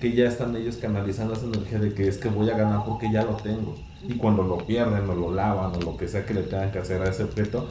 que 0.00 0.12
ya 0.12 0.26
están 0.26 0.56
ellos 0.56 0.76
canalizando 0.76 1.34
esa 1.34 1.46
energía 1.46 1.78
de 1.78 1.94
que 1.94 2.08
es 2.08 2.18
que 2.18 2.28
voy 2.28 2.50
a 2.50 2.56
ganar 2.56 2.84
porque 2.84 3.10
ya 3.12 3.22
lo 3.22 3.36
tengo. 3.36 3.76
Y 4.06 4.14
cuando 4.14 4.42
lo 4.42 4.58
pierden 4.58 5.08
o 5.08 5.14
lo 5.14 5.32
lavan 5.32 5.74
o 5.76 5.80
lo 5.80 5.96
que 5.96 6.08
sea 6.08 6.26
que 6.26 6.34
le 6.34 6.42
tengan 6.42 6.72
que 6.72 6.78
hacer 6.78 7.02
a 7.02 7.10
ese 7.10 7.24
objeto, 7.24 7.68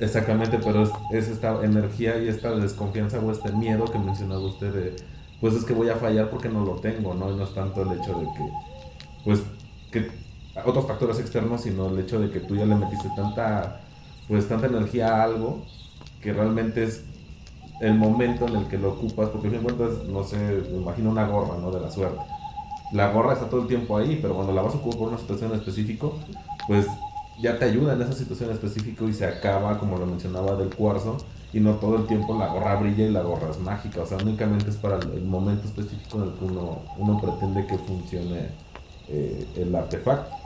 Exactamente, 0.00 0.58
pero 0.58 0.82
es, 0.82 0.90
es 1.12 1.28
esta 1.28 1.62
energía 1.62 2.18
y 2.18 2.28
esta 2.28 2.52
desconfianza 2.52 3.18
o 3.20 3.30
este 3.30 3.52
miedo 3.52 3.84
que 3.84 3.98
mencionaba 3.98 4.40
usted 4.40 4.72
de, 4.72 4.96
pues 5.40 5.54
es 5.54 5.64
que 5.64 5.74
voy 5.74 5.90
a 5.90 5.96
fallar 5.96 6.30
porque 6.30 6.48
no 6.48 6.64
lo 6.64 6.76
tengo, 6.76 7.14
¿no? 7.14 7.30
Y 7.30 7.36
no 7.36 7.44
es 7.44 7.54
tanto 7.54 7.82
el 7.82 7.98
hecho 7.98 8.14
de 8.18 8.24
que, 8.24 8.50
pues, 9.24 9.42
que 9.92 10.10
otros 10.64 10.86
factores 10.86 11.18
externos, 11.18 11.62
sino 11.62 11.88
el 11.88 11.98
hecho 11.98 12.18
de 12.18 12.30
que 12.30 12.40
tú 12.40 12.56
ya 12.56 12.64
le 12.64 12.76
metiste 12.76 13.08
tanta, 13.14 13.82
pues, 14.26 14.48
tanta 14.48 14.66
energía 14.68 15.16
a 15.16 15.24
algo 15.24 15.66
que 16.22 16.32
realmente 16.32 16.84
es 16.84 17.04
el 17.82 17.94
momento 17.94 18.46
en 18.46 18.56
el 18.56 18.68
que 18.68 18.78
lo 18.78 18.92
ocupas, 18.92 19.28
porque 19.28 19.48
a 19.48 19.50
fin 19.50 19.62
cuentas, 19.62 20.04
no 20.08 20.24
sé, 20.24 20.38
me 20.70 20.78
imagino 20.78 21.10
una 21.10 21.26
gorra, 21.26 21.58
¿no? 21.60 21.70
De 21.70 21.80
la 21.80 21.90
suerte. 21.90 22.20
La 22.92 23.12
gorra 23.12 23.34
está 23.34 23.48
todo 23.50 23.62
el 23.62 23.68
tiempo 23.68 23.96
ahí, 23.98 24.18
pero 24.20 24.34
cuando 24.34 24.52
la 24.54 24.62
vas 24.62 24.74
a 24.74 24.78
ocupar 24.78 24.98
por 24.98 25.08
una 25.08 25.18
situación 25.18 25.52
en 25.52 25.58
específico, 25.58 26.18
pues 26.66 26.86
ya 27.40 27.58
te 27.58 27.64
ayuda 27.64 27.94
en 27.94 28.02
esa 28.02 28.12
situación 28.12 28.50
específica 28.50 29.04
y 29.04 29.12
se 29.12 29.26
acaba, 29.26 29.78
como 29.78 29.98
lo 29.98 30.06
mencionaba, 30.06 30.56
del 30.56 30.74
cuarzo 30.74 31.18
y 31.52 31.60
no 31.60 31.74
todo 31.76 31.96
el 31.96 32.06
tiempo 32.06 32.38
la 32.38 32.48
gorra 32.48 32.76
brilla 32.76 33.06
y 33.06 33.10
la 33.10 33.22
gorra 33.22 33.50
es 33.50 33.58
mágica, 33.58 34.02
o 34.02 34.06
sea, 34.06 34.18
únicamente 34.18 34.70
es 34.70 34.76
para 34.76 34.98
el, 34.98 35.24
momento 35.24 35.66
específico 35.66 36.18
en 36.18 36.24
el 36.24 36.34
que 36.34 36.44
uno, 36.44 36.82
uno 36.96 37.20
pretende 37.20 37.66
que 37.66 37.78
funcione 37.78 38.50
eh, 39.08 39.46
el 39.56 39.74
artefacto. 39.74 40.36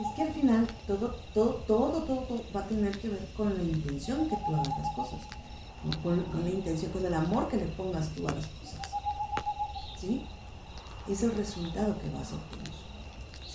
Es 0.00 0.14
que 0.14 0.22
al 0.22 0.32
final 0.32 0.66
todo, 0.86 1.14
todo, 1.32 1.54
todo, 1.66 2.02
todo, 2.02 2.18
todo 2.20 2.42
va 2.54 2.60
a 2.60 2.66
tener 2.66 2.98
que 2.98 3.08
ver 3.08 3.26
con 3.36 3.56
la 3.56 3.62
intención 3.62 4.28
que 4.28 4.36
tú 4.36 4.54
hagas 4.54 4.68
las 4.68 4.94
cosas. 4.94 5.20
Con, 6.02 6.20
con 6.24 6.42
la 6.42 6.50
intención, 6.50 6.90
con 6.90 7.06
el 7.06 7.14
amor 7.14 7.48
que 7.48 7.56
le 7.56 7.66
pongas 7.66 8.08
tú 8.10 8.26
a 8.28 8.32
las 8.32 8.46
cosas. 8.46 8.80
¿Sí? 9.98 10.26
Es 11.08 11.22
el 11.22 11.34
resultado 11.34 11.98
que 11.98 12.10
vas 12.10 12.32
a 12.32 12.36
obtener. 12.36 12.75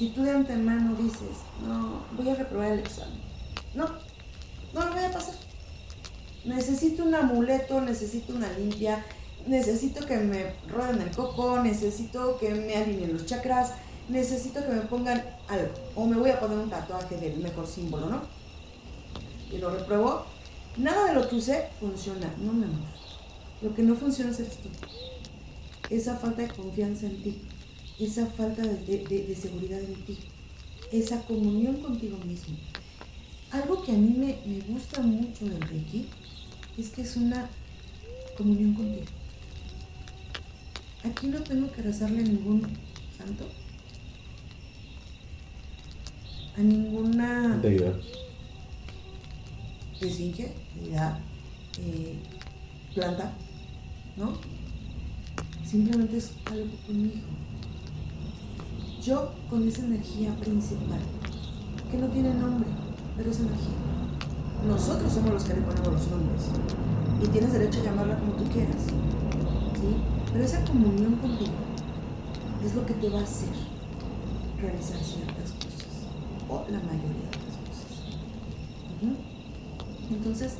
Si 0.01 0.09
tú 0.09 0.23
de 0.23 0.31
antemano 0.31 0.95
dices, 0.95 1.45
no, 1.63 2.01
voy 2.17 2.27
a 2.27 2.33
reprobar 2.33 2.71
el 2.71 2.79
examen. 2.79 3.21
No, 3.75 3.85
no 4.73 4.85
lo 4.85 4.93
voy 4.93 5.03
a 5.03 5.11
pasar. 5.11 5.35
Necesito 6.43 7.03
un 7.03 7.13
amuleto, 7.13 7.79
necesito 7.81 8.33
una 8.33 8.51
limpia, 8.53 9.05
necesito 9.45 10.03
que 10.07 10.17
me 10.17 10.55
rueden 10.67 11.03
el 11.03 11.11
coco, 11.11 11.59
necesito 11.59 12.39
que 12.39 12.49
me 12.49 12.77
alineen 12.77 13.13
los 13.13 13.27
chakras, 13.27 13.73
necesito 14.09 14.65
que 14.65 14.71
me 14.71 14.81
pongan 14.81 15.23
algo. 15.47 15.71
O 15.93 16.07
me 16.07 16.17
voy 16.17 16.31
a 16.31 16.39
poner 16.39 16.57
un 16.57 16.71
tatuaje 16.71 17.17
del 17.17 17.37
mejor 17.37 17.67
símbolo, 17.67 18.07
¿no? 18.07 18.21
Y 19.51 19.59
lo 19.59 19.69
repruebo. 19.69 20.25
Nada 20.77 21.09
de 21.09 21.13
lo 21.13 21.29
que 21.29 21.35
usé 21.35 21.67
funciona, 21.79 22.33
no 22.39 22.53
mi 22.53 22.63
amor. 22.63 22.87
Lo 23.61 23.75
que 23.75 23.83
no 23.83 23.93
funciona 23.93 24.31
eres 24.31 24.57
tú. 24.57 24.69
Esa 25.91 26.15
falta 26.15 26.41
de 26.41 26.47
confianza 26.47 27.05
en 27.05 27.21
ti, 27.21 27.39
esa 27.99 28.25
falta 28.27 28.61
de, 28.63 28.75
de- 29.05 29.23
de- 29.27 29.35
seguridad 29.35 29.79
en 29.79 29.93
ti, 30.05 30.17
esa 30.91 31.21
comunión 31.23 31.77
contigo 31.77 32.17
mismo. 32.25 32.55
Algo 33.51 33.83
que 33.83 33.91
a 33.91 33.95
mí 33.95 34.13
me, 34.17 34.37
me 34.45 34.59
gusta 34.61 35.01
mucho 35.01 35.45
del 35.45 35.61
Reiki 35.61 36.05
es 36.77 36.89
que 36.89 37.01
es 37.01 37.15
una 37.17 37.49
comunión 38.37 38.73
contigo. 38.73 39.05
Aquí 41.03 41.27
no 41.27 41.41
tengo 41.41 41.71
que 41.71 41.81
rezarle 41.81 42.19
a 42.19 42.23
ningún 42.23 42.61
santo, 43.17 43.47
a 46.57 46.61
ninguna 46.61 47.57
Deidad. 47.57 47.95
esfinge, 49.99 50.51
deidad, 50.75 51.19
eh, 51.79 52.15
planta, 52.93 53.33
¿no? 54.17 54.37
Simplemente 55.65 56.17
es 56.17 56.31
algo 56.45 56.75
conmigo. 56.85 57.15
Yo 59.03 59.31
con 59.49 59.67
esa 59.67 59.83
energía 59.83 60.31
principal, 60.35 60.99
que 61.89 61.97
no 61.97 62.07
tiene 62.09 62.35
nombre, 62.35 62.69
pero 63.17 63.31
es 63.31 63.39
energía. 63.39 63.81
Nosotros 64.67 65.11
somos 65.11 65.31
los 65.31 65.43
que 65.43 65.55
le 65.55 65.61
ponemos 65.61 65.87
los 65.87 66.07
nombres. 66.07 66.43
Y 67.23 67.27
tienes 67.29 67.51
derecho 67.51 67.79
a 67.79 67.85
llamarla 67.85 68.19
como 68.19 68.33
tú 68.33 68.43
quieras. 68.51 68.83
¿Sí? 68.85 69.95
Pero 70.31 70.45
esa 70.45 70.63
comunión 70.65 71.15
contigo 71.15 71.51
es 72.63 72.75
lo 72.75 72.85
que 72.85 72.93
te 72.93 73.09
va 73.09 73.21
a 73.21 73.23
hacer 73.23 73.49
realizar 74.61 74.99
ciertas 75.03 75.51
cosas. 75.53 76.05
O 76.47 76.63
la 76.69 76.79
mayoría 76.79 77.29
de 77.31 77.37
las 77.37 77.57
cosas. 77.57 77.91
Ujú. 79.01 80.13
Entonces, 80.13 80.57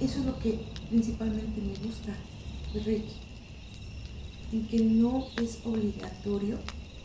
eso 0.00 0.20
es 0.20 0.26
lo 0.26 0.38
que 0.38 0.60
principalmente 0.88 1.60
me 1.60 1.88
gusta 1.88 2.12
de 2.72 2.80
Reiki. 2.84 3.16
En 4.52 4.66
que 4.68 4.78
no 4.78 5.26
es 5.42 5.58
obligatorio 5.64 6.58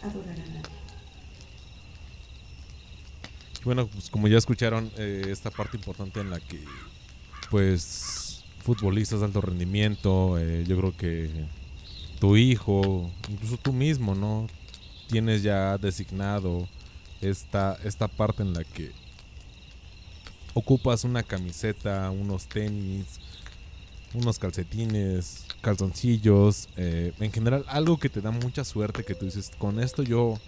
adorar 0.03 0.39
a 0.39 0.53
nadie. 0.53 0.74
Bueno, 3.65 3.87
pues 3.87 4.11
como 4.11 4.27
ya 4.27 4.37
escucharon, 4.37 4.91
eh, 4.95 5.25
esta 5.29 5.49
parte 5.49 5.75
importante 5.75 6.19
en 6.19 6.29
la 6.29 6.39
que, 6.39 6.63
pues, 7.49 8.43
futbolistas 8.63 9.21
de 9.21 9.25
alto 9.25 9.41
rendimiento, 9.41 10.37
eh, 10.37 10.63
yo 10.67 10.77
creo 10.77 10.95
que 10.95 11.31
tu 12.19 12.37
hijo, 12.37 13.09
incluso 13.27 13.57
tú 13.57 13.73
mismo, 13.73 14.13
¿no? 14.13 14.47
Tienes 15.07 15.41
ya 15.41 15.79
designado 15.79 16.67
esta, 17.21 17.75
esta 17.83 18.07
parte 18.07 18.43
en 18.43 18.53
la 18.53 18.63
que 18.63 18.91
ocupas 20.53 21.03
una 21.03 21.23
camiseta, 21.23 22.11
unos 22.11 22.45
tenis, 22.45 23.19
unos 24.13 24.37
calcetines, 24.37 25.45
calzoncillos, 25.61 26.69
eh, 26.77 27.13
en 27.19 27.31
general 27.31 27.65
algo 27.67 27.97
que 27.97 28.09
te 28.09 28.21
da 28.21 28.29
mucha 28.29 28.63
suerte, 28.63 29.03
que 29.03 29.15
tú 29.15 29.25
dices, 29.25 29.51
con 29.57 29.79
esto 29.79 30.03
yo, 30.03 30.39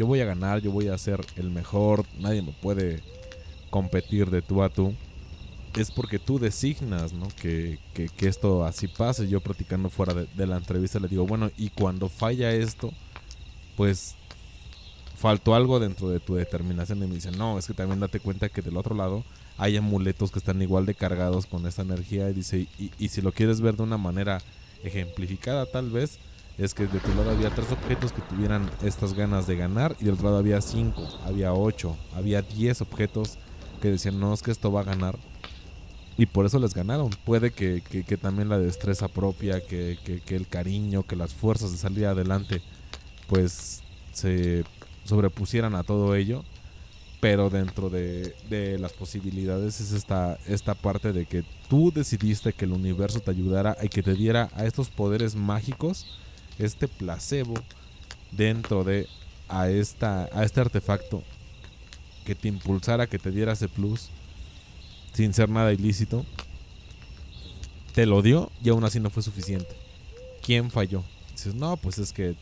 yo 0.00 0.06
voy 0.06 0.22
a 0.22 0.24
ganar, 0.24 0.62
yo 0.62 0.70
voy 0.72 0.88
a 0.88 0.96
ser 0.96 1.20
el 1.36 1.50
mejor, 1.50 2.06
nadie 2.18 2.40
me 2.40 2.52
puede 2.52 3.02
competir 3.68 4.30
de 4.30 4.40
tú 4.40 4.62
a 4.62 4.70
tú. 4.70 4.94
Es 5.76 5.90
porque 5.90 6.18
tú 6.18 6.38
designas, 6.38 7.12
¿no? 7.12 7.28
Que, 7.42 7.78
que- 7.92 8.08
esto 8.26 8.64
así 8.64 8.88
pase. 8.88 9.28
Yo 9.28 9.42
platicando 9.42 9.90
fuera 9.90 10.14
de, 10.14 10.46
la 10.46 10.56
entrevista 10.56 10.98
le 11.00 11.06
digo, 11.08 11.26
bueno, 11.26 11.50
y 11.58 11.68
cuando 11.68 12.08
falla 12.08 12.50
esto, 12.50 12.94
pues 13.76 14.14
faltó 15.18 15.54
algo 15.54 15.78
dentro 15.78 16.08
de 16.08 16.18
tu 16.18 16.34
determinación. 16.34 17.04
Y 17.04 17.06
me 17.06 17.16
dice, 17.16 17.30
no, 17.32 17.58
es 17.58 17.66
que 17.66 17.74
también 17.74 18.00
date 18.00 18.20
cuenta 18.20 18.48
que 18.48 18.62
del 18.62 18.78
otro 18.78 18.94
lado 18.94 19.22
hay 19.58 19.76
amuletos 19.76 20.30
que 20.30 20.38
están 20.38 20.62
igual 20.62 20.86
de 20.86 20.94
cargados 20.94 21.44
con 21.44 21.66
esa 21.66 21.82
energía. 21.82 22.30
Y 22.30 22.32
dice, 22.32 22.68
y 22.98 23.08
si 23.08 23.20
lo 23.20 23.32
quieres 23.32 23.60
ver 23.60 23.76
de 23.76 23.82
una 23.82 23.98
manera 23.98 24.40
ejemplificada, 24.82 25.66
tal 25.66 25.90
vez, 25.90 26.18
es 26.60 26.74
que 26.74 26.86
de 26.86 27.00
tu 27.00 27.08
lado 27.14 27.30
había 27.30 27.50
tres 27.50 27.72
objetos 27.72 28.12
que 28.12 28.20
tuvieran 28.22 28.70
estas 28.82 29.14
ganas 29.14 29.46
de 29.46 29.56
ganar. 29.56 29.96
Y 30.00 30.04
del 30.04 30.14
otro 30.14 30.26
lado 30.26 30.38
había 30.38 30.60
cinco, 30.60 31.08
había 31.24 31.52
ocho, 31.54 31.96
había 32.14 32.42
diez 32.42 32.80
objetos 32.82 33.38
que 33.80 33.90
decían, 33.90 34.20
no, 34.20 34.34
es 34.34 34.42
que 34.42 34.50
esto 34.50 34.70
va 34.70 34.80
a 34.82 34.84
ganar. 34.84 35.18
Y 36.18 36.26
por 36.26 36.44
eso 36.44 36.58
les 36.58 36.74
ganaron. 36.74 37.08
Puede 37.24 37.50
que, 37.50 37.82
que- 37.88 38.04
que 38.04 38.16
también 38.18 38.48
la 38.50 38.58
destreza 38.58 39.08
propia, 39.08 39.64
que, 39.66 39.96
que- 40.04 40.36
el 40.36 40.46
cariño, 40.46 41.02
que 41.04 41.16
las 41.16 41.32
fuerzas 41.32 41.72
de 41.72 41.78
salir 41.78 42.04
adelante, 42.06 42.60
pues 43.26 43.82
se 44.12 44.64
sobrepusieran 45.04 45.74
a 45.74 45.82
todo 45.82 46.14
ello. 46.14 46.44
Pero 47.20 47.50
dentro 47.50 47.90
de, 47.90 48.34
de 48.48 48.78
las 48.78 48.92
posibilidades 48.94 49.80
es 49.80 49.92
esta, 49.92 50.38
esta 50.46 50.74
parte 50.74 51.12
de 51.12 51.26
que 51.26 51.44
tú 51.68 51.92
decidiste 51.94 52.54
que 52.54 52.64
el 52.64 52.72
universo 52.72 53.20
te 53.20 53.30
ayudara 53.30 53.76
y 53.82 53.88
que 53.90 54.02
te 54.02 54.14
diera 54.14 54.48
a 54.56 54.64
estos 54.64 54.88
poderes 54.88 55.34
mágicos, 55.34 56.18
este 56.64 56.88
placebo 56.88 57.54
dentro 58.32 58.84
de 58.84 59.08
a, 59.48 59.68
esta, 59.68 60.28
a 60.32 60.44
este 60.44 60.60
artefacto 60.60 61.22
que 62.24 62.34
te 62.34 62.48
impulsara, 62.48 63.06
que 63.06 63.18
te 63.18 63.30
diera 63.30 63.52
ese 63.52 63.68
plus 63.68 64.10
sin 65.12 65.34
ser 65.34 65.48
nada 65.48 65.72
ilícito, 65.72 66.24
te 67.94 68.06
lo 68.06 68.22
dio 68.22 68.50
y 68.62 68.68
aún 68.68 68.84
así 68.84 69.00
no 69.00 69.10
fue 69.10 69.22
suficiente. 69.22 69.76
¿Quién 70.42 70.70
falló? 70.70 71.02
Dices, 71.32 71.54
no, 71.54 71.76
pues 71.76 71.98
es 71.98 72.12
que 72.12 72.36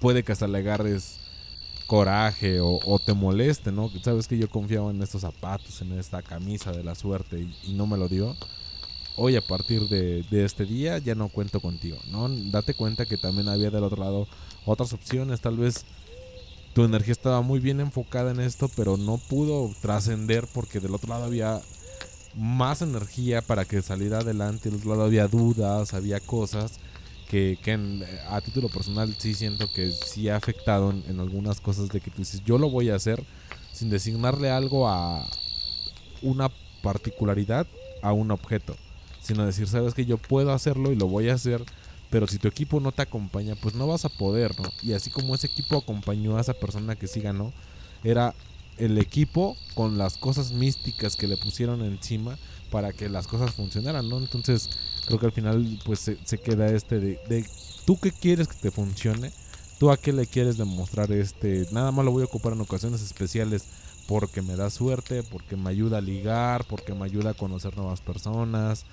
puede 0.00 0.22
que 0.22 0.32
hasta 0.32 0.48
le 0.48 0.58
agarres 0.58 1.20
coraje 1.86 2.58
o, 2.60 2.98
te 3.04 3.12
moleste, 3.12 3.70
¿no? 3.70 3.90
Sabes 4.02 4.26
que 4.26 4.38
yo 4.38 4.48
confiaba 4.48 4.90
en 4.90 5.02
estos 5.02 5.20
zapatos, 5.20 5.80
en 5.82 5.98
esta 5.98 6.22
camisa 6.22 6.72
de 6.72 6.82
la 6.82 6.94
suerte 6.94 7.40
y, 7.40 7.70
y 7.70 7.72
no 7.74 7.86
me 7.86 7.96
lo 7.96 8.08
dio. 8.08 8.36
Hoy 9.16 9.36
a 9.36 9.40
partir 9.46 9.88
de, 9.88 10.22
de 10.24 10.44
este 10.44 10.64
día 10.64 10.98
ya 10.98 11.14
no 11.14 11.28
cuento 11.28 11.60
contigo, 11.60 11.98
¿no? 12.10 12.28
Date 12.28 12.74
cuenta 12.74 13.06
que 13.06 13.16
también 13.16 13.48
había 13.48 13.70
del 13.70 13.84
otro 13.84 14.02
lado 14.02 14.26
otras 14.66 14.92
opciones, 14.92 15.40
tal 15.40 15.56
vez 15.56 15.84
tu 16.74 16.82
energía 16.84 17.12
estaba 17.12 17.40
muy 17.40 17.60
bien 17.60 17.78
enfocada 17.78 18.32
en 18.32 18.40
esto, 18.40 18.68
pero 18.74 18.96
no 18.96 19.18
pudo 19.18 19.70
trascender 19.80 20.48
porque 20.52 20.80
del 20.80 20.94
otro 20.94 21.10
lado 21.10 21.24
había 21.24 21.60
más 22.34 22.82
energía 22.82 23.40
para 23.42 23.64
que 23.64 23.80
saliera 23.82 24.18
adelante, 24.18 24.68
del 24.68 24.78
otro 24.80 24.90
lado 24.90 25.04
había 25.04 25.28
dudas, 25.28 25.94
había 25.94 26.18
cosas 26.18 26.80
que, 27.28 27.56
en- 27.66 28.04
a 28.28 28.40
título 28.40 28.68
personal 28.68 29.14
sí 29.18 29.34
siento 29.34 29.70
que 29.72 29.92
sí 29.92 30.28
ha 30.28 30.36
afectado 30.36 30.90
en, 30.90 31.04
en 31.08 31.20
algunas 31.20 31.60
cosas 31.60 31.88
de 31.90 32.00
que 32.00 32.10
tú 32.10 32.18
dices, 32.18 32.42
yo 32.44 32.58
lo 32.58 32.68
voy 32.70 32.90
a 32.90 32.96
hacer 32.96 33.22
sin 33.72 33.90
designarle 33.90 34.50
algo 34.50 34.88
a 34.88 35.24
una 36.22 36.50
particularidad 36.82 37.66
a 38.02 38.12
un 38.12 38.30
objeto, 38.32 38.76
sino 39.24 39.46
decir, 39.46 39.66
sabes 39.66 39.94
que 39.94 40.04
yo 40.04 40.18
puedo 40.18 40.52
hacerlo 40.52 40.92
y 40.92 40.96
lo 40.96 41.06
voy 41.06 41.30
a 41.30 41.34
hacer, 41.34 41.64
pero 42.10 42.26
si 42.26 42.38
tu 42.38 42.46
equipo 42.46 42.78
no 42.78 42.92
te 42.92 43.02
acompaña, 43.02 43.54
pues 43.56 43.74
no 43.74 43.86
vas 43.86 44.04
a 44.04 44.08
poder, 44.08 44.58
¿no? 44.60 44.70
Y 44.82 44.92
así 44.92 45.10
como 45.10 45.34
ese 45.34 45.46
equipo 45.46 45.78
acompañó 45.78 46.36
a 46.36 46.40
esa 46.40 46.54
persona 46.54 46.94
que 46.94 47.06
sí 47.06 47.20
ganó, 47.20 47.52
era 48.04 48.34
el 48.76 48.98
equipo 48.98 49.56
con 49.74 49.98
las 49.98 50.16
cosas 50.18 50.52
místicas 50.52 51.16
que 51.16 51.26
le 51.26 51.36
pusieron 51.36 51.82
encima 51.82 52.36
para 52.70 52.92
que 52.92 53.08
las 53.08 53.26
cosas 53.26 53.52
funcionaran, 53.52 54.08
¿no? 54.08 54.18
Entonces, 54.18 54.68
creo 55.06 55.18
que 55.18 55.26
al 55.26 55.32
final, 55.32 55.80
pues 55.84 56.00
se, 56.00 56.38
queda 56.38 56.68
este 56.68 57.00
de, 57.00 57.18
de, 57.28 57.46
¿tú 57.86 57.98
qué 57.98 58.12
quieres 58.12 58.48
que 58.48 58.56
te 58.56 58.70
funcione? 58.70 59.32
¿Tú 59.78 59.90
a 59.90 59.96
qué 59.96 60.12
le 60.12 60.26
quieres 60.26 60.56
demostrar 60.56 61.10
este? 61.12 61.66
Nada 61.72 61.90
más 61.92 62.04
lo 62.04 62.12
voy 62.12 62.22
a 62.22 62.26
ocupar 62.26 62.52
en 62.52 62.60
ocasiones 62.60 63.02
especiales 63.02 63.64
porque 64.06 64.42
me 64.42 64.56
da 64.56 64.70
suerte, 64.70 65.22
porque 65.22 65.56
me 65.56 65.70
ayuda 65.70 65.98
a 65.98 66.02
ligar, 66.02 66.64
porque 66.66 66.94
me 66.94 67.04
ayuda 67.04 67.30
a 67.30 67.34
conocer 67.34 67.76
nuevas 67.76 68.00
personas, 68.00 68.84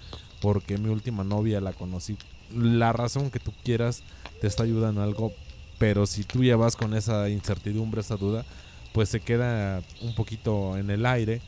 porque 0.42 0.78
mi 0.78 0.90
última 0.90 1.24
novia 1.24 1.62
la 1.62 1.74
conocí. 1.74 2.18
La 2.56 2.94
razón 2.94 3.30
que 3.30 3.40
tú 3.40 3.54
quieras 3.64 4.04
te 4.40 4.48
está 4.48 4.64
ayudando 4.64 5.02
en 5.02 5.08
algo, 5.08 5.34
pero 5.78 6.06
si 6.06 6.24
tú 6.24 6.44
ya 6.44 6.56
vas 6.56 6.76
con 6.76 6.94
esa 6.94 7.30
incertidumbre, 7.30 8.02
esa 8.02 8.18
duda, 8.18 8.46
pues 8.94 9.10
se 9.10 9.20
queda 9.20 9.82
un 10.02 10.16
poquito 10.16 10.78
en 10.78 10.90
el 10.90 11.06
aire 11.06 11.42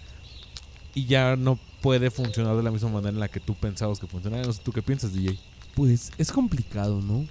y 0.93 1.05
ya 1.05 1.36
no 1.36 1.57
puede 1.82 2.11
funcionar 2.11 2.55
de 2.55 2.64
la 2.64 2.72
misma 2.72 2.89
manera 2.89 3.09
en 3.09 3.20
la 3.20 3.28
que 3.28 3.39
tú 3.39 3.55
pensabas 3.55 3.99
que 3.99 4.07
funcionara. 4.07 4.45
No 4.45 4.53
sé, 4.53 4.61
¿tú 4.64 4.72
qué 4.72 4.82
piensas, 4.82 5.14
DJ? 5.14 5.38
Pues 5.76 6.11
es 6.18 6.32
complicado, 6.32 7.01
¿no? 7.01 7.26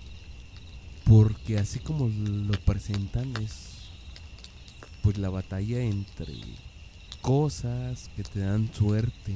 Porque 1.05 1.59
así 1.59 1.79
como 1.79 2.09
lo 2.09 2.59
presentan 2.61 3.33
es 3.43 3.72
pues 5.03 5.19
la 5.19 5.29
batalla 5.29 5.81
entre 5.83 6.35
cosas 7.21 8.11
que 8.17 8.23
te 8.23 8.41
dan 8.41 8.73
suerte 8.73 9.35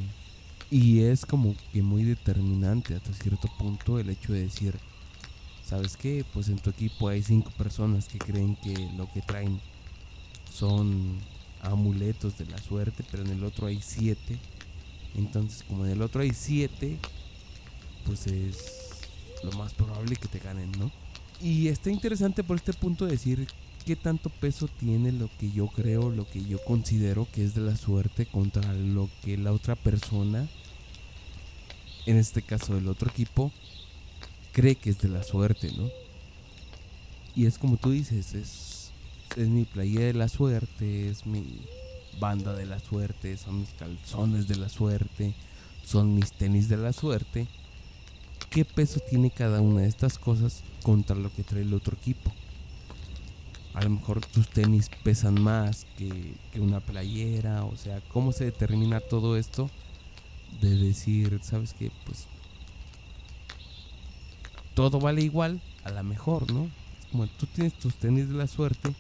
y 0.71 1.03
es 1.03 1.25
como 1.25 1.55
que 1.73 1.83
muy 1.83 2.05
determinante 2.05 2.95
hasta 2.95 3.13
cierto 3.13 3.49
punto 3.59 3.99
el 3.99 4.11
hecho 4.11 4.33
de 4.33 4.43
decir, 4.43 4.75
¿sabes 5.65 5.97
qué? 5.97 6.25
Pues 6.33 6.49
en 6.49 6.59
tu 6.59 6.71
equipo 6.71 7.09
hay 7.09 7.23
cinco 7.23 7.51
personas 7.53 8.09
que 8.09 8.19
creen 8.19 8.57
que 8.57 8.75
lo 8.97 9.11
que 9.13 9.23
traen 9.23 9.61
son 10.53 11.19
amuletos 11.63 12.39
de 12.39 12.47
la 12.47 12.59
suerte, 12.59 13.05
pero 13.11 13.25
en 13.25 13.31
el 13.31 13.45
otro 13.45 13.67
hay 13.67 13.81
siete. 13.81 14.39
Entonces, 15.17 15.63
como 15.63 15.85
en 15.85 15.93
el 15.93 16.03
otro 16.03 16.23
hay 16.23 16.33
siete, 16.33 16.99
pues 18.05 18.27
es 18.27 18.59
lo 19.45 19.53
más 19.53 19.73
probable 19.73 20.17
que 20.17 20.29
te 20.29 20.39
ganen, 20.39 20.73
¿no? 20.73 20.91
Y 21.41 21.69
está 21.69 21.91
interesante 21.91 22.43
por 22.43 22.57
este 22.57 22.73
punto 22.73 23.07
decir 23.07 23.47
qué 23.87 23.95
tanto 23.95 24.31
peso 24.31 24.67
tiene 24.67 25.13
lo 25.13 25.31
que 25.39 25.53
yo 25.53 25.69
creo, 25.69 26.11
lo 26.11 26.29
que 26.29 26.45
yo 26.45 26.59
considero 26.65 27.29
que 27.33 27.45
es 27.45 27.55
de 27.55 27.61
la 27.61 27.77
suerte 27.77 28.27
contra 28.27 28.75
lo 28.75 29.09
que 29.23 29.39
la 29.39 29.53
otra 29.53 29.77
persona, 29.77 30.49
en 32.05 32.17
este 32.17 32.43
caso 32.43 32.77
el 32.77 32.89
otro 32.89 33.09
equipo, 33.09 33.53
cree 34.53 34.75
que 34.75 34.91
es 34.91 34.99
de 34.99 35.09
la 35.09 35.23
suerte, 35.23 35.71
¿no? 35.79 35.89
Y 37.37 37.47
es 37.47 37.59
como 37.59 37.77
tú 37.77 37.93
dices, 37.93 38.35
es, 38.35 38.91
es 39.37 39.49
mi 39.49 39.65
playera 39.65 40.07
de 40.07 40.15
la 40.15 40.29
suerte, 40.29 41.09
es 41.09 41.25
mi 41.25 41.61
banda 42.19 42.55
de 42.55 42.67
la 42.67 42.81
suerte, 42.81 43.37
son 43.37 43.61
mis 43.61 43.71
calzones 43.79 44.49
de 44.49 44.57
la 44.57 44.69
suerte, 44.69 45.33
son 45.85 46.13
mis 46.13 46.33
tenis 46.33 46.69
de 46.69 46.77
la 46.77 46.93
suerte. 46.93 47.47
¿qué 48.51 48.65
peso 48.65 49.01
tiene 49.01 49.31
cada 49.31 49.61
una 49.61 49.83
de 49.83 49.89
estas 49.89 50.19
cosas 50.19 50.63
contra 50.83 51.15
lo 51.15 51.33
que 51.33 51.45
trae 51.45 51.63
el 51.63 51.75
otro 51.75 51.95
equipo? 51.95 52.33
A 53.77 53.83
lo 53.83 53.91
mejor 53.91 54.25
tus 54.25 54.49
tenis 54.49 54.89
pesan 55.05 55.39
más 55.41 55.87
que, 55.99 56.35
que 56.51 56.61
una 56.61 56.81
playera, 56.81 57.63
o 57.65 57.77
sea, 57.77 58.01
¿cómo 58.09 58.33
se 58.33 58.47
determina 58.47 59.01
todo 59.01 59.37
esto? 59.37 59.69
De 60.63 60.71
decir, 60.71 61.39
¿sabes 61.43 61.75
qué? 61.75 61.91
Pues 62.07 62.27
todo 64.73 64.99
vale 64.99 65.21
igual, 65.21 65.61
a 65.85 65.91
lo 65.91 66.03
mejor, 66.05 66.51
¿no? 66.51 66.71
Como 67.13 67.27
tú 67.27 67.45
tienes 67.45 67.75
tus 67.75 67.95
tenis 67.97 68.31
de 68.31 68.35
la 68.35 68.47
suerte, 68.47 68.95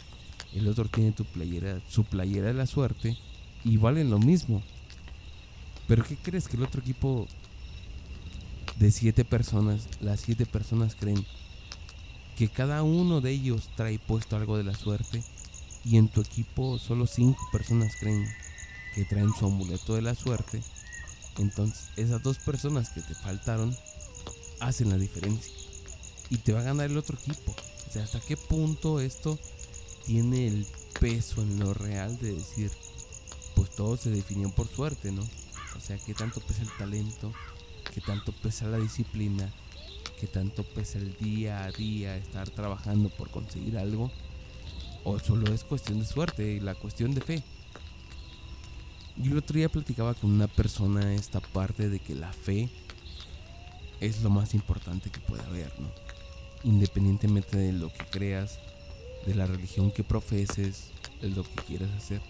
el 0.53 0.69
otro 0.69 0.85
tiene 0.85 1.13
tu 1.13 1.25
playera, 1.25 1.81
su 1.89 2.05
playera 2.05 2.49
de 2.49 2.55
la 2.55 2.67
suerte, 2.67 3.17
y 3.65 3.79
valen 3.79 4.11
lo 4.11 4.19
mismo. 4.19 4.63
Pero 5.89 6.05
¿qué 6.05 6.17
crees 6.17 6.49
que 6.49 6.59
el 6.59 6.65
otro 6.65 6.83
equipo 6.83 7.27
de 8.79 8.91
siete 8.91 9.25
personas, 9.25 9.89
las 10.03 10.21
siete 10.21 10.45
personas 10.45 10.95
creen 10.95 11.25
que 12.37 12.49
cada 12.49 12.83
uno 12.83 13.21
de 13.21 13.31
ellos 13.31 13.71
trae 13.77 13.99
puesto 13.99 14.37
algo 14.37 14.59
de 14.59 14.65
la 14.65 14.75
suerte 14.75 15.23
y 15.85 15.97
en 15.97 16.09
tu 16.09 16.21
equipo 16.21 16.79
solo 16.79 17.07
cinco 17.07 17.43
personas 17.51 17.95
creen 17.99 18.27
que 18.95 19.05
traen 19.05 19.33
su 19.33 19.47
amuleto 19.47 19.95
de 19.95 20.03
la 20.03 20.15
suerte, 20.15 20.63
entonces 21.39 21.89
esas 21.97 22.23
dos 22.23 22.39
personas 22.39 22.91
que 22.91 23.01
te 23.01 23.15
faltaron 23.15 23.75
hacen 24.61 24.91
la 24.91 24.99
diferencia 24.99 25.53
y 26.31 26.39
te 26.39 26.53
va 26.53 26.61
a 26.61 26.65
ganar 26.65 26.91
el 26.91 26.99
otro 26.99 27.19
equipo. 27.19 27.55
O 27.89 27.93
sea, 27.93 28.03
hasta 28.03 28.21
qué 28.21 28.37
punto 28.37 29.01
esto 29.01 29.39
tiene 30.05 30.49
el 30.49 30.67
peso 31.01 31.43
en 31.43 31.59
lo 31.59 31.73
real 31.73 32.19
de 32.19 32.35
decir, 32.35 32.71
pues 33.55 33.71
todo 33.71 33.97
se 33.97 34.11
definió 34.11 34.51
por 34.51 34.69
suerte, 34.69 35.13
¿no? 35.13 35.23
O 35.77 35.81
sea, 35.81 35.99
qué 35.99 36.15
tanto 36.15 36.41
pesa 36.41 36.63
el 36.63 36.77
talento, 36.77 37.33
qué 37.95 38.01
tanto 38.01 38.33
pesa 38.33 38.67
la 38.67 38.79
disciplina, 38.79 39.53
qué 40.19 40.27
tanto 40.27 40.65
pesa 40.65 40.99
el 40.99 41.17
día 41.17 41.65
a 41.65 41.73
día 41.73 42.17
estar 42.17 42.49
trabajando 42.51 43.09
por 43.11 43.31
conseguir 43.31 43.79
algo, 43.79 44.11
o 45.05 45.19
solo 45.19 45.53
es 45.53 45.65
cuestión 45.65 46.01
de 46.01 46.07
suerte 46.07 46.53
y 46.55 46.61
la 46.61 46.75
cuestión 46.75 47.15
de 47.15 47.21
fe. 47.21 47.43
Yo 49.17 49.33
el 49.33 49.39
otro 49.39 49.57
día 49.57 49.69
platicaba 49.69 50.15
con 50.15 50.31
una 50.31 50.47
persona 50.47 51.15
esta 51.15 51.41
parte 51.41 51.89
de 51.89 52.01
que 52.01 52.15
la 52.15 52.33
fe 52.33 52.69
es 54.01 54.23
lo 54.23 54.31
más 54.31 54.55
importante 54.55 55.11
que 55.11 55.21
puede 55.21 55.43
haber, 55.43 55.73
¿no? 55.81 55.89
Independientemente 56.65 57.57
de 57.57 57.73
lo 57.73 57.93
que 57.93 58.05
creas, 58.11 58.59
de 59.25 59.35
la 59.35 59.47
religión 59.47 59.91
que 59.91 60.05
profeses, 60.05 60.91
de 61.21 61.31
lo 61.31 61.45
que 61.45 61.63
quieras 61.67 61.91
hacer, 61.97 62.21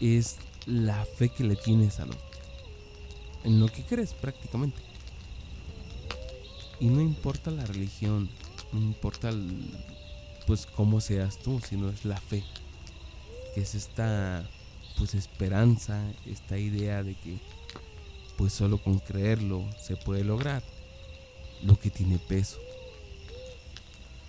es 0.00 0.36
la 0.66 1.04
fe 1.04 1.28
que 1.28 1.44
le 1.44 1.56
tienes 1.56 2.00
a 2.00 2.06
lo, 2.06 2.14
en 3.44 3.60
lo 3.60 3.68
que 3.68 3.82
crees 3.82 4.14
prácticamente. 4.14 4.93
Y 6.80 6.86
no 6.86 7.00
importa 7.00 7.50
la 7.50 7.64
religión, 7.64 8.28
no 8.72 8.80
importa 8.80 9.30
pues 10.46 10.66
cómo 10.66 11.00
seas 11.00 11.38
tú, 11.38 11.60
sino 11.60 11.88
es 11.88 12.04
la 12.04 12.20
fe, 12.20 12.44
que 13.54 13.62
es 13.62 13.74
esta 13.74 14.48
pues 14.98 15.14
esperanza, 15.14 16.02
esta 16.26 16.58
idea 16.58 17.02
de 17.02 17.14
que 17.14 17.38
pues 18.36 18.52
solo 18.52 18.78
con 18.78 18.98
creerlo 18.98 19.64
se 19.80 19.96
puede 19.96 20.24
lograr 20.24 20.62
lo 21.62 21.78
que 21.78 21.90
tiene 21.90 22.18
peso. 22.18 22.58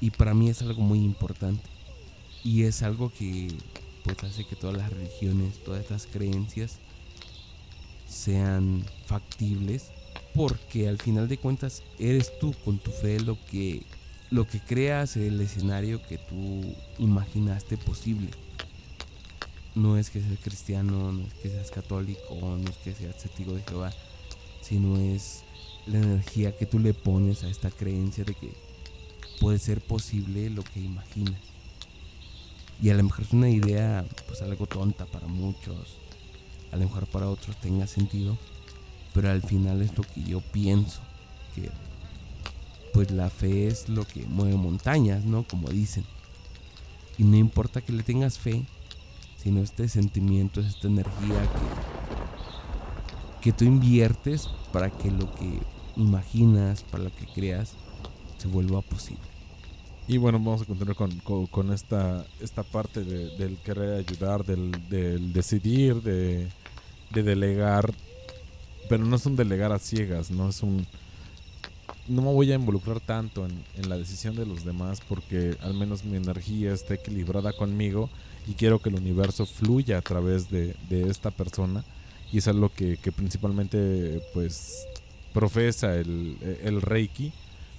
Y 0.02 0.12
para 0.12 0.34
mí 0.34 0.50
es 0.50 0.62
algo 0.62 0.82
muy 0.82 1.00
importante. 1.00 1.64
Y 2.43 2.64
es 2.64 2.84
algo 2.84 3.12
que 3.12 3.48
pues 4.04 4.24
hace 4.24 4.46
que 4.46 4.56
todas 4.56 4.78
las 4.78 4.91
religiones, 4.91 5.64
todas 5.64 5.82
estas 5.82 6.06
creencias 6.06 6.78
sean 8.08 8.86
factibles 9.08 9.91
porque 10.36 10.89
al 10.89 10.97
final 10.97 11.27
de 11.27 11.38
cuentas 11.38 11.81
eres 11.97 12.38
tú 12.39 12.53
con 12.65 12.77
tu 12.77 12.91
fe 12.91 13.19
lo 13.19 13.38
que 13.45 13.83
lo 14.31 14.45
que 14.45 14.59
creas 14.59 15.15
el 15.15 15.39
escenario 15.39 16.01
que 16.01 16.17
tú 16.17 16.75
imaginaste 16.99 17.77
posible. 17.77 18.29
No 19.75 19.97
es 19.97 20.09
que 20.09 20.19
seas 20.19 20.39
cristiano, 20.41 21.11
no 21.11 21.25
es 21.25 21.33
que 21.36 21.49
seas 21.49 21.71
católico, 21.71 22.36
no 22.41 22.69
es 22.69 22.75
que 22.77 22.93
seas 22.93 23.17
testigo 23.17 23.53
de 23.53 23.61
Jehová, 23.61 23.93
sino 24.61 24.97
es 24.97 25.43
la 25.86 25.99
energía 25.99 26.57
que 26.57 26.65
tú 26.65 26.79
le 26.79 26.93
pones 26.93 27.43
a 27.43 27.49
esta 27.49 27.69
creencia 27.69 28.23
de 28.23 28.33
que 28.33 28.51
puede 29.39 29.59
ser 29.59 29.79
posible 29.79 30.49
lo 30.49 30.63
que 30.63 30.79
imaginas. 30.79 31.39
Y 32.81 32.89
a 32.89 32.95
lo 32.95 33.03
mejor 33.03 33.25
es 33.25 33.31
una 33.31 33.49
idea 33.49 34.05
pues 34.27 34.41
algo 34.41 34.65
tonta 34.65 35.05
para 35.05 35.27
muchos, 35.27 35.97
a 36.71 36.77
lo 36.77 36.86
mejor 36.86 37.05
para 37.07 37.29
otros 37.29 37.55
tenga 37.61 37.88
sentido, 37.88 38.38
pero 39.16 39.32
al 39.32 39.41
final 39.41 39.82
es 39.82 39.97
lo 39.97 40.03
que 40.03 40.22
yo 40.24 40.41
pienso, 40.41 40.99
que 41.55 41.72
pues 42.93 43.09
la 43.11 43.30
fe 43.30 43.68
es 43.68 43.89
lo 43.89 44.05
que 44.05 44.26
mueve 44.28 44.55
montañas, 44.55 45.26
¿no? 45.26 45.43
Como 45.43 45.70
dicen. 45.70 46.03
Y 47.18 47.24
no 47.24 47.38
importa 47.38 47.82
que 47.82 47.93
le 47.93 48.03
tengas 48.03 48.38
fe, 48.38 48.66
sino 49.41 49.61
este 49.61 49.88
sentimiento, 49.88 50.59
es 50.59 50.68
esta 50.68 50.88
energía 50.88 51.41
que, 53.41 53.41
que 53.41 53.53
tú 53.53 53.63
inviertes 53.63 54.49
para 54.74 54.89
que 54.89 55.09
lo 55.09 55.34
que 55.34 55.59
imaginas, 55.95 56.84
para 56.84 57.05
lo 57.05 57.16
que 57.16 57.26
creas, 57.26 57.74
se 58.38 58.49
vuelva 58.49 58.82
posible. 58.82 59.24
Y 60.07 60.18
bueno, 60.18 60.38
vamos 60.39 60.61
a 60.61 60.66
continuar 60.66 60.95
con, 60.95 61.47
con, 61.47 61.74
esta, 61.74 62.26
esta 62.39 62.63
parte 62.63 63.03
del 63.03 63.57
querer 63.57 63.93
ayudar, 63.93 64.45
del, 64.45 65.34
decidir, 65.34 66.01
de, 66.03 66.47
de, 67.11 67.24
delegar. 67.24 67.91
Pero 68.89 69.05
no 69.05 69.15
es 69.15 69.25
un 69.25 69.36
delegar 69.36 69.71
a 69.71 69.79
ciegas, 69.79 70.31
no 70.31 70.49
es 70.49 70.61
un... 70.63 70.86
No 72.07 72.21
me 72.21 72.31
voy 72.31 72.51
a 72.51 72.55
involucrar 72.55 72.99
tanto 72.99 73.45
en, 73.45 73.63
en 73.77 73.89
la 73.89 73.97
decisión 73.97 74.36
de 74.36 74.45
los 74.45 74.63
demás 74.63 75.01
porque 75.07 75.57
al 75.61 75.73
menos 75.73 76.03
mi 76.03 76.17
energía 76.17 76.71
está 76.71 76.93
equilibrada 76.93 77.51
conmigo 77.51 78.09
y 78.47 78.53
quiero 78.53 78.79
que 78.79 78.89
el 78.89 78.95
universo 78.95 79.47
fluya 79.47 79.97
a 79.97 80.01
través 80.01 80.51
de, 80.51 80.75
de 80.88 81.09
esta 81.09 81.31
persona. 81.31 81.83
Y 82.31 82.39
es 82.39 82.47
algo 82.47 82.69
que, 82.69 82.97
que 82.97 83.11
principalmente 83.11 84.21
pues 84.33 84.88
profesa 85.33 85.95
el, 85.95 86.38
el 86.63 86.81
Reiki 86.81 87.33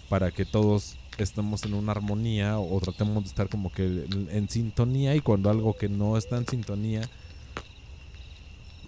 para 0.09 0.31
que 0.31 0.45
todos 0.45 0.97
estemos 1.19 1.65
en 1.65 1.75
una 1.75 1.93
armonía 1.93 2.59
o 2.59 2.79
tratemos 2.81 3.25
de 3.25 3.29
estar 3.29 3.49
como 3.49 3.73
que 3.73 4.05
en, 4.31 4.49
sintonía 4.49 5.15
y 5.15 5.21
cuando 5.21 5.51
algo 5.51 5.75
que 5.75 5.89
no 5.89 6.17
está 6.17 6.37
en 6.37 6.47
sintonía, 6.47 7.03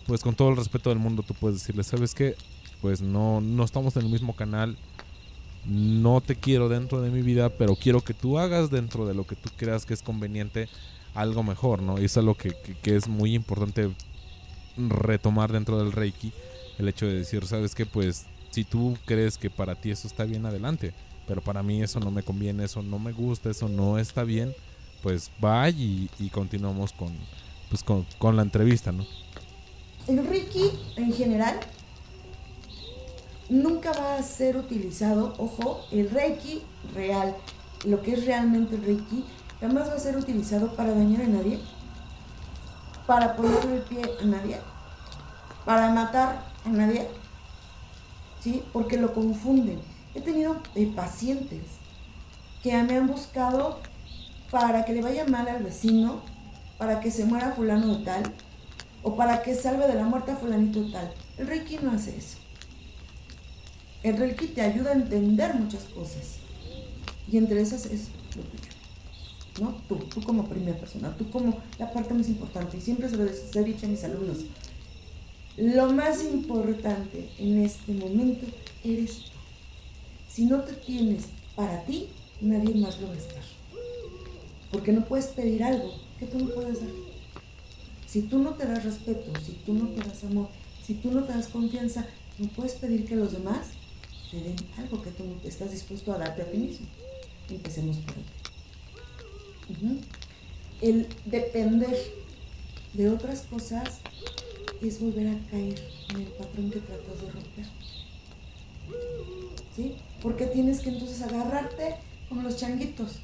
pues 0.08 0.22
con 0.22 0.34
todo 0.34 0.48
el 0.48 0.56
respeto 0.56 0.90
del 0.90 0.98
mundo 0.98 1.22
tú 1.22 1.34
puedes 1.34 1.60
decirle, 1.60 1.84
¿sabes 1.84 2.12
qué? 2.14 2.34
Pues 2.82 3.00
no, 3.00 3.40
no 3.40 3.62
estamos 3.62 3.96
en 3.96 4.06
el 4.06 4.08
mismo 4.08 4.34
canal, 4.34 4.76
no 5.64 6.20
te 6.20 6.34
quiero 6.34 6.68
dentro 6.68 7.00
de 7.00 7.10
mi 7.10 7.22
vida, 7.22 7.48
pero 7.50 7.76
quiero 7.76 8.00
que 8.00 8.14
tú 8.14 8.40
hagas 8.40 8.70
dentro 8.70 9.06
de 9.06 9.14
lo 9.14 9.24
que 9.24 9.36
tú 9.36 9.50
creas 9.56 9.86
que 9.86 9.94
es 9.94 10.02
conveniente 10.02 10.68
algo 11.14 11.44
mejor, 11.44 11.80
¿no? 11.80 12.00
Y 12.00 12.06
eso 12.06 12.18
es 12.18 12.24
algo 12.24 12.34
que, 12.34 12.52
que 12.82 12.96
es 12.96 13.06
muy 13.06 13.34
importante 13.34 13.90
retomar 14.76 15.52
dentro 15.52 15.78
del 15.78 15.92
Reiki, 15.92 16.32
el 16.78 16.88
hecho 16.88 17.06
de 17.06 17.14
decir, 17.14 17.46
¿sabes 17.46 17.76
qué? 17.76 17.86
Pues 17.86 18.26
si 18.50 18.64
tú 18.64 18.98
crees 19.04 19.38
que 19.38 19.50
para 19.50 19.76
ti 19.76 19.92
eso 19.92 20.08
está 20.08 20.24
bien, 20.24 20.44
adelante 20.44 20.92
pero 21.28 21.42
para 21.42 21.62
mí 21.62 21.82
eso 21.82 22.00
no 22.00 22.10
me 22.10 22.22
conviene, 22.22 22.64
eso 22.64 22.82
no 22.82 22.98
me 22.98 23.12
gusta, 23.12 23.50
eso 23.50 23.68
no 23.68 23.98
está 23.98 24.24
bien, 24.24 24.54
pues 25.02 25.30
va 25.44 25.68
y, 25.68 26.08
continuamos 26.32 26.92
con, 26.92 27.12
pues 27.68 27.84
con, 27.84 28.36
la 28.36 28.42
entrevista, 28.42 28.90
¿no? 28.90 29.06
El 30.08 30.26
Reiki 30.26 30.70
en 30.96 31.12
general 31.12 31.60
nunca 33.48 33.92
va 33.92 34.16
a 34.16 34.22
ser 34.22 34.56
utilizado, 34.56 35.34
ojo, 35.38 35.82
el 35.92 36.10
Reiki 36.10 36.62
real, 36.94 37.36
lo 37.84 38.02
que 38.02 38.14
es 38.14 38.24
realmente 38.24 38.74
el 38.74 38.84
Reiki, 38.84 39.24
jamás 39.60 39.88
va 39.88 39.94
a 39.94 39.98
ser 39.98 40.16
utilizado 40.16 40.74
para 40.74 40.94
dañar 40.94 41.22
a 41.22 41.28
nadie, 41.28 41.60
para 43.06 43.36
ponerle 43.36 43.76
el 43.76 43.82
pie 43.82 44.02
a 44.20 44.24
nadie, 44.24 44.58
para 45.64 45.90
matar 45.90 46.42
a 46.64 46.68
nadie, 46.70 47.06
¿sí? 48.40 48.64
Porque 48.72 48.96
lo 48.96 49.12
confunden 49.12 49.80
He 50.14 50.20
tenido 50.20 50.56
eh, 50.74 50.90
pacientes 50.96 51.62
que 52.62 52.82
me 52.82 52.96
han 52.96 53.06
buscado 53.06 53.78
para 54.50 54.84
que 54.84 54.92
le 54.92 55.02
vaya 55.02 55.26
mal 55.26 55.46
al 55.46 55.62
vecino, 55.62 56.22
para 56.78 56.98
que 56.98 57.10
se 57.10 57.24
muera 57.24 57.52
fulano 57.52 57.98
de 57.98 58.04
tal, 58.04 58.22
o 59.02 59.16
para 59.16 59.42
que 59.42 59.54
salve 59.54 59.86
de 59.86 59.94
la 59.94 60.04
muerte 60.04 60.32
a 60.32 60.36
fulanito 60.36 60.90
tal. 60.90 61.12
El 61.36 61.46
Reiki 61.46 61.78
no 61.82 61.92
hace 61.92 62.16
eso. 62.16 62.38
El 64.02 64.16
Reiki 64.16 64.48
te 64.48 64.60
ayuda 64.60 64.90
a 64.90 64.94
entender 64.94 65.54
muchas 65.54 65.84
cosas. 65.84 66.36
Y 67.30 67.36
entre 67.36 67.60
esas 67.60 67.86
es 67.86 68.08
lo 68.36 68.42
tuyo. 68.42 68.72
¿No? 69.60 69.74
Tú, 69.88 69.96
tú 70.06 70.22
como 70.22 70.48
primera 70.48 70.78
persona, 70.78 71.14
tú 71.16 71.30
como 71.30 71.58
la 71.78 71.92
parte 71.92 72.14
más 72.14 72.28
importante. 72.28 72.76
Y 72.76 72.80
siempre 72.80 73.08
se 73.08 73.16
lo 73.16 73.24
he 73.24 73.64
dicho 73.64 73.86
a 73.86 73.88
mis 73.88 74.04
alumnos. 74.04 74.38
Lo 75.56 75.92
más 75.92 76.22
importante 76.22 77.28
en 77.38 77.64
este 77.64 77.92
momento 77.92 78.46
eres 78.84 79.24
tú. 79.24 79.30
Si 80.28 80.44
no 80.44 80.60
te 80.60 80.74
tienes 80.74 81.24
para 81.56 81.82
ti, 81.82 82.06
nadie 82.40 82.74
más 82.76 83.00
lo 83.00 83.08
va 83.08 83.14
a 83.14 83.16
estar. 83.16 83.42
Porque 84.70 84.92
no 84.92 85.04
puedes 85.04 85.26
pedir 85.26 85.64
algo 85.64 85.92
que 86.18 86.26
tú 86.26 86.38
no 86.38 86.54
puedes 86.54 86.80
dar. 86.80 87.07
Si 88.08 88.22
tú 88.22 88.38
no 88.38 88.54
te 88.54 88.66
das 88.66 88.84
respeto, 88.84 89.30
si 89.44 89.52
tú 89.52 89.74
no 89.74 89.88
te 89.88 90.00
das 90.08 90.24
amor, 90.24 90.48
si 90.84 90.94
tú 90.94 91.12
no 91.12 91.24
te 91.24 91.34
das 91.34 91.48
confianza, 91.48 92.06
no 92.38 92.48
puedes 92.48 92.72
pedir 92.72 93.04
que 93.04 93.16
los 93.16 93.32
demás 93.32 93.66
te 94.30 94.38
den 94.38 94.56
algo 94.78 95.02
que 95.02 95.10
tú 95.10 95.24
no 95.24 95.36
estás 95.46 95.72
dispuesto 95.72 96.12
a 96.12 96.18
darte 96.18 96.40
a 96.42 96.50
ti 96.50 96.56
mismo. 96.56 96.86
Empecemos 97.50 97.98
por 97.98 98.14
ahí. 98.16 100.00
El 100.80 101.06
depender 101.26 101.96
de 102.94 103.10
otras 103.10 103.42
cosas 103.42 103.98
es 104.80 105.00
volver 105.00 105.28
a 105.28 105.50
caer 105.50 105.78
en 106.10 106.16
el 106.16 106.28
patrón 106.28 106.70
que 106.70 106.80
tratas 106.80 107.20
de 107.20 107.30
romper. 107.30 107.66
¿Sí? 109.76 109.96
Porque 110.22 110.46
tienes 110.46 110.80
que 110.80 110.88
entonces 110.88 111.20
agarrarte 111.20 111.96
como 112.28 112.42
los 112.42 112.56
changuitos, 112.56 113.16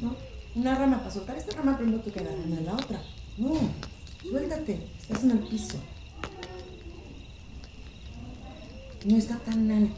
¿no? 0.00 0.16
Una 0.56 0.74
rama 0.76 0.98
para 0.98 1.10
soltar 1.10 1.36
esta 1.36 1.56
rama 1.56 1.76
primero 1.76 2.00
tú 2.00 2.10
que 2.10 2.20
agarrarme 2.20 2.60
la 2.62 2.74
otra. 2.74 3.00
No, 3.38 3.54
suéltate, 4.28 4.78
estás 5.00 5.24
en 5.24 5.30
el 5.32 5.38
piso. 5.38 5.76
No 9.04 9.16
está 9.16 9.36
tan 9.38 9.70
alto. 9.70 9.94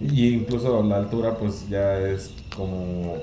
Y 0.00 0.28
incluso 0.28 0.82
la 0.84 0.98
altura 0.98 1.36
pues 1.36 1.68
ya 1.68 1.98
es 1.98 2.30
como 2.56 3.16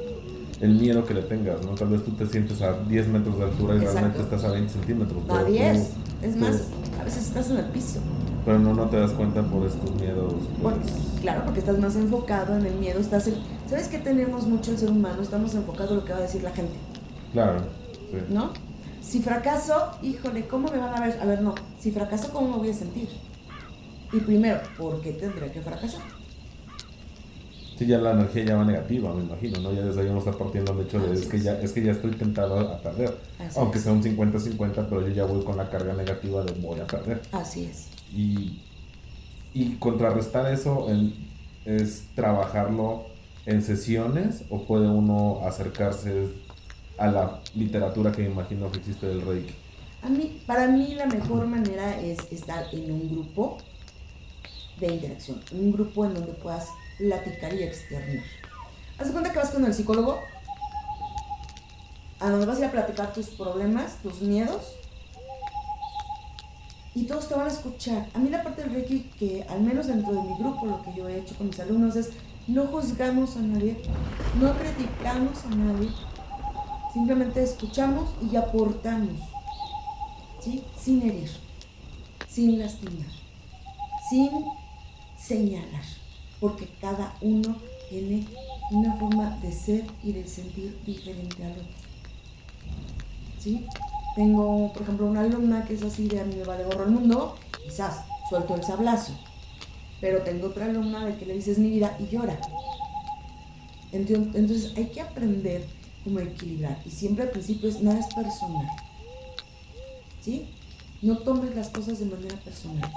el 0.59 0.75
miedo 0.75 1.05
que 1.05 1.13
le 1.13 1.21
tengas, 1.21 1.63
¿no? 1.65 1.71
Tal 1.71 1.87
vez 1.89 2.03
tú 2.03 2.11
te 2.11 2.25
sientes 2.25 2.61
a 2.61 2.73
10 2.83 3.07
metros 3.07 3.37
de 3.37 3.45
altura 3.45 3.75
y 3.75 3.77
Exacto. 3.77 3.99
realmente 3.99 4.21
estás 4.23 4.43
a 4.43 4.51
20 4.51 4.73
centímetros. 4.73 5.25
No, 5.25 5.33
a 5.33 5.37
pero 5.37 5.47
tú- 5.47 5.53
10. 5.53 5.77
Es 6.21 6.33
tú- 6.33 6.39
más, 6.39 6.61
a 6.99 7.03
veces 7.05 7.27
estás 7.27 7.49
en 7.49 7.57
el 7.57 7.65
piso. 7.65 7.99
Pero 8.43 8.59
no, 8.59 8.73
no 8.73 8.89
te 8.89 8.97
das 8.97 9.11
cuenta 9.11 9.41
por 9.43 9.65
estos 9.65 9.89
miedos. 9.95 10.33
pues, 10.61 10.75
Porque, 10.75 10.91
claro, 11.21 11.41
porque 11.45 11.59
estás 11.61 11.79
más 11.79 11.95
enfocado 11.95 12.57
en 12.57 12.65
el 12.65 12.75
miedo. 12.75 12.99
Estás 12.99 13.27
en- 13.27 13.35
¿Sabes 13.69 13.87
qué 13.87 13.97
tenemos 13.99 14.45
mucho 14.45 14.71
el 14.71 14.77
ser 14.77 14.91
humano? 14.91 15.21
Estamos 15.21 15.55
enfocados 15.55 15.91
en 15.91 15.97
lo 15.97 16.05
que 16.05 16.11
va 16.11 16.19
a 16.19 16.21
decir 16.23 16.43
la 16.43 16.51
gente, 16.51 16.73
Claro, 17.31 17.61
sí. 18.11 18.17
¿no? 18.29 18.51
Si 19.05 19.21
fracaso, 19.21 19.91
híjole, 20.01 20.47
¿cómo 20.47 20.69
me 20.71 20.77
van 20.79 20.95
a 20.95 21.05
ver? 21.05 21.19
A 21.21 21.25
ver, 21.25 21.41
no. 21.41 21.53
Si 21.79 21.91
fracaso, 21.91 22.31
¿cómo 22.33 22.49
me 22.49 22.57
voy 22.57 22.69
a 22.69 22.73
sentir? 22.73 23.07
Y 24.11 24.19
primero, 24.19 24.59
¿por 24.77 25.01
qué 25.01 25.11
tendría 25.13 25.51
que 25.51 25.61
fracasar? 25.61 26.01
Sí, 27.77 27.85
ya 27.85 27.97
la 27.97 28.11
energía 28.11 28.45
ya 28.45 28.55
va 28.55 28.63
negativa, 28.63 29.13
me 29.13 29.23
imagino, 29.23 29.59
¿no? 29.59 29.73
Ya 29.73 29.81
desde 29.81 30.01
ahí 30.01 30.07
uno 30.07 30.19
está 30.19 30.31
partiendo 30.31 30.71
el 30.71 30.79
hecho 30.87 30.97
de 30.99 31.13
es 31.13 31.25
que 31.27 31.39
ya, 31.39 31.59
es 31.59 31.73
que 31.73 31.83
ya 31.83 31.91
estoy 31.91 32.11
tentado 32.11 32.57
a 32.59 32.79
perder. 32.79 33.17
Así 33.37 33.59
Aunque 33.59 33.77
es. 33.79 33.83
sea 33.83 33.91
un 33.93 34.01
50-50, 34.01 34.87
pero 34.89 35.01
yo 35.01 35.13
ya 35.13 35.25
voy 35.25 35.43
con 35.43 35.57
la 35.57 35.69
carga 35.69 35.93
negativa 35.93 36.43
de 36.43 36.53
voy 36.53 36.79
a 36.79 36.87
perder. 36.87 37.21
Así 37.33 37.65
es. 37.65 37.87
Y, 38.15 38.61
y 39.53 39.75
contrarrestar 39.75 40.51
eso 40.53 40.89
en- 40.89 41.13
es 41.65 42.05
trabajarlo 42.15 43.07
en 43.45 43.61
sesiones 43.61 44.45
o 44.49 44.63
puede 44.63 44.87
uno 44.87 45.41
acercarse 45.45 46.29
a 46.97 47.07
la 47.07 47.39
literatura 47.55 48.11
que 48.11 48.23
me 48.23 48.29
imagino 48.29 48.71
que 48.71 48.79
existe 48.79 49.07
del 49.07 49.21
Reiki. 49.21 49.53
A 50.03 50.09
mí, 50.09 50.41
para 50.45 50.67
mí 50.67 50.93
la 50.95 51.07
mejor 51.07 51.47
manera 51.47 51.99
es 51.99 52.19
estar 52.31 52.67
en 52.71 52.91
un 52.91 53.09
grupo 53.09 53.57
de 54.79 54.87
interacción, 54.87 55.41
un 55.51 55.71
grupo 55.71 56.05
en 56.05 56.13
donde 56.13 56.33
puedas 56.33 56.67
platicar 56.97 57.53
y 57.53 57.63
externar. 57.63 58.23
Haz 58.97 59.11
cuenta 59.11 59.31
que 59.31 59.39
vas 59.39 59.49
con 59.49 59.65
el 59.65 59.73
psicólogo, 59.73 60.19
a 62.19 62.29
donde 62.29 62.45
vas 62.45 62.57
a 62.57 62.59
ir 62.59 62.65
a 62.65 62.71
platicar 62.71 63.13
tus 63.13 63.27
problemas, 63.29 63.97
tus 64.01 64.21
miedos, 64.21 64.75
y 66.93 67.03
todos 67.03 67.27
te 67.27 67.35
van 67.35 67.47
a 67.47 67.51
escuchar. 67.51 68.07
A 68.13 68.19
mí 68.19 68.29
la 68.29 68.41
parte 68.41 68.63
del 68.63 68.73
Reiki 68.73 69.11
que, 69.19 69.45
al 69.49 69.61
menos 69.61 69.87
dentro 69.87 70.13
de 70.13 70.21
mi 70.21 70.37
grupo, 70.37 70.65
lo 70.65 70.81
que 70.81 70.93
yo 70.93 71.09
he 71.09 71.19
hecho 71.19 71.35
con 71.35 71.47
mis 71.47 71.59
alumnos 71.59 71.95
es, 71.97 72.11
no 72.47 72.67
juzgamos 72.67 73.35
a 73.35 73.41
nadie, 73.41 73.75
no 74.39 74.53
criticamos 74.53 75.43
a 75.45 75.49
nadie, 75.55 75.89
simplemente 76.95 77.43
escuchamos 77.43 78.09
y 78.31 78.37
aportamos. 78.37 79.19
¿sí? 80.39 80.63
Sin 80.79 81.01
herir, 81.01 81.29
sin 82.29 82.57
lastimar, 82.57 83.11
sin 84.09 84.29
señalar, 85.17 85.83
porque 86.39 86.69
cada 86.79 87.13
uno 87.19 87.57
tiene 87.89 88.25
una 88.71 88.93
forma 88.93 89.37
de 89.41 89.51
ser 89.51 89.83
y 90.03 90.13
de 90.13 90.25
sentir 90.25 90.79
diferente 90.85 91.43
al 91.43 91.51
otro. 91.51 91.65
¿Sí? 93.39 93.65
Tengo, 94.15 94.71
por 94.71 94.83
ejemplo, 94.83 95.07
una 95.07 95.19
alumna 95.19 95.65
que 95.65 95.73
es 95.73 95.83
así 95.83 96.07
de 96.07 96.21
a 96.21 96.23
mí 96.23 96.35
me 96.35 96.45
vale 96.45 96.63
gorro 96.63 96.85
el 96.85 96.91
mundo, 96.91 97.35
quizás 97.61 98.05
suelto 98.29 98.55
el 98.55 98.63
sablazo, 98.63 99.11
pero 99.99 100.21
tengo 100.21 100.47
otra 100.47 100.67
alumna 100.67 101.03
de 101.03 101.17
que 101.17 101.25
le 101.25 101.33
dices 101.33 101.59
mi 101.59 101.71
vida 101.71 101.97
y 101.99 102.07
llora. 102.07 102.39
Entonces 103.91 104.71
hay 104.77 104.85
que 104.85 105.01
aprender 105.01 105.65
cómo 106.05 106.19
equilibrar 106.19 106.79
y 106.85 106.91
siempre 106.91 107.25
al 107.25 107.31
principio 107.31 107.67
es 107.67 107.81
nada 107.81 107.99
es 107.99 108.05
personal. 108.13 108.67
¿sí? 110.21 110.45
No 111.01 111.17
tomes 111.17 111.53
las 111.55 111.69
cosas 111.69 111.99
de 111.99 112.05
manera 112.05 112.35
personal. 112.37 112.89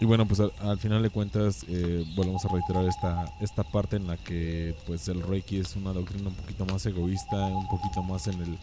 Y 0.00 0.04
bueno, 0.04 0.26
pues 0.26 0.40
al, 0.40 0.52
al 0.60 0.78
final 0.78 1.02
de 1.02 1.10
cuentas, 1.10 1.64
eh, 1.68 2.04
volvemos 2.16 2.44
a 2.44 2.48
reiterar 2.48 2.84
esta, 2.86 3.32
esta 3.40 3.62
parte 3.62 3.96
en 3.96 4.06
la 4.06 4.16
que 4.16 4.74
pues 4.86 5.08
el 5.08 5.22
Reiki 5.22 5.58
es 5.58 5.76
una 5.76 5.92
doctrina 5.92 6.28
un 6.28 6.34
poquito 6.34 6.66
más 6.66 6.84
egoísta, 6.84 7.36
un 7.46 7.68
poquito 7.68 8.02
más 8.02 8.26
en 8.26 8.42
el 8.42 8.58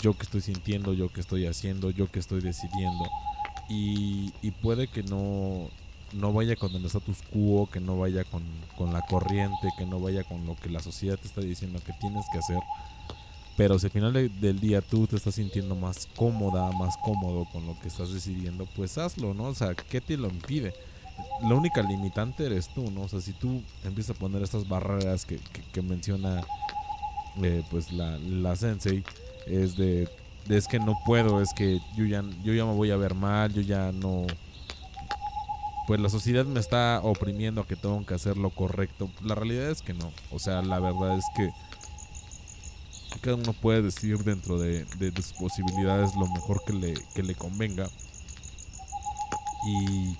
yo 0.00 0.16
que 0.16 0.22
estoy 0.22 0.40
sintiendo, 0.40 0.92
yo 0.92 1.08
que 1.08 1.20
estoy 1.20 1.46
haciendo, 1.46 1.90
yo 1.90 2.10
que 2.10 2.20
estoy 2.20 2.40
decidiendo. 2.40 3.08
Y 3.68 4.30
puede 4.62 4.88
que 4.88 5.02
no, 5.02 5.68
no 6.12 6.32
vaya 6.32 6.56
con 6.56 6.74
el 6.74 6.84
status 6.86 7.18
quo, 7.32 7.68
que 7.70 7.80
no 7.80 7.98
vaya 7.98 8.24
con, 8.24 8.42
con 8.76 8.92
la 8.92 9.02
corriente, 9.02 9.68
que 9.78 9.86
no 9.86 10.00
vaya 10.00 10.24
con 10.24 10.46
lo 10.46 10.56
que 10.56 10.68
la 10.70 10.80
sociedad 10.80 11.18
te 11.18 11.28
está 11.28 11.40
diciendo 11.40 11.80
que 11.84 11.92
tienes 12.00 12.24
que 12.32 12.38
hacer. 12.38 12.58
Pero 13.56 13.78
si 13.78 13.86
al 13.86 13.92
final 13.92 14.12
de- 14.12 14.28
del 14.28 14.60
día 14.60 14.80
tú 14.80 15.06
te 15.06 15.16
estás 15.16 15.34
sintiendo 15.34 15.74
más 15.74 16.06
cómoda, 16.16 16.70
más 16.72 16.96
cómodo 16.98 17.44
con 17.52 17.66
lo 17.66 17.78
que 17.80 17.88
estás 17.88 18.12
decidiendo, 18.12 18.66
pues 18.76 18.96
hazlo, 18.98 19.34
¿no? 19.34 19.44
O 19.44 19.54
sea, 19.54 19.74
¿qué 19.74 20.00
te 20.00 20.16
lo 20.16 20.28
impide? 20.28 20.72
La 21.42 21.54
única 21.56 21.82
limitante 21.82 22.46
eres 22.46 22.68
tú, 22.68 22.90
¿no? 22.92 23.02
O 23.02 23.08
sea, 23.08 23.20
si 23.20 23.32
tú 23.32 23.60
empiezas 23.84 24.14
a 24.16 24.18
poner 24.18 24.42
estas 24.42 24.68
barreras 24.68 25.24
que, 25.24 25.36
que- 25.52 25.62
que 25.72 25.82
menciona 25.82 26.40
eh, 27.42 27.62
pues 27.70 27.92
la, 27.92 28.18
la 28.18 28.56
sensei, 28.56 29.04
es 29.46 29.76
de, 29.76 30.08
de 30.46 30.56
es 30.56 30.66
que 30.68 30.78
no 30.78 30.98
puedo, 31.04 31.40
es 31.40 31.52
que 31.54 31.80
yo 31.96 32.04
ya, 32.04 32.24
yo 32.44 32.52
ya 32.52 32.64
me 32.64 32.74
voy 32.74 32.90
a 32.90 32.96
ver 32.96 33.14
mal, 33.14 33.52
yo 33.52 33.60
ya 33.62 33.92
no... 33.92 34.26
Pues 35.88 36.00
la 36.00 36.10
sociedad 36.10 36.44
me 36.44 36.60
está 36.60 37.00
oprimiendo 37.02 37.62
a 37.62 37.66
que 37.66 37.74
tengo 37.74 38.04
que 38.04 38.12
hacer 38.14 38.36
lo 38.36 38.50
correcto. 38.50 39.10
La 39.24 39.34
realidad 39.34 39.70
es 39.70 39.80
que 39.82 39.94
no. 39.94 40.12
O 40.30 40.38
sea, 40.38 40.60
la 40.60 40.78
verdad 40.78 41.16
es 41.16 41.24
que 41.34 41.48
cada 43.22 43.36
uno 43.36 43.54
puede 43.54 43.80
decidir 43.80 44.18
dentro 44.18 44.58
de, 44.58 44.84
de- 44.98 45.10
sus 45.22 45.32
posibilidades 45.32 46.14
lo 46.14 46.26
mejor 46.28 46.62
que 46.66 46.74
le, 46.74 46.94
que 47.14 47.22
le 47.22 47.34
convenga. 47.34 47.88
Y, 49.66 50.14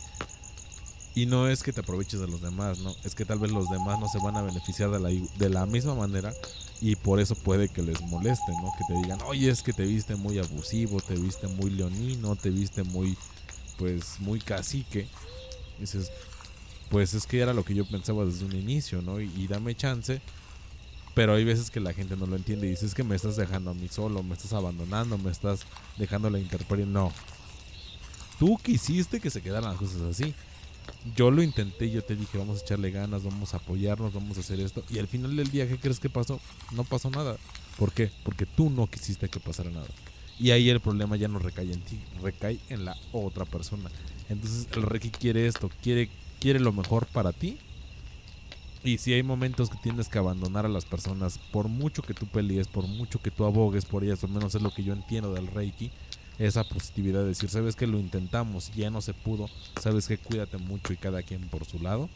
y 1.14 1.26
no 1.26 1.48
es 1.48 1.62
que 1.62 1.74
te 1.74 1.80
aproveches 1.80 2.18
de 2.18 2.28
los 2.28 2.40
demás, 2.40 2.78
¿no? 2.78 2.94
Es 3.04 3.14
que 3.14 3.26
tal 3.26 3.38
vez 3.38 3.52
los 3.52 3.68
demás 3.68 4.00
no 4.00 4.08
se 4.08 4.18
van 4.20 4.36
a 4.38 4.42
beneficiar 4.42 4.90
de 4.90 5.00
la, 5.00 5.10
de 5.10 5.48
la 5.50 5.66
misma 5.66 5.94
manera 5.94 6.32
y 6.80 6.96
por 6.96 7.20
eso 7.20 7.34
puede 7.34 7.68
que 7.68 7.82
les 7.82 8.00
moleste, 8.00 8.52
¿no? 8.62 8.72
Que 8.78 8.84
te 8.94 9.00
digan, 9.02 9.20
oye, 9.26 9.50
es 9.50 9.62
que 9.62 9.74
te 9.74 9.84
viste 9.84 10.16
muy 10.16 10.38
abusivo, 10.38 11.00
te 11.02 11.14
viste 11.14 11.46
muy 11.46 11.70
leonino, 11.70 12.36
te 12.36 12.48
viste 12.48 12.84
muy, 12.84 13.18
pues, 13.76 14.18
muy 14.20 14.40
cacique. 14.40 15.06
Dices, 15.78 16.10
pues 16.90 17.14
es 17.14 17.26
que 17.26 17.40
era 17.40 17.52
lo 17.52 17.64
que 17.64 17.74
yo 17.74 17.84
pensaba 17.84 18.24
desde 18.24 18.44
un 18.44 18.54
inicio, 18.54 19.02
¿no? 19.02 19.20
Y, 19.20 19.46
dame 19.46 19.74
chance. 19.74 20.20
Pero 21.14 21.34
hay 21.34 21.44
veces 21.44 21.70
que 21.70 21.80
la 21.80 21.92
gente 21.92 22.16
no 22.16 22.26
lo 22.26 22.36
entiende 22.36 22.68
y 22.68 22.72
es 22.72 22.94
que 22.94 23.02
me 23.02 23.16
estás 23.16 23.36
dejando 23.36 23.72
a 23.72 23.74
mí 23.74 23.88
solo, 23.88 24.22
me 24.22 24.34
estás 24.34 24.52
abandonando, 24.52 25.18
me 25.18 25.32
estás 25.32 25.60
dejando 25.96 26.30
la 26.30 26.38
intemperie. 26.38 26.86
No. 26.86 27.12
Tú 28.38 28.56
quisiste 28.62 29.18
que 29.20 29.30
se 29.30 29.42
quedaran 29.42 29.70
las 29.70 29.78
cosas 29.78 30.02
así. 30.02 30.32
Yo 31.16 31.30
lo 31.30 31.42
intenté, 31.42 31.90
yo 31.90 32.02
te 32.04 32.14
dije, 32.14 32.38
vamos 32.38 32.60
a 32.60 32.64
echarle 32.64 32.90
ganas, 32.90 33.24
vamos 33.24 33.52
a 33.52 33.56
apoyarnos, 33.56 34.14
vamos 34.14 34.36
a 34.36 34.40
hacer 34.40 34.60
esto. 34.60 34.84
Y 34.88 34.98
al 35.00 35.08
final 35.08 35.36
del 35.36 35.50
día, 35.50 35.68
¿qué 35.68 35.76
crees 35.76 35.98
que 35.98 36.08
pasó? 36.08 36.40
No 36.72 36.84
pasó 36.84 37.10
nada. 37.10 37.36
¿Por 37.78 37.92
qué? 37.92 38.10
Porque 38.22 38.46
tú 38.46 38.70
no 38.70 38.86
quisiste 38.86 39.28
que 39.28 39.40
pasara 39.40 39.70
nada. 39.70 39.88
Y 40.40 40.52
ahí 40.52 40.70
el 40.70 40.80
problema 40.80 41.16
ya 41.16 41.28
no 41.28 41.38
recae 41.38 41.72
en 41.72 41.80
ti, 41.80 41.98
recae 42.22 42.58
en 42.68 42.84
la 42.84 42.96
otra 43.12 43.44
persona. 43.44 43.90
Entonces 44.28 44.68
el 44.74 44.82
Reiki 44.82 45.10
quiere 45.10 45.46
esto, 45.46 45.70
quiere, 45.82 46.10
quiere 46.38 46.60
lo 46.60 46.72
mejor 46.72 47.06
para 47.06 47.32
ti. 47.32 47.58
Y 48.84 48.98
si 48.98 49.12
hay 49.12 49.24
momentos 49.24 49.68
que 49.70 49.78
tienes 49.78 50.08
que 50.08 50.18
abandonar 50.18 50.64
a 50.64 50.68
las 50.68 50.84
personas, 50.84 51.38
por 51.50 51.66
mucho 51.66 52.02
que 52.02 52.14
tú 52.14 52.26
pelees, 52.26 52.68
por 52.68 52.86
mucho 52.86 53.20
que 53.20 53.32
tú 53.32 53.44
abogues 53.44 53.84
por 53.84 54.04
ellas, 54.04 54.22
al 54.22 54.30
menos 54.30 54.54
es 54.54 54.62
lo 54.62 54.70
que 54.70 54.84
yo 54.84 54.92
entiendo 54.92 55.32
del 55.32 55.48
Reiki, 55.48 55.90
esa 56.38 56.62
positividad 56.62 57.20
de 57.20 57.28
decir, 57.28 57.48
sabes 57.48 57.74
que 57.74 57.88
lo 57.88 57.98
intentamos, 57.98 58.72
ya 58.76 58.90
no 58.90 59.00
se 59.00 59.14
pudo, 59.14 59.50
sabes 59.80 60.06
que 60.06 60.18
cuídate 60.18 60.56
mucho 60.58 60.92
y 60.92 60.96
cada 60.96 61.22
quien 61.22 61.48
por 61.48 61.64
su 61.64 61.80
lado. 61.80 62.08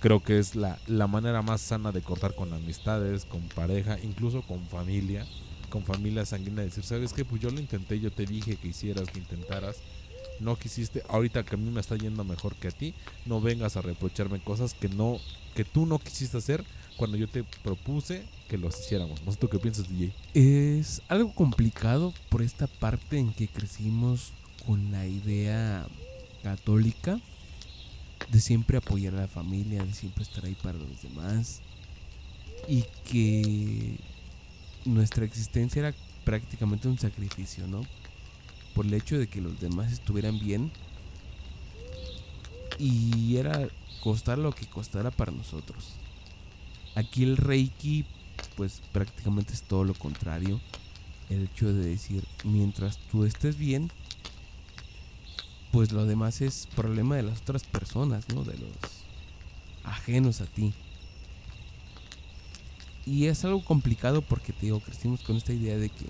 Creo 0.00 0.22
que 0.22 0.38
es 0.38 0.54
la, 0.54 0.78
la 0.86 1.06
manera 1.06 1.40
más 1.42 1.62
sana 1.62 1.92
de 1.92 2.02
cortar 2.02 2.34
con 2.34 2.52
amistades, 2.52 3.24
con 3.24 3.40
pareja, 3.48 3.98
incluso 4.02 4.42
con 4.42 4.66
familia, 4.66 5.26
con 5.72 5.84
familia 5.84 6.26
sanguínea, 6.26 6.64
decir, 6.64 6.84
sabes 6.84 7.14
que 7.14 7.24
pues 7.24 7.40
yo 7.40 7.48
lo 7.50 7.58
intenté, 7.58 7.98
yo 7.98 8.12
te 8.12 8.26
dije 8.26 8.56
que 8.56 8.68
hicieras, 8.68 9.08
que 9.08 9.20
intentaras, 9.20 9.76
no 10.38 10.54
quisiste, 10.56 11.02
ahorita 11.08 11.44
que 11.44 11.54
a 11.54 11.58
mí 11.58 11.70
me 11.70 11.80
está 11.80 11.96
yendo 11.96 12.24
mejor 12.24 12.54
que 12.56 12.68
a 12.68 12.72
ti, 12.72 12.92
no 13.24 13.40
vengas 13.40 13.78
a 13.78 13.80
reprocharme 13.80 14.38
cosas 14.38 14.74
que 14.74 14.90
no, 14.90 15.18
que 15.54 15.64
tú 15.64 15.86
no 15.86 15.98
quisiste 15.98 16.36
hacer 16.36 16.62
cuando 16.98 17.16
yo 17.16 17.26
te 17.26 17.42
propuse 17.62 18.22
que 18.48 18.58
los 18.58 18.78
hiciéramos. 18.80 19.24
No 19.24 19.32
sé 19.32 19.38
tú 19.38 19.48
qué 19.48 19.58
piensas, 19.58 19.88
DJ. 19.88 20.12
Es 20.34 21.00
algo 21.08 21.34
complicado 21.34 22.12
por 22.28 22.42
esta 22.42 22.66
parte 22.66 23.18
en 23.18 23.32
que 23.32 23.48
crecimos 23.48 24.32
con 24.66 24.92
la 24.92 25.06
idea 25.06 25.86
católica 26.42 27.18
de 28.30 28.40
siempre 28.42 28.76
apoyar 28.76 29.14
a 29.14 29.22
la 29.22 29.28
familia, 29.28 29.82
de 29.82 29.94
siempre 29.94 30.22
estar 30.22 30.44
ahí 30.44 30.56
para 30.62 30.76
los 30.76 31.02
demás 31.02 31.62
y 32.68 32.84
que 33.10 33.96
nuestra 34.84 35.24
existencia 35.24 35.80
era 35.80 35.94
prácticamente 36.24 36.88
un 36.88 36.98
sacrificio, 36.98 37.66
¿no? 37.66 37.82
Por 38.74 38.86
el 38.86 38.94
hecho 38.94 39.18
de 39.18 39.26
que 39.26 39.40
los 39.40 39.60
demás 39.60 39.92
estuvieran 39.92 40.38
bien 40.38 40.70
y 42.78 43.36
era 43.36 43.68
costar 44.00 44.38
lo 44.38 44.52
que 44.52 44.66
costara 44.66 45.10
para 45.10 45.32
nosotros. 45.32 45.94
Aquí 46.94 47.22
el 47.22 47.36
Reiki 47.36 48.04
pues 48.56 48.82
prácticamente 48.92 49.52
es 49.52 49.62
todo 49.62 49.84
lo 49.84 49.94
contrario. 49.94 50.60
El 51.30 51.44
hecho 51.44 51.72
de 51.72 51.86
decir, 51.86 52.24
mientras 52.44 52.98
tú 53.10 53.24
estés 53.24 53.56
bien, 53.56 53.90
pues 55.70 55.92
lo 55.92 56.04
demás 56.04 56.40
es 56.42 56.68
problema 56.74 57.16
de 57.16 57.22
las 57.22 57.40
otras 57.40 57.64
personas, 57.64 58.28
¿no? 58.28 58.44
De 58.44 58.58
los 58.58 58.72
ajenos 59.84 60.40
a 60.40 60.46
ti. 60.46 60.74
Y 63.06 63.26
es 63.26 63.44
algo 63.44 63.64
complicado 63.64 64.22
porque 64.22 64.52
te 64.52 64.66
digo, 64.66 64.80
crecimos 64.80 65.20
con 65.22 65.36
esta 65.36 65.52
idea 65.52 65.76
de 65.76 65.88
que 65.88 66.06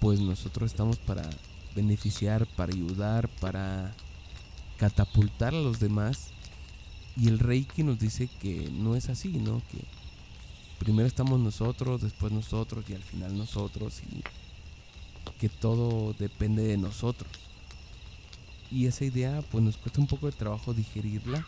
pues 0.00 0.20
nosotros 0.20 0.70
estamos 0.70 0.98
para 0.98 1.28
beneficiar, 1.74 2.46
para 2.46 2.72
ayudar, 2.72 3.28
para 3.40 3.94
catapultar 4.76 5.54
a 5.54 5.60
los 5.60 5.78
demás. 5.78 6.28
Y 7.16 7.28
el 7.28 7.38
Reiki 7.38 7.82
nos 7.82 7.98
dice 7.98 8.28
que 8.40 8.68
no 8.72 8.96
es 8.96 9.08
así, 9.08 9.28
¿no? 9.28 9.62
Que 9.70 9.78
primero 10.78 11.06
estamos 11.06 11.38
nosotros, 11.38 12.02
después 12.02 12.32
nosotros 12.32 12.84
y 12.88 12.94
al 12.94 13.02
final 13.02 13.36
nosotros 13.36 14.02
y 14.10 14.22
que 15.38 15.48
todo 15.48 16.14
depende 16.18 16.62
de 16.62 16.76
nosotros. 16.76 17.30
Y 18.70 18.86
esa 18.86 19.04
idea 19.04 19.42
pues 19.50 19.62
nos 19.62 19.76
cuesta 19.76 20.00
un 20.00 20.06
poco 20.06 20.26
de 20.26 20.32
trabajo 20.32 20.74
digerirla. 20.74 21.46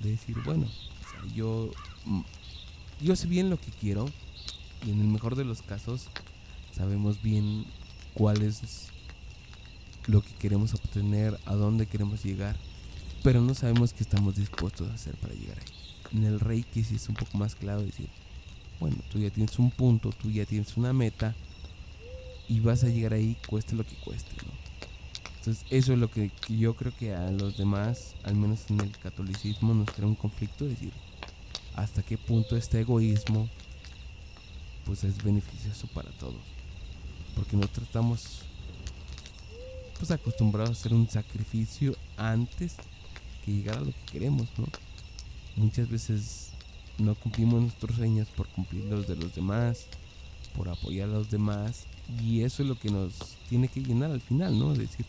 De 0.00 0.10
decir, 0.10 0.36
bueno, 0.44 0.66
yo, 1.34 1.70
mm, 2.04 2.20
yo 2.20 2.41
sé 3.14 3.26
bien 3.26 3.50
lo 3.50 3.60
que 3.60 3.70
quiero 3.70 4.08
y 4.86 4.90
en 4.90 5.00
el 5.00 5.06
mejor 5.06 5.36
de 5.36 5.44
los 5.44 5.62
casos 5.62 6.08
sabemos 6.76 7.22
bien 7.22 7.64
cuál 8.14 8.42
es 8.42 8.88
lo 10.06 10.22
que 10.22 10.32
queremos 10.34 10.74
obtener, 10.74 11.38
a 11.46 11.54
dónde 11.54 11.86
queremos 11.86 12.24
llegar, 12.24 12.56
pero 13.22 13.40
no 13.40 13.54
sabemos 13.54 13.92
qué 13.92 14.02
estamos 14.02 14.36
dispuestos 14.36 14.90
a 14.90 14.94
hacer 14.94 15.14
para 15.16 15.34
llegar 15.34 15.58
ahí. 15.58 16.18
En 16.18 16.24
el 16.24 16.40
Reiki 16.40 16.84
sí 16.84 16.96
es 16.96 17.08
un 17.08 17.14
poco 17.14 17.38
más 17.38 17.54
claro 17.54 17.82
decir, 17.82 18.08
bueno, 18.80 18.96
tú 19.10 19.18
ya 19.18 19.30
tienes 19.30 19.58
un 19.58 19.70
punto, 19.70 20.10
tú 20.10 20.30
ya 20.30 20.44
tienes 20.44 20.76
una 20.76 20.92
meta 20.92 21.34
y 22.48 22.60
vas 22.60 22.84
a 22.84 22.88
llegar 22.88 23.14
ahí 23.14 23.36
cueste 23.46 23.76
lo 23.76 23.84
que 23.84 23.94
cueste, 23.96 24.30
¿no? 24.44 24.52
Entonces 25.38 25.64
eso 25.70 25.92
es 25.92 25.98
lo 25.98 26.10
que, 26.10 26.30
yo 26.48 26.74
creo 26.74 26.92
que 26.96 27.14
a 27.14 27.30
los 27.30 27.56
demás, 27.56 28.14
al 28.22 28.36
menos 28.36 28.60
en 28.70 28.80
el 28.80 28.96
catolicismo, 28.98 29.74
nos 29.74 29.90
crea 29.90 30.06
un 30.06 30.14
conflicto, 30.14 30.64
decir, 30.64 30.92
hasta 31.74 32.02
qué 32.02 32.18
punto 32.18 32.56
este 32.56 32.80
egoísmo 32.80 33.48
pues 34.84 35.04
es 35.04 35.22
beneficioso 35.22 35.86
para 35.88 36.10
todos. 36.12 36.42
Porque 37.34 37.56
nosotros 37.56 37.86
estamos 37.86 38.42
pues 39.98 40.10
acostumbrados 40.10 40.70
a 40.70 40.80
hacer 40.80 40.94
un 40.94 41.08
sacrificio 41.08 41.96
antes 42.16 42.74
que 43.44 43.52
llegar 43.52 43.78
a 43.78 43.80
lo 43.80 43.92
que 43.92 44.12
queremos, 44.12 44.48
¿no? 44.58 44.66
Muchas 45.56 45.88
veces 45.88 46.50
no 46.98 47.14
cumplimos 47.14 47.62
nuestros 47.62 47.96
sueños 47.96 48.28
por 48.28 48.48
cumplir 48.48 48.84
los 48.84 49.06
de 49.06 49.16
los 49.16 49.34
demás, 49.34 49.86
por 50.56 50.68
apoyar 50.68 51.08
a 51.08 51.12
los 51.12 51.30
demás, 51.30 51.86
y 52.22 52.42
eso 52.42 52.62
es 52.62 52.68
lo 52.68 52.78
que 52.78 52.90
nos 52.90 53.36
tiene 53.48 53.68
que 53.68 53.80
llenar 53.80 54.10
al 54.10 54.20
final, 54.20 54.58
¿no? 54.58 54.72
Es 54.72 54.78
decir, 54.78 55.06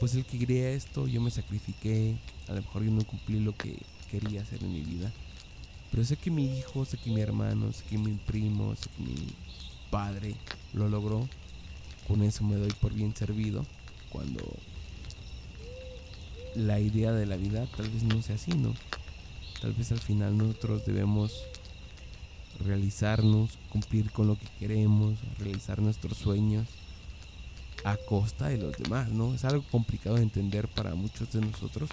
pues 0.00 0.14
el 0.14 0.24
que 0.24 0.38
quería 0.38 0.70
esto, 0.70 1.06
yo 1.06 1.20
me 1.20 1.30
sacrifiqué, 1.30 2.16
a 2.48 2.52
lo 2.52 2.62
mejor 2.62 2.84
yo 2.84 2.90
no 2.90 3.04
cumplí 3.04 3.40
lo 3.40 3.54
que 3.54 3.78
quería 4.10 4.42
hacer 4.42 4.62
en 4.62 4.72
mi 4.72 4.82
vida. 4.82 5.12
Pero 5.92 6.04
sé 6.04 6.16
que 6.16 6.30
mi 6.30 6.58
hijo, 6.58 6.84
sé 6.84 6.96
que 6.96 7.10
mi 7.10 7.20
hermano, 7.20 7.70
sé 7.70 7.84
que 7.84 7.98
mi 7.98 8.14
primo, 8.14 8.74
sé 8.74 8.88
que 8.96 9.04
mi 9.04 9.14
padre 9.90 10.34
lo 10.72 10.88
logró. 10.88 11.28
Con 12.08 12.22
eso 12.22 12.42
me 12.42 12.56
doy 12.56 12.72
por 12.80 12.92
bien 12.92 13.14
servido. 13.14 13.64
Cuando 14.10 14.42
la 16.56 16.80
idea 16.80 17.12
de 17.12 17.26
la 17.26 17.36
vida 17.36 17.66
tal 17.76 17.88
vez 17.90 18.02
no 18.02 18.20
sea 18.22 18.34
así, 18.34 18.52
¿no? 18.52 18.74
Tal 19.60 19.74
vez 19.74 19.92
al 19.92 20.00
final 20.00 20.36
nosotros 20.36 20.84
debemos 20.86 21.32
realizarnos, 22.64 23.58
cumplir 23.70 24.10
con 24.10 24.26
lo 24.26 24.38
que 24.38 24.46
queremos, 24.58 25.18
realizar 25.38 25.80
nuestros 25.80 26.16
sueños 26.18 26.66
a 27.84 27.96
costa 27.96 28.48
de 28.48 28.58
los 28.58 28.76
demás, 28.76 29.10
¿no? 29.10 29.34
Es 29.34 29.44
algo 29.44 29.64
complicado 29.70 30.16
de 30.16 30.22
entender 30.22 30.68
para 30.68 30.94
muchos 30.94 31.32
de 31.32 31.40
nosotros, 31.40 31.90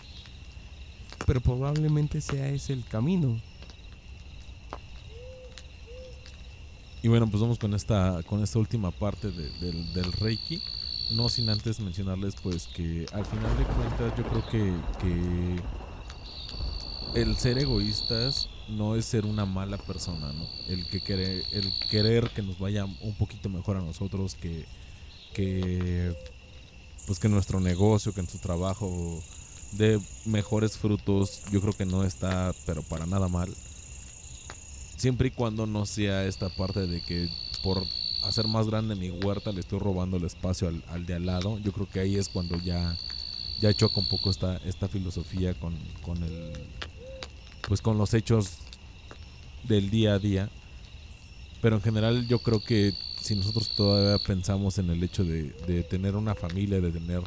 pero 1.26 1.42
probablemente 1.42 2.22
sea 2.22 2.50
ese 2.50 2.74
el 2.74 2.86
camino. 2.86 3.40
Y 7.02 7.08
bueno, 7.08 7.30
pues 7.30 7.42
vamos 7.42 7.60
con 7.60 7.74
esta, 7.74 8.22
con 8.24 8.44
esta 8.44 8.60
última 8.60 8.92
parte 8.92 9.32
del, 9.32 10.14
Reiki. 10.14 10.62
No 11.12 11.30
sin 11.30 11.50
antes 11.50 11.80
mencionarles 11.80 12.36
pues 12.44 12.68
que 12.68 13.06
al 13.14 13.26
final 13.26 13.58
de 13.58 13.64
cuentas 13.64 14.14
yo 14.18 14.24
creo 14.26 14.48
que, 14.50 15.80
el 17.16 17.36
ser 17.38 17.58
egoístas 17.58 18.50
no 18.68 18.96
es 18.96 19.06
ser 19.06 19.26
una 19.26 19.44
mala 19.44 19.78
persona, 19.78 20.32
¿no? 20.32 20.48
El 20.68 20.86
que 20.88 21.02
quiere, 21.02 21.44
el 21.52 21.74
querer 21.90 22.30
que 22.30 22.44
nos 22.44 22.60
vaya 22.60 22.86
un 22.86 23.16
poquito 23.18 23.50
mejor 23.50 23.78
a 23.78 23.82
nosotros, 23.82 24.36
que 24.36 24.68
pues 27.08 27.18
que 27.18 27.28
nuestro 27.28 27.60
negocio, 27.60 28.14
que 28.14 28.22
nuestro 28.22 28.40
trabajo 28.40 29.20
dé 29.72 30.00
mejores 30.26 30.78
frutos, 30.78 31.42
yo 31.52 31.62
creo 31.62 31.74
que 31.74 31.86
no 31.86 32.04
está 32.04 32.54
pero 32.68 32.84
para 32.84 33.08
nada 33.08 33.28
mal. 33.28 33.50
Siempre 35.00 35.30
y 35.30 35.32
cuando 35.32 35.66
no 35.66 35.86
sea 35.86 36.26
esta 36.26 36.50
parte 36.50 36.86
de 36.86 37.00
que 37.00 37.30
por 37.64 37.86
hacer 38.22 38.48
más 38.48 38.68
grande 38.68 38.96
mi 38.96 39.10
huerta 39.10 39.54
le 39.54 39.62
estoy 39.62 39.80
robando 39.80 40.18
el 40.18 40.26
espacio 40.26 40.68
al, 40.68 41.06
de 41.06 41.16
al 41.16 41.26
lado, 41.26 41.58
yo 41.60 41.72
creo 41.72 41.90
que 41.90 42.02
ahí 42.02 42.18
es 42.18 42.28
cuando 42.28 42.58
ya 42.58 42.98
ya 43.62 43.74
choca 43.74 44.02
un 44.02 44.08
poco 44.08 44.30
esta 44.30 44.58
esta 44.66 44.90
filosofía 44.90 45.54
con, 45.54 45.74
con 46.02 46.22
el 46.22 46.52
pues 47.66 47.82
con 47.82 47.98
los 47.98 48.14
hechos 48.14 48.58
del 49.64 49.90
día 49.90 50.16
a 50.16 50.20
día. 50.20 50.50
Pero 51.62 51.78
en 51.78 51.82
general 51.82 52.28
yo 52.28 52.40
creo 52.40 52.62
que 52.62 52.94
si 53.22 53.38
nosotros 53.38 53.70
todavía 53.76 54.22
pensamos 54.22 54.80
en 54.80 54.90
el 54.90 55.02
hecho 55.02 55.24
de, 55.24 55.86
tener 55.90 56.18
una 56.18 56.36
familia, 56.36 56.82
de 56.82 56.92
tener 56.92 57.22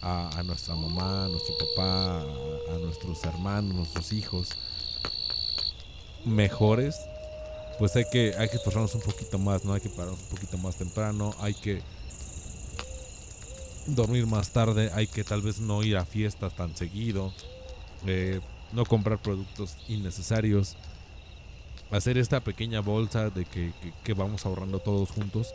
a, 0.00 0.42
nuestra 0.44 0.76
mamá, 0.76 1.24
a 1.24 1.28
nuestro 1.28 1.56
papá, 1.58 2.20
a, 2.22 2.78
nuestros 2.80 3.24
hermanos, 3.24 3.74
nuestros 3.74 4.12
hijos 4.12 4.50
mejores, 6.24 6.96
pues 7.78 7.96
hay 7.96 8.04
que, 8.10 8.34
hay 8.36 8.48
que 8.48 8.56
esforzarnos 8.56 8.94
un 8.94 9.02
poquito 9.02 9.38
más, 9.38 9.64
¿no? 9.64 9.72
Hay 9.72 9.80
que 9.80 9.88
parar 9.88 10.12
un 10.12 10.28
poquito 10.28 10.58
más 10.58 10.76
temprano, 10.76 11.34
hay 11.40 11.54
que 11.54 11.80
dormir 13.86 14.26
más 14.26 14.50
tarde, 14.50 14.90
hay 14.94 15.06
que 15.06 15.24
tal 15.24 15.42
vez 15.42 15.60
no 15.60 15.82
ir 15.82 15.96
a 15.96 16.04
fiestas 16.04 16.54
tan 16.54 16.76
seguido, 16.76 17.32
eh, 18.06 18.40
no 18.72 18.84
comprar 18.84 19.18
productos 19.18 19.76
innecesarios 19.88 20.76
hacer 21.90 22.18
esta 22.18 22.40
pequeña 22.40 22.80
bolsa 22.80 23.30
de 23.30 23.44
que, 23.44 24.14
vamos 24.14 24.46
ahorrando 24.46 24.78
todos 24.78 25.10
juntos 25.10 25.52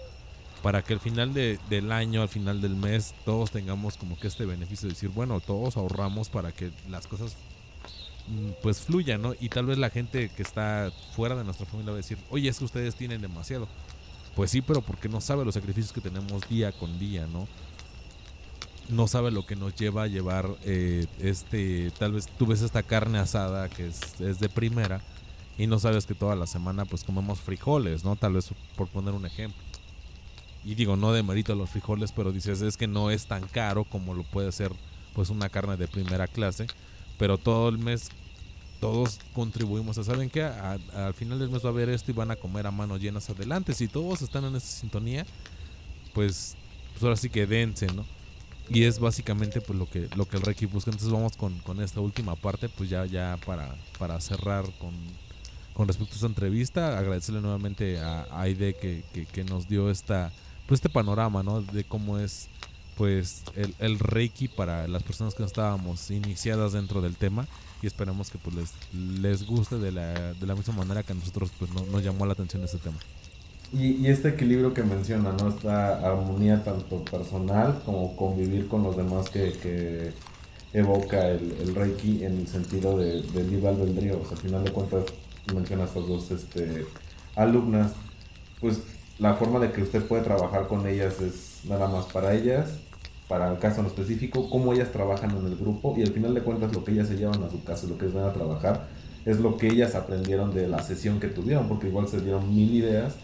para 0.62 0.82
que 0.82 0.94
al 0.94 1.00
final 1.00 1.34
del 1.34 1.92
año, 1.92 2.22
al 2.22 2.30
final 2.30 2.62
del 2.62 2.76
mes, 2.76 3.14
todos 3.24 3.52
tengamos 3.52 3.98
como 3.98 4.18
que 4.18 4.28
este 4.28 4.46
beneficio 4.46 4.88
de 4.88 4.96
decir, 4.96 5.10
bueno, 5.10 5.40
todos 5.40 5.78
ahorramos 5.78 6.30
para 6.30 6.52
que 6.52 6.72
las 6.90 7.08
cosas 7.08 7.36
pues 8.62 8.80
fluyan, 8.80 9.22
¿no? 9.22 9.34
Y 9.40 9.50
tal 9.50 9.68
vez 9.68 9.78
la 9.78 9.90
gente 9.90 10.30
que 10.30 10.42
está 10.42 10.92
fuera 11.16 11.36
de 11.36 11.44
nuestra 11.44 11.66
familia 11.66 11.92
va 11.92 11.98
a 11.98 12.02
decir, 12.02 12.18
oye, 12.30 12.50
es 12.50 12.58
que 12.58 12.66
ustedes 12.66 12.96
tienen 12.96 13.22
demasiado. 13.22 13.68
Pues 14.36 14.52
sí, 14.52 14.62
pero 14.62 14.82
porque 14.82 15.08
no 15.08 15.22
sabe 15.22 15.46
los 15.46 15.54
sacrificios 15.54 15.94
que 15.94 16.02
tenemos 16.02 16.48
día 16.50 16.72
con 16.72 17.00
día, 17.00 17.28
¿no? 17.28 17.48
No 18.90 19.08
sabe 19.08 19.32
lo 19.32 19.46
que 19.46 19.56
nos 19.56 19.76
lleva 19.76 20.04
a 20.04 20.08
llevar 20.08 20.48
eh, 20.64 21.08
este, 21.20 21.92
tal 21.98 22.12
vez 22.12 22.28
tú 22.28 22.46
ves 22.46 22.62
esta 22.62 22.84
carne 22.84 23.18
asada 23.18 23.68
que 23.70 23.88
es, 23.88 24.40
de 24.40 24.50
primera 24.50 25.02
y 25.58 25.66
no 25.66 25.80
sabes 25.80 26.06
que 26.06 26.14
toda 26.14 26.36
la 26.36 26.46
semana 26.46 26.86
pues 26.86 27.04
comemos 27.04 27.40
frijoles, 27.40 28.04
¿no? 28.04 28.16
Tal 28.16 28.34
vez 28.34 28.52
por 28.76 28.88
poner 28.90 29.14
un 29.14 29.26
ejemplo. 29.26 29.60
Y 30.64 30.76
digo, 30.76 30.98
no 30.98 31.14
de 31.14 31.24
mérito 31.24 31.56
los 31.56 31.70
frijoles, 31.70 32.12
pero 32.12 32.32
dices, 32.32 32.62
es 32.62 32.76
que 32.76 32.88
no 32.88 33.12
es 33.12 33.28
tan 33.28 33.48
caro 33.48 33.86
como 33.86 34.14
lo 34.14 34.24
puede 34.24 34.52
ser 34.52 34.72
pues 35.14 35.30
una 35.30 35.50
carne 35.50 35.78
de 35.78 35.88
primera 35.88 36.28
clase, 36.28 36.68
pero 37.18 37.38
todo 37.38 37.70
el 37.70 37.78
mes 37.78 38.10
todos 38.80 39.20
contribuimos 39.34 39.98
a, 39.98 40.04
¿saben 40.04 40.30
qué? 40.30 40.44
al 40.44 41.14
final 41.14 41.40
del 41.40 41.50
mes 41.50 41.64
va 41.64 41.70
a 41.70 41.72
haber 41.72 41.90
esto 41.90 42.12
y 42.12 42.14
van 42.14 42.32
a 42.32 42.36
comer 42.36 42.68
a 42.68 42.72
manos 42.72 43.02
llenas 43.02 43.30
adelante. 43.30 43.74
Si 43.74 43.88
todos 43.88 44.22
están 44.22 44.46
en 44.46 44.56
esa 44.56 44.68
sintonía, 44.68 45.26
pues, 46.14 46.56
pues 46.94 47.04
ahora 47.04 47.16
sí 47.16 47.30
que 47.30 47.48
dense, 47.48 47.88
¿no? 47.88 48.06
Y 48.70 48.84
es 48.84 49.00
básicamente 49.00 49.62
pues 49.62 49.78
lo 49.78 49.88
que 49.88 50.10
lo 50.16 50.26
que 50.28 50.38
el 50.38 50.44
Reiki 50.44 50.66
busca. 50.66 50.92
Entonces 50.92 51.12
vamos 51.12 51.38
con, 51.38 51.58
con 51.60 51.82
esta 51.82 52.00
última 52.00 52.36
parte, 52.36 52.70
pues 52.70 52.90
ya, 52.90 53.06
ya 53.06 53.38
para, 53.46 53.76
para 54.00 54.20
cerrar 54.22 54.66
con, 54.80 54.94
con 55.74 55.88
respecto 55.88 56.14
a 56.14 56.16
esta 56.16 56.28
entrevista. 56.28 56.98
Agradecerle 56.98 57.42
nuevamente 57.42 58.00
a 58.00 58.28
Aide 58.32 58.74
que, 58.76 59.04
que, 59.32 59.44
nos 59.44 59.68
dio 59.68 59.92
esta, 59.92 60.32
pues 60.68 60.80
este 60.80 60.90
panorama, 60.90 61.44
¿no? 61.44 61.62
De 61.62 61.84
cómo 61.84 62.18
es 62.18 62.50
pues 62.96 63.46
el, 63.56 63.76
el 63.80 64.00
Reiki 64.00 64.48
para 64.50 64.88
las 64.88 65.04
personas 65.04 65.36
que 65.36 65.44
estábamos 65.44 66.10
iniciadas 66.12 66.74
dentro 66.74 67.02
del 67.02 67.18
tema 67.18 67.50
y 67.82 67.88
esperamos 67.88 68.32
que 68.32 68.40
pues 68.40 68.56
les, 68.56 68.74
les 68.92 69.44
guste 69.46 69.78
de 69.80 69.92
la, 69.92 70.34
de 70.36 70.48
la 70.48 70.56
misma 70.56 70.74
manera 70.76 71.04
que 71.04 71.14
a 71.14 71.16
nosotros 71.16 71.54
pues 71.58 71.72
no- 71.72 71.86
nos 71.88 72.04
llamó 72.04 72.26
la 72.26 72.34
atención 72.34 72.64
este 72.64 72.80
tema. 72.80 73.04
Y, 73.72 74.08
este 74.08 74.30
equilibrio 74.30 74.74
que 74.74 74.84
menciona, 74.84 75.34
¿no? 75.34 75.50
Esta 75.50 75.98
armonía 76.08 76.64
tanto 76.64 77.10
personal 77.10 77.82
como 77.84 78.16
convivir 78.16 78.68
con 78.68 78.84
los 78.84 78.96
demás 78.96 79.30
que, 79.30 79.58
que 79.60 80.14
evoca 80.72 81.30
el, 81.30 81.54
el 81.60 81.76
Reiki 81.76 82.24
en 82.24 82.40
el 82.40 82.48
sentido 82.48 82.98
de, 82.98 83.24
de 83.24 83.44
libre 83.44 83.70
albedrío. 83.70 84.20
O 84.22 84.30
al 84.32 84.38
final 84.38 84.64
de 84.64 84.72
cuentas, 84.72 85.06
menciona 85.46 85.86
estas 85.86 86.08
dos 86.08 86.32
este, 86.32 86.96
alumnas, 87.36 87.94
pues 88.60 88.84
la 89.18 89.36
forma 89.36 89.60
de 89.60 89.72
que 89.74 89.84
usted 89.84 90.08
puede 90.08 90.24
trabajar 90.24 90.68
con 90.68 90.88
ellas 90.88 91.22
es 91.22 91.62
nada 91.66 91.88
más 91.90 92.08
para 92.08 92.34
ellas, 92.36 92.85
para 93.28 93.52
el 93.52 93.58
caso 93.58 93.82
en 93.82 93.88
específico, 93.88 94.50
cómo 94.50 94.74
ellas 94.74 94.92
trabajan 94.92 95.32
en 95.32 95.46
el 95.46 95.56
grupo 95.56 95.96
y 95.98 96.04
al 96.04 96.12
final 96.12 96.34
de 96.34 96.42
cuentas 96.42 96.74
lo 96.74 96.84
que 96.84 96.92
ellas 96.92 97.08
se 97.08 97.18
llevan 97.18 97.44
a 97.44 97.50
su 97.50 97.64
casa, 97.64 97.88
lo 97.88 97.98
que 97.98 98.06
ellas 98.06 98.16
van 98.16 98.30
a 98.30 98.34
trabajar, 98.34 98.88
es 99.26 99.40
lo 99.40 99.58
que 99.58 99.68
ellas 99.68 99.96
aprendieron 99.96 100.54
de 100.54 100.68
la 100.68 100.82
sesión 100.84 101.20
que 101.20 101.28
tuvieron, 101.28 101.68
porque 101.68 101.88
igual 101.88 102.08
se 102.08 102.22
dieron 102.22 102.54
mil 102.54 102.74
ideas, 102.74 103.16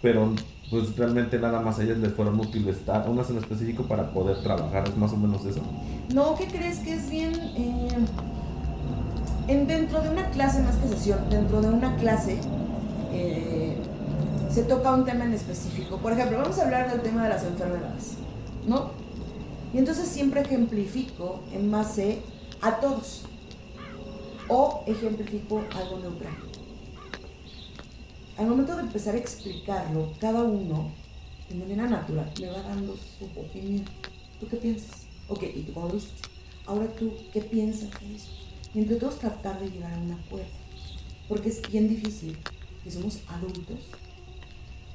pero 0.00 0.32
pues 0.70 0.96
realmente 0.96 1.38
nada 1.38 1.60
más 1.60 1.78
a 1.78 1.82
ellas 1.82 1.98
les 1.98 2.12
fueron 2.12 2.38
útiles, 2.38 2.76
unas 3.08 3.30
en 3.30 3.38
específico 3.38 3.84
para 3.84 4.10
poder 4.12 4.42
trabajar, 4.42 4.86
es 4.86 4.96
más 4.96 5.12
o 5.12 5.16
menos 5.16 5.44
eso. 5.44 5.60
No, 6.14 6.36
¿qué 6.36 6.46
crees 6.46 6.78
que 6.80 6.94
es 6.94 7.10
bien? 7.10 7.34
eh, 7.56 7.88
en 9.48 9.66
dentro 9.66 10.00
de 10.02 10.10
una 10.10 10.28
clase, 10.30 10.62
más 10.62 10.76
que 10.76 10.88
sesión, 10.88 11.18
dentro 11.30 11.60
de 11.62 11.68
una 11.68 11.96
clase 11.96 12.38
eh, 13.12 13.76
se 14.50 14.62
toca 14.62 14.94
un 14.94 15.04
tema 15.04 15.24
en 15.24 15.32
específico. 15.32 15.96
Por 15.96 16.12
ejemplo, 16.12 16.38
vamos 16.38 16.58
a 16.58 16.64
hablar 16.64 16.90
del 16.90 17.00
tema 17.00 17.24
de 17.24 17.30
las 17.30 17.44
enfermedades, 17.44 18.18
¿no? 18.66 18.90
Y 19.72 19.78
entonces 19.78 20.08
siempre 20.08 20.40
ejemplifico 20.40 21.42
en 21.52 21.70
base 21.70 22.20
a 22.60 22.80
todos. 22.80 23.22
O 24.48 24.82
ejemplifico 24.86 25.62
algo 25.74 25.98
neutral. 25.98 26.36
Al 28.38 28.46
momento 28.46 28.76
de 28.76 28.82
empezar 28.82 29.14
a 29.14 29.18
explicarlo, 29.18 30.12
cada 30.20 30.42
uno, 30.42 30.90
de 31.48 31.56
manera 31.56 31.86
natural, 31.86 32.32
le 32.38 32.48
va 32.48 32.62
dando 32.62 32.96
su 32.96 33.24
opinión. 33.38 33.84
¿Tú 34.40 34.46
qué 34.48 34.56
piensas? 34.56 35.06
Ok, 35.28 35.42
¿y 35.42 35.62
tú 35.62 35.74
cómo 35.74 35.88
viste? 35.88 36.28
Ahora 36.64 36.86
tú, 36.94 37.12
¿qué 37.32 37.40
piensas 37.40 37.90
de 38.00 38.14
eso? 38.14 38.28
Y 38.74 38.78
entre 38.78 38.96
todos 38.96 39.18
tratar 39.18 39.60
de 39.60 39.70
llegar 39.70 39.92
a 39.92 39.98
un 39.98 40.12
acuerdo. 40.12 40.46
Porque 41.28 41.48
es 41.50 41.60
bien 41.70 41.88
difícil, 41.88 42.38
que 42.84 42.90
somos 42.90 43.20
adultos, 43.28 43.80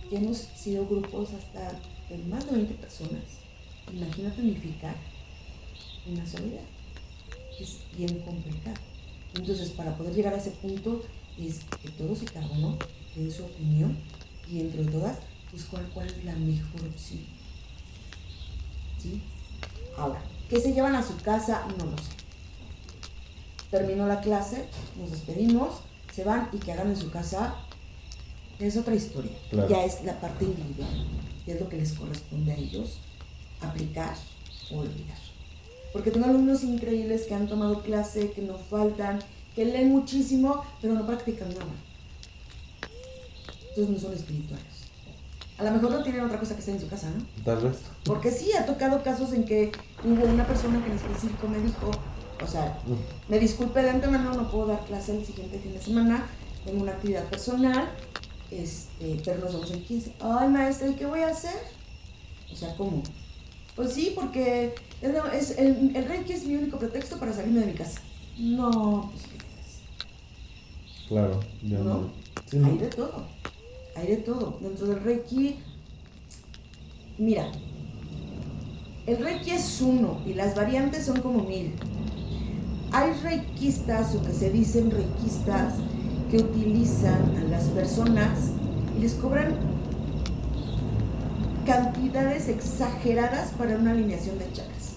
que 0.10 0.18
hemos 0.18 0.38
sido 0.38 0.88
grupos 0.88 1.34
hasta 1.34 1.80
de 2.10 2.18
más 2.30 2.46
de 2.46 2.54
20 2.54 2.74
personas. 2.76 3.43
Imagínate 3.92 4.42
unificar 4.42 4.96
una 6.06 6.26
sola 6.26 6.46
idea. 6.46 6.62
Es 7.60 7.80
bien 7.96 8.20
complicado. 8.22 8.78
Entonces, 9.36 9.70
para 9.72 9.98
poder 9.98 10.14
llegar 10.14 10.34
a 10.34 10.38
ese 10.38 10.52
punto, 10.52 11.04
es 11.38 11.62
que 11.82 11.90
todos 11.90 12.22
y 12.22 12.26
cada 12.26 12.48
uno 12.48 12.78
den 13.16 13.32
su 13.32 13.46
opinión 13.46 13.98
y 14.50 14.60
dentro 14.60 14.84
de 14.84 14.92
todas, 14.92 15.18
pues 15.50 15.66
cuál, 15.66 16.08
es 16.08 16.24
la 16.24 16.36
mejor 16.36 16.82
opción. 16.82 17.22
¿Sí? 19.02 19.22
Ahora, 19.98 20.22
¿qué 20.50 20.60
se 20.60 20.74
llevan 20.74 20.96
a 20.96 21.06
su 21.06 21.16
casa? 21.18 21.66
No 21.78 21.86
lo 21.86 21.98
sé. 21.98 22.12
Terminó 23.70 24.08
la 24.08 24.22
clase, 24.22 24.66
nos 25.00 25.12
despedimos, 25.12 25.82
se 26.14 26.24
van 26.24 26.50
y 26.54 26.58
que 26.58 26.72
hagan 26.72 26.90
en 26.90 26.98
su 26.98 27.10
casa 27.10 27.56
es 28.60 28.78
otra 28.78 28.96
historia. 28.96 29.32
Claro. 29.50 29.70
Ya 29.70 29.84
es 29.84 30.04
la 30.04 30.20
parte 30.20 30.46
individual, 30.46 31.06
y 31.46 31.52
es 31.52 31.60
lo 31.60 31.70
que 31.70 31.78
les 31.78 31.94
corresponde 31.94 32.52
a 32.52 32.56
ellos 32.56 33.00
aplicar 33.64 34.16
o 34.72 34.80
olvidar. 34.80 35.18
Porque 35.92 36.12
tengo 36.12 36.26
alumnos 36.26 36.64
increíbles 36.64 37.24
que 37.24 37.36
han 37.36 37.48
tomado 37.48 37.82
clase, 37.84 38.32
que 38.32 38.42
no 38.42 38.58
faltan, 38.58 39.20
que 39.56 39.66
leen 39.66 39.90
muchísimo, 39.90 40.64
pero 40.82 40.94
no 40.94 41.06
practican 41.06 41.50
nada. 41.50 41.66
Entonces 43.70 43.90
no 43.94 44.00
son 44.00 44.14
espirituales. 44.14 44.66
A 45.58 45.64
lo 45.64 45.72
mejor 45.72 45.92
no 45.92 46.04
tienen 46.04 46.22
otra 46.22 46.40
cosa 46.40 46.56
que 46.56 46.62
hacer 46.62 46.76
en 46.76 46.82
su 46.82 46.88
casa, 46.88 47.10
¿no? 47.10 47.24
Tal 47.44 47.62
vez. 47.64 47.78
Porque 48.04 48.32
sí, 48.32 48.52
ha 48.54 48.66
tocado 48.66 49.04
casos 49.04 49.34
en 49.34 49.46
que 49.46 49.72
hubo 50.04 50.26
una 50.26 50.48
persona 50.48 50.84
que 50.84 50.92
en 50.92 50.98
específico 50.98 51.48
me 51.48 51.60
dijo, 51.60 51.92
o 52.44 52.48
sea, 52.48 52.80
me 53.30 53.40
disculpe 53.40 53.82
de 53.82 53.92
antemano, 53.92 54.34
no 54.34 54.50
puedo 54.50 54.68
dar 54.68 54.84
clase 54.86 55.16
el 55.16 55.26
siguiente 55.26 55.60
fin 55.60 55.74
de 55.74 55.82
semana, 55.82 56.26
tengo 56.66 56.82
una 56.82 56.94
actividad 56.94 57.26
personal, 57.26 57.88
este, 58.50 59.22
pero 59.24 59.42
nos 59.42 59.54
vemos 59.54 59.72
el 59.72 59.84
15. 59.84 60.14
Ay, 60.20 60.50
maestra, 60.50 60.88
¿y 60.88 60.96
qué 60.96 61.06
voy 61.06 61.22
a 61.22 61.30
hacer? 61.30 61.56
O 62.52 62.56
sea, 62.56 62.76
¿cómo? 62.76 63.04
Pues 63.76 63.94
sí, 63.94 64.12
porque 64.16 64.76
es, 65.02 65.12
es 65.52 65.58
el, 65.58 65.96
el 65.96 66.06
Reiki 66.06 66.34
es 66.34 66.46
mi 66.46 66.56
único 66.56 66.78
pretexto 66.78 67.18
para 67.18 67.34
salirme 67.34 67.62
de 67.62 67.66
mi 67.68 67.74
casa. 67.74 68.00
No, 68.38 69.10
pues 69.12 69.24
¿qué 69.24 69.38
crees? 69.38 71.08
Claro, 71.08 71.40
ya 71.64 71.80
¿No? 71.80 71.84
no. 71.84 72.10
Sí, 72.50 72.58
¿no? 72.58 72.68
Hay 72.68 72.78
de 72.78 72.88
todo. 72.88 73.26
Hay 73.96 74.08
de 74.08 74.18
todo. 74.18 74.58
Dentro 74.62 74.88
del 74.88 75.02
Reiki, 75.02 75.56
mira, 77.18 77.52
el 79.06 79.18
Reiki 79.18 79.52
es 79.52 79.82
uno 79.82 80.22
y 80.26 80.34
las 80.34 80.56
variantes 80.56 81.06
son 81.06 81.22
como 81.22 81.44
mil. 81.44 81.74
Hay 82.92 83.12
reikistas 83.24 84.14
o 84.16 84.22
que 84.24 84.32
se 84.32 84.52
dicen 84.52 84.92
reikistas 84.92 85.74
que 86.30 86.38
utilizan 86.38 87.36
a 87.38 87.44
las 87.50 87.64
personas 87.66 88.52
y 88.96 89.02
les 89.02 89.14
cobran 89.16 89.56
cantidades 91.66 92.50
exageradas 92.50 93.52
para 93.52 93.78
una 93.78 93.92
alineación 93.92 94.38
de 94.38 94.52
chakras. 94.52 94.94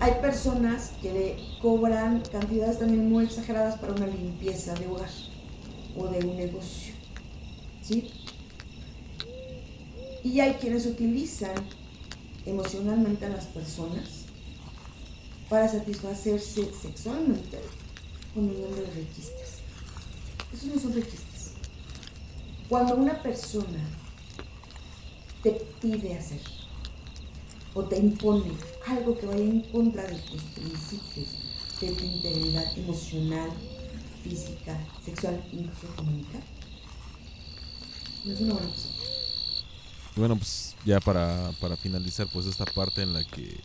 Hay 0.00 0.14
personas 0.22 0.92
que 1.02 1.36
cobran 1.60 2.22
cantidades 2.32 2.78
también 2.78 3.08
muy 3.10 3.24
exageradas 3.24 3.78
para 3.78 3.92
una 3.92 4.06
limpieza 4.06 4.74
de 4.74 4.86
hogar 4.86 5.10
o 5.96 6.06
de 6.08 6.26
un 6.26 6.36
negocio. 6.36 6.94
¿Sí? 7.82 8.10
Y 10.24 10.40
hay 10.40 10.54
quienes 10.54 10.86
utilizan 10.86 11.54
emocionalmente 12.46 13.26
a 13.26 13.30
las 13.30 13.46
personas 13.46 14.24
para 15.48 15.68
satisfacerse 15.68 16.70
sexualmente 16.72 17.58
con 18.34 18.48
el 18.48 18.60
nombre 18.60 18.82
de 18.82 18.90
requistas. 18.92 19.58
Esos 20.52 20.74
no 20.74 20.80
son 20.80 20.94
requistas. 20.94 21.29
Cuando 22.70 22.94
una 22.94 23.20
persona 23.20 23.80
te 25.42 25.50
pide 25.82 26.16
hacer 26.16 26.40
o 27.74 27.82
te 27.82 27.98
impone 27.98 28.52
algo 28.86 29.18
que 29.18 29.26
vaya 29.26 29.42
en 29.42 29.62
contra 29.62 30.04
de 30.04 30.14
tus 30.14 30.40
principios, 30.42 31.28
de 31.80 31.90
tu 31.90 32.04
integridad 32.04 32.78
emocional, 32.78 33.50
física, 34.22 34.78
sexual, 35.04 35.42
incluso 35.50 35.92
económica, 35.92 36.38
no 38.24 38.32
es 38.34 38.40
una 38.40 38.54
buena 38.54 38.68
persona. 38.68 38.94
Bueno, 40.14 40.36
pues 40.36 40.76
ya 40.84 41.00
para, 41.00 41.50
para 41.60 41.76
finalizar, 41.76 42.28
pues 42.32 42.46
esta 42.46 42.66
parte 42.66 43.02
en 43.02 43.14
la 43.14 43.24
que 43.24 43.58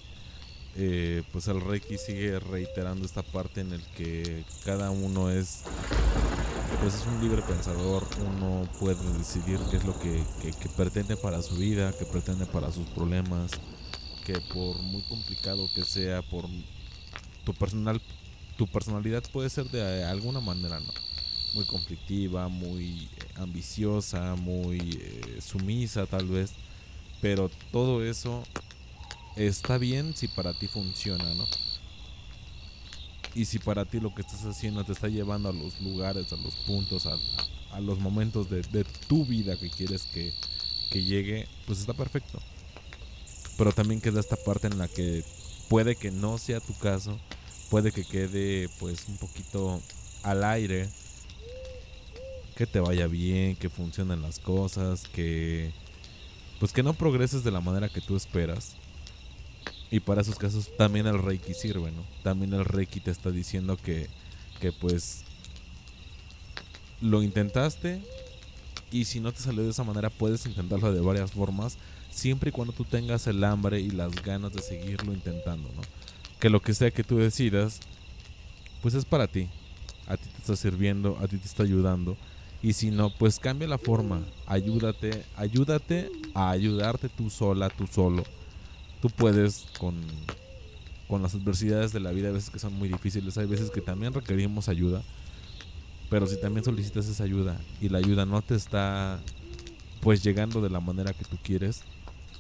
eh, 0.78 1.22
pues 1.32 1.48
el 1.48 1.62
Reiki 1.62 2.00
sigue 2.00 2.40
reiterando 2.40 3.06
esta 3.06 3.22
parte 3.22 3.62
en 3.62 3.72
el 3.72 3.84
que 3.96 4.44
cada 4.64 4.90
uno 4.90 5.30
es 5.30 5.62
pues 6.82 6.96
es 6.96 7.06
un 7.06 7.22
libre 7.22 7.42
pensador, 7.42 8.06
uno 8.38 8.68
puede 8.80 8.96
decidir 9.18 9.60
qué 9.72 9.78
es 9.78 9.86
lo 9.86 9.98
que, 10.00 10.24
que- 10.42 10.52
que 10.52 10.70
pretende 10.70 11.16
para 11.18 11.42
su 11.42 11.56
vida, 11.56 11.94
qué 11.98 12.06
pretende 12.06 12.46
para 12.46 12.72
sus 12.72 12.88
problemas, 12.90 13.52
que 14.26 14.40
por 14.54 14.78
muy 14.82 15.02
complicado 15.04 15.70
que 15.74 15.84
sea, 15.84 16.22
por 16.24 16.46
tu 17.44 17.54
personal, 17.54 18.02
tu 18.58 18.68
personalidad 18.68 19.24
puede 19.32 19.50
ser 19.50 19.70
de 19.70 20.04
alguna 20.06 20.40
manera, 20.40 20.80
¿no? 20.80 20.92
Muy 21.54 21.66
conflictiva, 21.66 22.48
muy 22.50 23.04
eh, 23.18 23.28
ambiciosa, 23.36 24.36
muy 24.36 24.80
eh, 25.02 25.40
sumisa 25.42 26.06
tal 26.06 26.26
vez, 26.28 26.52
pero 27.22 27.50
todo 27.72 28.04
eso 28.04 28.44
está 29.36 29.78
bien 29.78 30.16
si 30.16 30.28
para 30.28 30.54
ti 30.54 30.68
funciona, 30.68 31.34
¿no? 31.36 31.46
Y 33.36 33.46
si 33.46 33.60
para 33.60 33.84
ti 33.84 34.00
lo 34.00 34.16
que 34.16 34.22
estás 34.22 34.46
haciendo 34.46 34.84
te 34.86 34.94
está 34.94 35.10
llevando 35.10 35.50
a 35.50 35.54
los 35.54 35.80
lugares, 35.82 36.32
a 36.32 36.38
los 36.38 36.56
puntos, 36.66 37.06
a, 37.06 37.18
a 37.72 37.82
los 37.82 38.00
momentos 38.00 38.50
de, 38.50 38.62
de 38.62 38.86
tu 39.08 39.26
vida 39.26 39.58
que 39.58 39.70
quieres 39.70 40.04
que, 40.04 40.34
que 40.90 41.04
llegue, 41.04 41.48
pues 41.68 41.80
está 41.80 41.94
perfecto. 41.94 42.40
Pero 43.58 43.74
también 43.74 44.00
queda 44.00 44.22
esta 44.22 44.38
parte 44.38 44.68
en 44.68 44.78
la 44.78 44.88
que 44.88 45.24
puede 45.68 45.98
que 45.98 46.12
no 46.12 46.38
sea 46.38 46.62
tu 46.62 46.74
caso, 46.76 47.20
puede 47.70 47.92
que 47.92 48.06
quede 48.06 48.70
pues 48.80 49.06
un 49.10 49.18
poquito 49.18 49.82
al 50.24 50.44
aire, 50.46 50.90
que 52.56 52.66
te 52.66 52.80
vaya 52.80 53.08
bien, 53.08 53.58
que 53.58 53.70
funcionen 53.70 54.22
las 54.22 54.40
cosas, 54.40 55.04
que 55.10 55.74
pues 56.60 56.72
que 56.72 56.84
no 56.84 56.94
progreses 56.94 57.44
de 57.44 57.52
la 57.52 57.60
manera 57.60 57.90
que 57.90 58.00
tú 58.00 58.16
esperas. 58.16 58.76
Y 59.92 60.00
para 60.00 60.22
esos 60.22 60.38
casos 60.38 60.70
también 60.78 61.08
el 61.08 61.22
Reiki 61.22 61.54
sirve, 61.54 61.92
¿no? 61.92 62.04
También 62.24 62.54
el 62.54 62.66
Reiki 62.66 63.00
te 63.00 63.12
está 63.12 63.32
diciendo 63.32 63.78
que, 63.78 64.10
que 64.60 64.72
pues 64.72 65.24
lo 67.02 67.22
intentaste, 67.24 68.02
Y 68.92 69.06
si 69.06 69.20
no 69.20 69.32
te 69.32 69.42
salió 69.42 69.64
de 69.64 69.72
esa 69.72 69.84
manera, 69.84 70.10
puedes 70.10 70.46
intentarlo 70.46 70.94
de 70.94 71.02
varias 71.02 71.32
formas, 71.32 71.78
siempre 72.10 72.50
y 72.50 72.52
cuando 72.54 72.72
tú 72.72 72.86
tengas 72.86 73.28
el 73.28 73.44
hambre 73.44 73.82
y 73.82 73.90
las 73.90 74.14
ganas 74.24 74.54
de 74.54 74.62
seguirlo 74.62 75.12
intentando, 75.12 75.70
¿no? 75.76 75.82
Que 76.40 76.50
lo 76.50 76.62
que 76.62 76.74
sea 76.74 76.92
que 76.92 77.04
tú 77.04 77.18
decidas, 77.18 77.80
pues 78.82 78.94
es 78.94 79.04
para 79.04 79.28
ti. 79.28 79.50
A 80.08 80.18
ti 80.18 80.30
te 80.30 80.38
está 80.38 80.56
sirviendo, 80.56 81.18
a 81.20 81.28
ti 81.28 81.38
te 81.38 81.48
está 81.48 81.64
ayudando. 81.64 82.16
Y 82.62 82.74
si 82.74 82.92
no, 82.92 83.10
pues 83.10 83.40
cambia 83.40 83.68
la 83.68 83.78
forma. 83.78 84.22
Ayúdate, 84.46 85.26
ayúdate 85.36 86.10
a 86.34 86.52
ayudarte 86.52 87.10
tú 87.10 87.30
sola, 87.30 87.70
tú 87.70 87.88
solo. 87.88 88.24
Tú 89.06 89.12
puedes 89.12 89.68
con, 89.78 90.02
con 91.08 91.22
las 91.22 91.36
adversidades 91.36 91.94
de 91.94 92.00
la 92.00 92.10
vida, 92.10 92.30
a 92.30 92.32
veces 92.32 92.50
que 92.50 92.58
son 92.58 92.74
muy 92.74 92.90
difíciles, 92.90 93.38
hay 93.38 93.46
veces 93.46 93.70
que 93.70 93.80
también 93.80 94.12
requerimos 94.16 94.68
ayuda. 94.68 95.04
Pero 96.10 96.26
si 96.26 96.42
también 96.42 96.66
solicitas 96.66 97.06
esa 97.06 97.24
ayuda 97.24 97.56
y 97.80 97.90
la 97.90 98.00
ayuda 98.00 98.26
no 98.26 98.42
te 98.42 98.56
está 98.56 99.20
pues 100.02 100.24
llegando 100.24 100.60
de 100.60 100.72
la 100.72 100.80
manera 100.80 101.14
que 101.14 101.24
tú 101.24 101.38
quieres, 101.44 101.84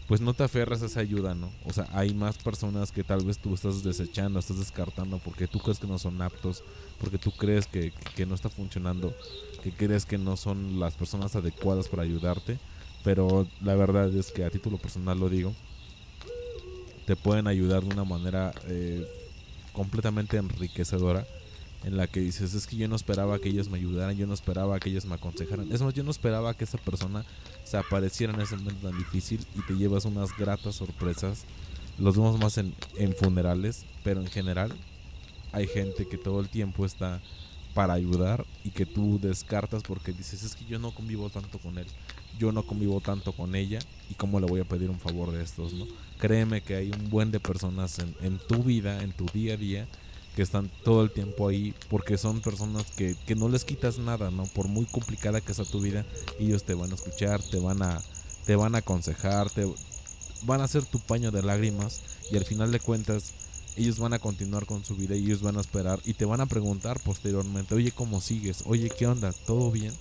pues 0.07 0.21
no 0.21 0.33
te 0.33 0.43
aferras 0.43 0.81
a 0.81 0.87
esa 0.87 1.01
ayuda, 1.01 1.35
¿no? 1.35 1.51
O 1.65 1.71
sea, 1.71 1.87
hay 1.93 2.15
más 2.15 2.39
personas 2.39 2.91
que 2.91 3.03
tal 3.03 3.23
vez 3.23 3.37
tú 3.37 3.53
estás 3.53 3.83
desechando, 3.83 4.39
estás 4.39 4.57
descartando 4.57 5.19
porque 5.19 5.45
tú 5.45 5.59
crees 5.59 5.77
que 5.77 5.85
no 5.85 5.99
son 5.99 6.19
aptos, 6.19 6.63
porque 6.99 7.19
tú 7.19 7.29
crees 7.29 7.67
que, 7.67 7.93
que 8.15 8.25
no 8.25 8.33
está 8.33 8.49
funcionando, 8.49 9.13
que 9.61 9.71
crees 9.71 10.07
que 10.07 10.17
no 10.17 10.35
son 10.35 10.79
las 10.79 10.95
personas 10.95 11.35
adecuadas 11.35 11.89
para 11.89 12.01
ayudarte, 12.01 12.57
pero 13.03 13.47
la 13.61 13.75
verdad 13.75 14.11
es 14.15 14.31
que 14.31 14.43
a 14.43 14.49
título 14.49 14.79
personal 14.79 15.19
lo 15.19 15.29
digo, 15.29 15.53
te 17.05 17.15
pueden 17.15 17.47
ayudar 17.47 17.83
de 17.83 17.93
una 17.93 18.03
manera 18.03 18.53
eh, 18.67 19.05
completamente 19.73 20.37
enriquecedora 20.37 21.25
en 21.83 21.97
la 21.97 22.07
que 22.07 22.19
dices, 22.19 22.55
es 22.55 22.65
que 22.65 22.77
yo 22.77 22.87
no 22.87 22.95
esperaba 22.95 23.37
que 23.37 23.49
ellos 23.49 23.69
me 23.69 23.77
ayudaran, 23.77 24.17
yo 24.17 24.25
no 24.25 24.33
esperaba 24.33 24.79
que 24.79 24.89
ellos 24.89 25.05
me 25.05 25.15
aconsejaran. 25.15 25.71
Es 25.71 25.83
más, 25.83 25.93
yo 25.93 26.03
no 26.03 26.09
esperaba 26.09 26.55
que 26.55 26.63
esa 26.63 26.79
persona 26.79 27.23
se 27.63 27.77
apareciera 27.77 28.33
en 28.33 28.41
ese 28.41 28.57
momento 28.57 28.89
tan 28.89 28.97
difícil 28.97 29.45
y 29.55 29.61
te 29.67 29.73
llevas 29.73 30.05
unas 30.05 30.35
gratas 30.35 30.75
sorpresas. 30.75 31.43
Los 31.99 32.15
vemos 32.15 32.39
más 32.39 32.57
en, 32.57 32.73
en 32.97 33.15
funerales, 33.15 33.85
pero 34.03 34.19
en 34.19 34.27
general 34.27 34.73
hay 35.51 35.67
gente 35.67 36.07
que 36.07 36.17
todo 36.17 36.39
el 36.39 36.49
tiempo 36.49 36.85
está 36.85 37.21
para 37.75 37.93
ayudar 37.93 38.45
y 38.63 38.71
que 38.71 38.87
tú 38.87 39.19
descartas 39.21 39.83
porque 39.83 40.11
dices, 40.11 40.41
es 40.41 40.55
que 40.55 40.65
yo 40.65 40.79
no 40.79 40.91
convivo 40.91 41.29
tanto 41.29 41.59
con 41.59 41.77
él, 41.77 41.85
yo 42.39 42.51
no 42.51 42.63
convivo 42.63 43.01
tanto 43.01 43.33
con 43.33 43.55
ella 43.55 43.79
y 44.09 44.13
cómo 44.15 44.39
le 44.39 44.45
voy 44.45 44.61
a 44.61 44.65
pedir 44.65 44.89
un 44.89 44.99
favor 44.99 45.31
de 45.31 45.43
estos, 45.43 45.73
¿no? 45.73 45.85
Créeme 46.19 46.61
que 46.61 46.75
hay 46.75 46.91
un 46.91 47.09
buen 47.09 47.31
de 47.31 47.39
personas 47.39 47.99
en, 47.99 48.37
tu 48.39 48.63
vida, 48.63 49.01
en 49.03 49.11
tu 49.11 49.25
día 49.33 49.55
a 49.55 49.57
día, 49.57 49.87
que 50.35 50.41
están 50.41 50.69
todo 50.83 51.03
el 51.03 51.11
tiempo 51.11 51.47
ahí 51.47 51.73
porque 51.89 52.17
son 52.17 52.41
personas 52.41 52.85
que, 52.91 53.15
que, 53.25 53.35
no 53.35 53.49
les 53.49 53.65
quitas 53.65 53.99
nada, 53.99 54.31
¿no? 54.31 54.45
Por 54.45 54.67
muy 54.67 54.85
complicada 54.85 55.41
que 55.41 55.53
sea 55.53 55.65
tu 55.65 55.81
vida, 55.81 56.05
ellos 56.39 56.63
te 56.63 56.73
van 56.73 56.91
a 56.91 56.95
escuchar, 56.95 57.41
te 57.41 57.59
van 57.59 57.81
a, 57.81 58.01
te 58.45 58.55
van 58.55 58.75
a 58.75 58.79
aconsejar, 58.79 59.49
te 59.49 59.65
van 60.43 60.61
a 60.61 60.65
hacer 60.65 60.85
tu 60.85 60.99
paño 60.99 61.31
de 61.31 61.43
lágrimas 61.43 62.01
y 62.31 62.37
al 62.37 62.45
final 62.45 62.71
de 62.71 62.79
cuentas 62.79 63.33
ellos 63.77 63.99
van 63.99 64.13
a 64.13 64.19
continuar 64.19 64.65
con 64.65 64.85
su 64.85 64.95
vida 64.95 65.15
y 65.15 65.25
ellos 65.25 65.41
van 65.41 65.57
a 65.57 65.61
esperar 65.61 65.99
y 66.05 66.13
te 66.13 66.25
van 66.25 66.41
a 66.41 66.45
preguntar 66.45 66.99
posteriormente, 67.01 67.75
oye, 67.75 67.91
¿cómo 67.91 68.21
sigues? 68.21 68.63
Oye, 68.65 68.89
¿qué 68.89 69.07
onda? 69.07 69.33
¿Todo 69.45 69.71
bien? 69.71 69.93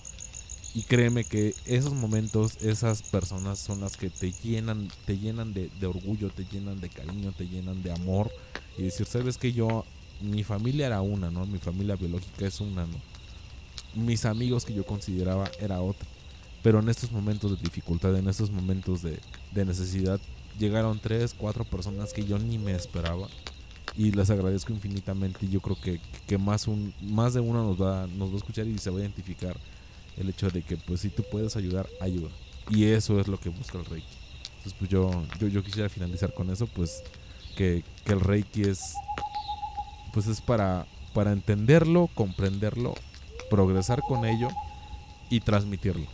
Y 0.75 0.83
créeme 0.83 1.23
que 1.23 1.55
esos 1.65 1.93
momentos, 1.93 2.57
esas 2.61 3.01
personas 3.01 3.59
son 3.59 3.79
las 3.79 3.95
que 3.95 4.09
te 4.09 4.33
llenan, 4.33 4.89
te 5.05 5.17
llenan 5.17 5.53
de, 5.53 5.69
de 5.79 5.87
orgullo, 5.87 6.29
te 6.29 6.43
llenan 6.43 6.81
de 6.81 6.89
cariño, 6.89 7.31
te 7.31 7.47
llenan 7.47 7.81
de 7.81 7.93
amor. 7.93 8.29
Y 8.77 8.83
decir, 8.83 9.05
sabes 9.05 9.37
que 9.37 9.53
yo 9.53 9.85
mi 10.19 10.43
familia 10.43 10.87
era 10.87 10.99
una, 10.99 11.31
¿no? 11.31 11.45
Mi 11.45 11.59
familia 11.59 11.95
biológica 11.95 12.45
es 12.45 12.59
una, 12.59 12.85
¿no? 12.85 12.99
Mis 13.95 14.25
amigos 14.25 14.65
que 14.65 14.73
yo 14.73 14.85
consideraba 14.85 15.49
era 15.61 15.79
otra. 15.79 16.05
Pero 16.61 16.79
en 16.79 16.89
estos 16.89 17.09
momentos 17.09 17.51
de 17.51 17.63
dificultad, 17.63 18.13
en 18.17 18.27
estos 18.27 18.51
momentos 18.51 19.01
de, 19.01 19.17
de 19.53 19.63
necesidad, 19.63 20.19
llegaron 20.59 20.99
tres, 20.99 21.33
cuatro 21.33 21.63
personas 21.63 22.11
que 22.11 22.25
yo 22.25 22.37
ni 22.37 22.57
me 22.57 22.73
esperaba. 22.73 23.29
Y 23.95 24.11
les 24.11 24.29
agradezco 24.29 24.73
infinitamente. 24.73 25.45
Y 25.45 25.49
yo 25.51 25.61
creo 25.61 25.79
que, 25.79 26.01
que 26.27 26.37
más, 26.37 26.67
un, 26.67 26.93
más 26.99 27.33
de 27.33 27.39
uno 27.39 27.63
nos 27.63 27.81
va, 27.81 28.07
nos 28.07 28.31
va 28.31 28.33
a 28.33 28.37
escuchar 28.37 28.67
y 28.67 28.77
se 28.77 28.89
va 28.89 28.97
a 28.97 29.01
identificar 29.01 29.55
el 30.17 30.29
hecho 30.29 30.49
de 30.49 30.61
que, 30.61 30.77
pues, 30.77 31.01
si 31.01 31.09
tú 31.09 31.23
puedes 31.29 31.55
ayudar, 31.55 31.87
ayuda. 31.99 32.29
Y 32.69 32.85
eso 32.85 33.19
es 33.19 33.27
lo 33.27 33.39
que 33.39 33.49
busca 33.49 33.77
el 33.77 33.85
Reiki. 33.85 34.07
Entonces, 34.57 34.73
pues 34.79 34.89
yo, 34.89 35.11
yo, 35.39 35.47
yo 35.47 35.63
quisiera 35.63 35.89
finalizar 35.89 36.33
con 36.33 36.49
eso, 36.49 36.67
pues, 36.67 37.03
que, 37.55 37.83
que 38.03 38.13
el 38.13 38.19
Reiki 38.19 38.63
es 38.63 38.95
pues 40.15 40.27
es 40.27 40.39
para, 40.39 40.87
para 41.13 41.33
entenderlo, 41.33 42.09
comprenderlo, 42.15 42.93
progresar 43.49 43.99
con 43.99 44.23
ello 44.23 44.47
y 45.29 45.41
transmitirlo. 45.41 46.05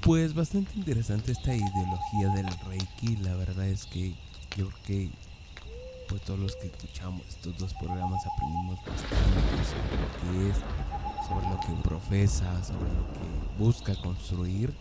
Pues 0.00 0.32
bastante 0.32 0.70
interesante 0.76 1.32
esta 1.32 1.52
ideología 1.52 2.28
del 2.36 2.46
Reiki. 2.68 3.16
La 3.16 3.34
verdad 3.34 3.66
es 3.66 3.84
que 3.86 4.10
yo 4.56 4.68
creo 4.68 4.70
que 4.86 5.10
pues 6.08 6.22
todos 6.22 6.38
los 6.38 6.54
que 6.54 6.68
escuchamos 6.68 7.26
estos 7.26 7.58
dos 7.58 7.74
programas 7.74 8.24
aprendimos 8.24 8.78
bastante 8.86 9.10
sobre 9.66 9.96
lo 10.00 10.44
que 10.44 10.50
es, 10.50 10.56
sobre 11.26 11.48
lo 11.48 11.60
que 11.60 11.82
profesa, 11.82 12.64
sobre 12.64 12.88
lo 12.92 13.06
que 13.12 13.64
busca 13.64 13.94
construir. 13.96 14.72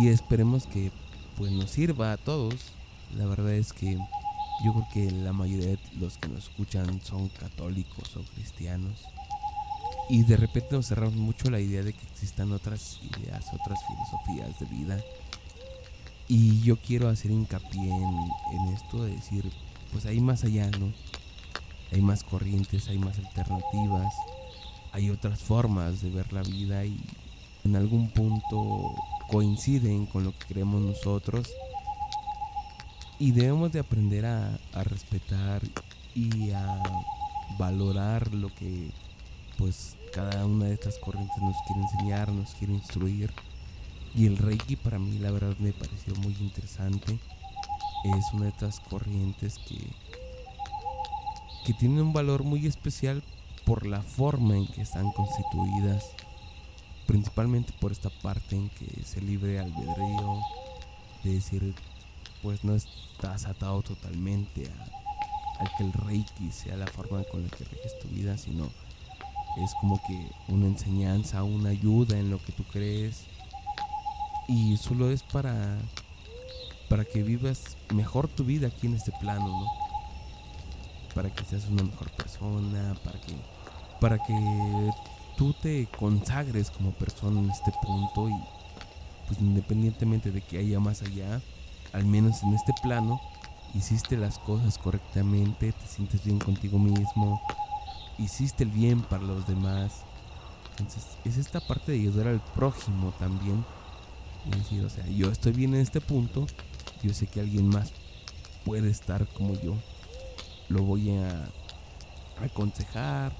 Y 0.00 0.08
esperemos 0.08 0.66
que 0.66 0.92
pues 1.36 1.52
nos 1.52 1.70
sirva 1.70 2.12
a 2.12 2.16
todos. 2.16 2.54
La 3.16 3.26
verdad 3.26 3.52
es 3.52 3.72
que 3.72 3.98
yo 4.64 4.72
creo 4.72 4.88
que 4.92 5.10
la 5.10 5.32
mayoría 5.32 5.68
de 5.68 5.78
los 5.98 6.18
que 6.18 6.28
nos 6.28 6.44
escuchan 6.44 7.00
son 7.02 7.28
católicos 7.28 8.16
o 8.16 8.22
cristianos. 8.34 9.06
Y 10.10 10.24
de 10.24 10.36
repente 10.36 10.68
nos 10.72 10.88
cerramos 10.88 11.14
mucho 11.14 11.50
la 11.50 11.60
idea 11.60 11.82
de 11.82 11.92
que 11.92 12.06
existan 12.12 12.52
otras 12.52 12.98
ideas, 13.02 13.46
otras 13.52 13.78
filosofías 13.86 14.58
de 14.58 14.66
vida. 14.66 15.04
Y 16.28 16.60
yo 16.60 16.76
quiero 16.76 17.08
hacer 17.08 17.30
hincapié 17.30 17.90
en, 17.90 18.74
esto 18.74 19.04
de 19.04 19.12
decir, 19.12 19.50
pues 19.92 20.06
hay 20.06 20.20
más 20.20 20.44
allá, 20.44 20.70
¿no? 20.78 20.92
Hay 21.92 22.02
más 22.02 22.22
corrientes, 22.22 22.88
hay 22.88 22.98
más 22.98 23.18
alternativas, 23.18 24.14
hay 24.92 25.10
otras 25.10 25.40
formas 25.40 26.02
de 26.02 26.10
ver 26.10 26.32
la 26.32 26.42
vida 26.42 26.84
y 26.84 26.98
en 27.64 27.76
algún 27.76 28.10
punto 28.10 28.94
coinciden 29.28 30.06
con 30.06 30.24
lo 30.24 30.32
que 30.32 30.46
creemos 30.46 30.80
nosotros 30.80 31.48
y 33.18 33.32
debemos 33.32 33.72
de 33.72 33.80
aprender 33.80 34.26
a, 34.26 34.58
respetar 34.84 35.60
y 36.14 36.52
a 36.52 36.80
valorar 37.58 38.32
lo 38.32 38.54
que 38.54 38.90
pues 39.56 39.96
cada 40.12 40.46
una 40.46 40.66
de 40.66 40.74
estas 40.74 40.98
corrientes 40.98 41.36
nos 41.42 41.56
quiere 41.66 41.82
enseñar, 41.82 42.30
nos 42.30 42.54
quiere 42.54 42.74
instruir. 42.74 43.32
Y 44.14 44.26
el 44.26 44.38
Reiki 44.38 44.76
para 44.76 44.98
mí 44.98 45.18
la 45.18 45.32
verdad 45.32 45.56
me 45.58 45.72
pareció 45.72 46.14
muy 46.16 46.34
interesante. 46.40 47.18
Es 48.04 48.32
una 48.32 48.44
de 48.44 48.50
estas 48.50 48.78
corrientes 48.80 49.58
que, 49.58 49.78
que 51.66 51.74
tienen 51.74 52.00
un 52.00 52.12
valor 52.12 52.44
muy 52.44 52.66
especial 52.66 53.22
por 53.68 53.86
la 53.86 54.00
forma 54.00 54.56
en 54.56 54.66
que 54.66 54.80
están 54.80 55.12
constituidas. 55.12 56.06
Principalmente 57.06 57.74
por 57.78 57.92
esta 57.92 58.08
parte 58.08 58.56
en 58.56 58.70
que 58.70 59.04
se 59.04 59.20
libre 59.20 59.60
albedrío, 59.60 60.40
de 61.22 61.34
decir 61.34 61.74
pues 62.42 62.64
no 62.64 62.74
estás 62.74 63.44
atado 63.44 63.82
totalmente 63.82 64.70
a, 65.60 65.76
que 65.76 65.84
el 65.84 65.92
reiki 65.92 66.50
sea 66.50 66.76
la 66.76 66.86
forma 66.86 67.22
con 67.24 67.42
la 67.42 67.50
que 67.50 67.64
reges 67.64 67.98
tu 67.98 68.08
vida, 68.08 68.38
sino 68.38 68.70
es 69.62 69.74
como 69.80 70.00
que 70.06 70.30
una 70.48 70.66
enseñanza, 70.66 71.42
una 71.42 71.70
ayuda 71.70 72.18
en 72.18 72.30
lo 72.30 72.42
que 72.42 72.52
tú 72.52 72.64
crees 72.64 73.24
y 74.46 74.78
solo 74.78 75.10
es 75.10 75.22
para 75.22 75.76
para 76.88 77.04
que 77.04 77.22
vivas 77.22 77.76
mejor 77.92 78.28
tu 78.28 78.44
vida 78.44 78.68
aquí 78.68 78.86
en 78.86 78.94
este 78.94 79.12
plano, 79.20 79.46
¿no? 79.46 79.66
Para 81.14 81.34
que 81.34 81.44
seas 81.44 81.66
una 81.66 81.82
mejor 81.82 82.10
persona, 82.12 82.94
para 83.04 83.20
que 83.20 83.34
para 84.00 84.18
que 84.18 84.34
tú 85.36 85.52
te 85.52 85.86
consagres 85.98 86.70
como 86.70 86.92
persona 86.92 87.40
en 87.40 87.50
este 87.50 87.72
punto 87.82 88.28
y 88.28 88.34
pues 89.26 89.40
independientemente 89.40 90.30
de 90.30 90.40
que 90.40 90.58
haya 90.58 90.80
más 90.80 91.02
allá, 91.02 91.40
al 91.92 92.04
menos 92.06 92.42
en 92.42 92.54
este 92.54 92.72
plano, 92.82 93.20
hiciste 93.74 94.16
las 94.16 94.38
cosas 94.38 94.78
correctamente, 94.78 95.72
te 95.72 95.86
sientes 95.86 96.24
bien 96.24 96.38
contigo 96.38 96.78
mismo, 96.78 97.40
hiciste 98.18 98.64
el 98.64 98.70
bien 98.70 99.02
para 99.02 99.22
los 99.22 99.46
demás. 99.46 100.02
Entonces, 100.70 101.04
es 101.24 101.36
esta 101.36 101.60
parte 101.60 101.92
de 101.92 101.98
ayudar 101.98 102.28
al 102.28 102.40
prójimo 102.40 103.12
también. 103.18 103.64
Y 104.46 104.56
decir, 104.56 104.84
o 104.84 104.88
sea, 104.88 105.06
yo 105.08 105.30
estoy 105.30 105.52
bien 105.52 105.74
en 105.74 105.80
este 105.80 106.00
punto, 106.00 106.46
yo 107.02 107.12
sé 107.12 107.26
que 107.26 107.40
alguien 107.40 107.68
más 107.68 107.92
puede 108.64 108.90
estar 108.90 109.26
como 109.28 109.54
yo. 109.60 109.74
Lo 110.68 110.82
voy 110.82 111.10
a 111.10 111.48
aconsejar, 112.42 113.32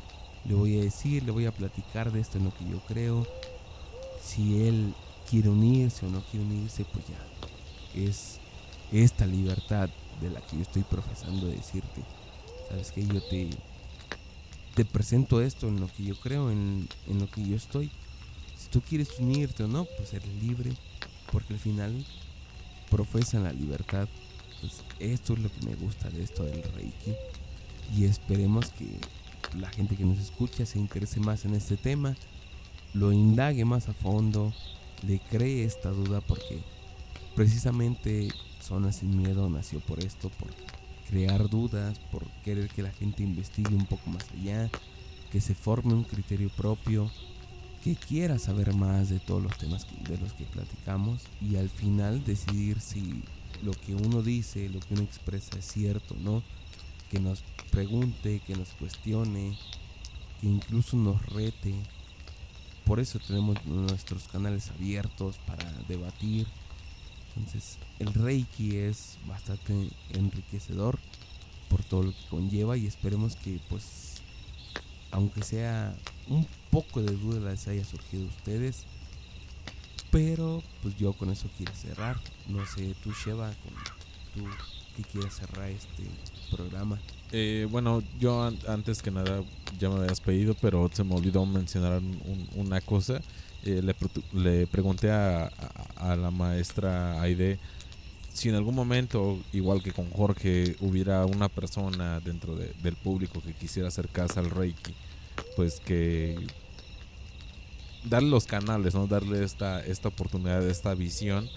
le 0.49 0.55
voy 0.55 0.79
a 0.79 0.83
decir, 0.83 1.23
le 1.23 1.31
voy 1.31 1.45
a 1.47 1.53
platicar 1.53 2.11
de 2.11 2.21
esto 2.21 2.39
en 2.39 2.45
lo 2.45 2.55
que 2.55 2.65
yo 2.69 2.81
creo. 2.89 3.27
Si 4.23 4.67
él 4.67 4.95
quiere 5.29 5.51
unirse 5.51 6.07
o 6.07 6.09
no 6.09 6.23
quiere 6.31 6.47
unirse, 6.47 6.85
pues 6.87 7.05
ya 7.07 8.03
es 8.03 8.39
esta 8.91 9.27
libertad 9.27 9.91
de 10.21 10.31
la 10.31 10.41
que 10.41 10.57
yo 10.57 10.63
estoy 10.63 10.83
profesando 10.83 11.47
decirte. 11.47 12.03
Sabes 12.69 12.93
que 12.93 13.07
yo 13.07 13.21
te, 13.23 13.51
te 14.75 14.85
presento 14.85 15.43
esto 15.43 15.69
en 15.69 15.81
lo 15.81 15.87
que 15.89 16.05
yo 16.05 16.19
creo, 16.19 16.51
en, 16.51 16.89
en 17.07 17.19
lo 17.19 17.31
que 17.31 17.47
yo 17.47 17.57
estoy. 17.57 17.91
si 18.57 18.69
tú 18.69 18.81
quieres 18.81 19.19
unirte 19.19 19.65
o 19.65 19.69
no, 19.69 19.85
pues 19.97 20.15
eres 20.15 20.33
libre, 20.43 20.73
porque 21.31 21.55
al 21.55 21.61
final 21.61 22.07
profesan 22.91 23.45
la 23.45 23.53
libertad. 23.53 24.09
Pues 24.61 24.83
esto 24.99 25.35
es 25.35 25.39
lo 25.41 25.53
que 25.53 25.67
me 25.67 25.75
gusta 25.77 26.09
de 26.09 26.23
esto 26.23 26.43
del 26.45 26.63
Reiki. 26.63 27.15
Y 27.97 28.05
esperemos 28.05 28.71
que 28.71 28.87
la 29.57 29.71
gente 29.71 29.97
que 29.97 30.05
nos 30.05 30.19
escucha 30.19 30.67
se 30.67 30.79
interese 30.79 31.21
más 31.21 31.45
en 31.45 31.55
este 31.55 31.77
tema, 31.77 32.17
lo 32.95 33.13
indague 33.13 33.65
más 33.65 33.89
a 33.89 33.95
fondo, 33.95 34.53
le 35.07 35.19
cree 35.19 35.65
esta 35.65 35.91
duda 35.91 36.21
porque 36.21 36.61
precisamente 37.35 38.29
Zona 38.61 38.93
Sin 38.93 39.17
Miedo 39.17 39.49
nació 39.49 39.81
por 39.81 40.01
esto, 40.01 40.31
por 40.31 40.49
crear 41.09 41.49
dudas, 41.49 41.99
por 42.11 42.27
querer 42.45 42.69
que 42.69 42.83
la 42.83 42.91
gente 42.91 43.23
investigue 43.23 43.75
un 43.75 43.87
poco 43.87 44.11
más 44.11 44.25
allá, 44.33 44.71
que 45.31 45.41
se 45.41 45.55
forme 45.55 45.95
un 45.95 46.05
criterio 46.05 46.51
propio, 46.51 47.11
que 47.83 47.95
quiera 47.95 48.39
saber 48.39 48.75
más 48.75 49.09
de 49.09 49.21
todos 49.21 49.43
los 49.43 49.57
temas 49.57 49.87
de 50.09 50.19
los 50.19 50.33
que 50.33 50.45
platicamos 50.45 51.23
y 51.41 51.57
al 51.57 51.69
final 51.69 52.25
decidir 52.25 52.81
si 52.81 53.23
lo 53.63 53.73
que 53.73 53.95
uno 53.95 54.23
dice, 54.23 54.69
lo 54.69 54.81
que 54.81 54.95
uno 54.95 55.03
expresa 55.03 55.59
es 55.59 55.65
cierto 55.65 56.15
o 56.15 56.19
no, 56.19 56.43
que 57.11 57.21
nos 57.21 57.43
pregunte, 57.71 58.41
que 58.47 58.57
nos 58.57 58.69
cuestione, 58.71 59.57
que 60.41 60.47
incluso 60.47 60.97
nos 60.97 61.25
rete. 61.27 61.75
Por 62.85 63.01
eso 63.01 63.19
tenemos 63.19 63.65
nuestros 63.67 64.29
canales 64.29 64.71
abiertos 64.71 65.37
para 65.47 65.71
debatir. 65.89 66.47
Entonces, 67.37 67.79
el 67.99 68.13
Reiki 68.15 68.77
es 68.77 69.19
bastante 69.27 69.91
enriquecedor 70.11 70.99
por 71.69 71.83
todo 71.85 72.05
lo 72.05 72.13
que 72.13 72.27
conlleva 72.31 72.77
y 72.77 72.87
esperemos 72.87 73.37
que 73.37 73.61
pues 73.69 74.09
aunque 75.11 75.43
sea 75.43 75.95
un 76.29 76.47
poco 76.71 77.03
de 77.03 77.15
duda 77.17 77.51
les 77.51 77.69
haya 77.69 77.85
surgido 77.85 78.25
a 78.25 78.29
ustedes. 78.29 78.85
Pero 80.11 80.63
pues 80.83 80.97
yo 80.97 81.13
con 81.13 81.31
eso 81.31 81.49
quiero 81.57 81.75
cerrar. 81.75 82.19
No 82.49 82.65
sé, 82.67 82.95
tú 83.03 83.13
Sheva, 83.13 83.51
con 83.51 83.75
tú 84.35 84.49
que 84.97 85.03
quieres 85.03 85.35
cerrar 85.35 85.69
este 85.71 86.05
programa. 86.51 86.99
Eh, 87.33 87.67
bueno, 87.71 88.03
yo 88.19 88.51
antes 88.67 89.03
que 89.03 89.11
nada 89.11 89.43
ya 89.79 89.89
me 89.91 89.97
habías 89.97 90.21
pedido, 90.21 90.55
pero 90.61 90.91
se 90.93 91.05
me 91.05 91.15
olvidó 91.15 91.45
mencionar 91.47 92.01
una 92.57 92.81
cosa. 92.81 93.21
Eh, 93.65 93.83
le, 93.83 93.95
le, 94.33 94.67
pregunté 94.67 95.11
a, 95.11 95.51
a, 95.97 96.15
la 96.15 96.31
maestra 96.31 97.21
Aide 97.21 97.59
si 98.39 98.49
en 98.49 98.55
algún 98.55 98.77
momento, 98.77 99.41
igual 99.53 99.83
que 99.83 99.91
con 99.91 100.09
Jorge, 100.11 100.77
hubiera 100.81 101.27
una 101.27 101.49
persona 101.49 102.21
dentro 102.21 102.55
del 102.55 102.95
público 102.95 103.43
que 103.43 103.53
quisiera 103.53 103.89
acercarse 103.89 104.39
al 104.39 104.51
Reiki, 104.51 104.95
pues 105.57 105.81
que 105.81 106.37
darle 108.05 108.31
los 108.31 108.47
canales, 108.47 108.95
¿no? 108.95 109.09
Darle 109.09 109.43
esta, 109.43 109.85
esta 109.85 110.09
oportunidad, 110.09 110.65
esta 110.69 110.95
visión, 110.95 111.49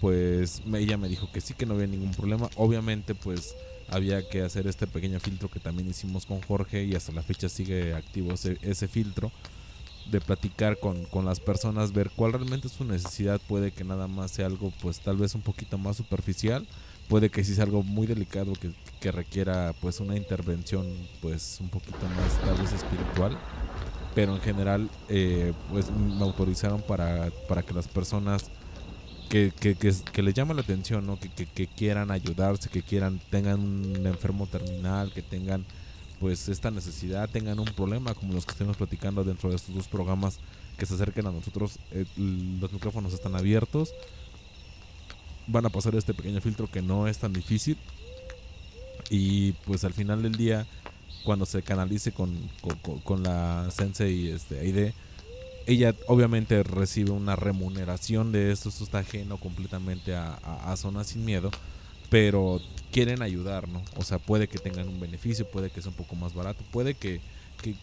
pues 0.00 0.62
ella 0.72 0.96
me 0.96 1.08
dijo 1.08 1.30
que 1.32 1.40
sí, 1.40 1.52
que 1.52 1.66
no 1.66 1.74
había 1.74 1.88
ningún 1.88 2.12
problema. 2.12 2.48
Obviamente, 2.54 3.16
pues 3.16 3.56
había 3.88 4.28
que 4.28 4.42
hacer 4.42 4.66
este 4.66 4.86
pequeño 4.86 5.20
filtro 5.20 5.50
que 5.50 5.60
también 5.60 5.88
hicimos 5.88 6.26
con 6.26 6.40
Jorge 6.42 6.84
y 6.84 6.94
hasta 6.94 7.12
la 7.12 7.22
fecha 7.22 7.48
sigue 7.48 7.94
activo 7.94 8.32
ese, 8.32 8.58
ese 8.62 8.88
filtro 8.88 9.30
de 10.10 10.20
platicar 10.20 10.78
con, 10.78 11.04
con, 11.06 11.24
las 11.24 11.40
personas, 11.40 11.92
ver 11.92 12.10
cuál 12.14 12.32
realmente 12.32 12.66
es 12.66 12.74
su 12.74 12.84
necesidad, 12.84 13.40
puede 13.48 13.72
que 13.72 13.84
nada 13.84 14.06
más 14.06 14.32
sea 14.32 14.46
algo 14.46 14.72
pues 14.82 15.00
tal 15.00 15.16
vez 15.16 15.34
un 15.34 15.40
poquito 15.40 15.78
más 15.78 15.96
superficial, 15.96 16.66
puede 17.08 17.30
que 17.30 17.42
sí 17.42 17.54
sea 17.54 17.64
algo 17.64 17.82
muy 17.82 18.06
delicado 18.06 18.52
que, 18.52 18.72
que 19.00 19.12
requiera 19.12 19.74
pues 19.80 20.00
una 20.00 20.16
intervención 20.16 20.86
pues 21.22 21.58
un 21.60 21.68
poquito 21.68 22.06
más 22.16 22.38
tal 22.44 22.62
vez 22.62 22.72
espiritual, 22.72 23.38
pero 24.14 24.34
en 24.34 24.40
general 24.42 24.90
eh, 25.08 25.52
pues 25.70 25.90
me 25.90 26.22
autorizaron 26.22 26.82
para, 26.82 27.30
para 27.48 27.62
que 27.62 27.74
las 27.74 27.88
personas 27.88 28.50
que, 29.34 29.50
que, 29.50 29.74
que, 29.74 29.92
que 30.12 30.22
les 30.22 30.32
llama 30.32 30.54
la 30.54 30.60
atención, 30.60 31.04
¿no? 31.08 31.18
que, 31.18 31.66
quieran 31.66 32.12
ayudarse, 32.12 32.68
que 32.68 32.82
quieran, 32.82 33.20
tengan 33.30 33.58
un 33.58 34.06
enfermo 34.06 34.46
terminal, 34.46 35.10
que 35.12 35.22
tengan 35.22 35.64
pues 36.20 36.48
esta 36.48 36.70
necesidad, 36.70 37.28
tengan 37.28 37.58
un 37.58 37.64
problema 37.64 38.14
como 38.14 38.32
los 38.32 38.46
que 38.46 38.52
estamos 38.52 38.76
platicando 38.76 39.24
dentro 39.24 39.50
de 39.50 39.56
estos 39.56 39.74
dos 39.74 39.88
programas 39.88 40.38
que 40.78 40.86
se 40.86 40.94
acerquen 40.94 41.26
a 41.26 41.32
nosotros, 41.32 41.80
eh, 41.90 42.04
los 42.16 42.72
micrófonos 42.72 43.12
están 43.12 43.34
abiertos, 43.34 43.92
van 45.48 45.66
a 45.66 45.70
pasar 45.70 45.96
este 45.96 46.14
pequeño 46.14 46.40
filtro 46.40 46.70
que 46.70 46.80
no 46.80 47.08
es 47.08 47.18
tan 47.18 47.32
difícil 47.32 47.76
y 49.10 49.50
pues 49.66 49.82
al 49.82 49.94
final 49.94 50.22
del 50.22 50.36
día 50.36 50.64
cuando 51.24 51.44
se 51.44 51.60
canalice 51.64 52.12
con, 52.12 52.38
con, 52.60 53.00
con 53.00 53.24
la 53.24 53.68
Sensei 53.72 54.28
este, 54.28 54.60
Aide, 54.60 54.94
ella 55.66 55.94
obviamente 56.06 56.62
recibe 56.62 57.10
una 57.10 57.36
remuneración 57.36 58.32
de 58.32 58.52
esto, 58.52 58.68
esto 58.68 58.84
está 58.84 58.98
ajeno 58.98 59.38
completamente 59.38 60.14
a, 60.14 60.34
a, 60.34 60.76
Zona 60.76 61.04
Sin 61.04 61.24
Miedo, 61.24 61.50
pero 62.10 62.60
quieren 62.92 63.22
ayudar, 63.22 63.68
¿no? 63.68 63.82
O 63.96 64.02
sea, 64.04 64.18
puede 64.18 64.48
que 64.48 64.58
tengan 64.58 64.88
un 64.88 65.00
beneficio, 65.00 65.48
puede 65.48 65.70
que 65.70 65.80
sea 65.80 65.90
un 65.90 65.96
poco 65.96 66.16
más 66.16 66.34
barato, 66.34 66.62
puede 66.70 66.94
que, 66.94 67.20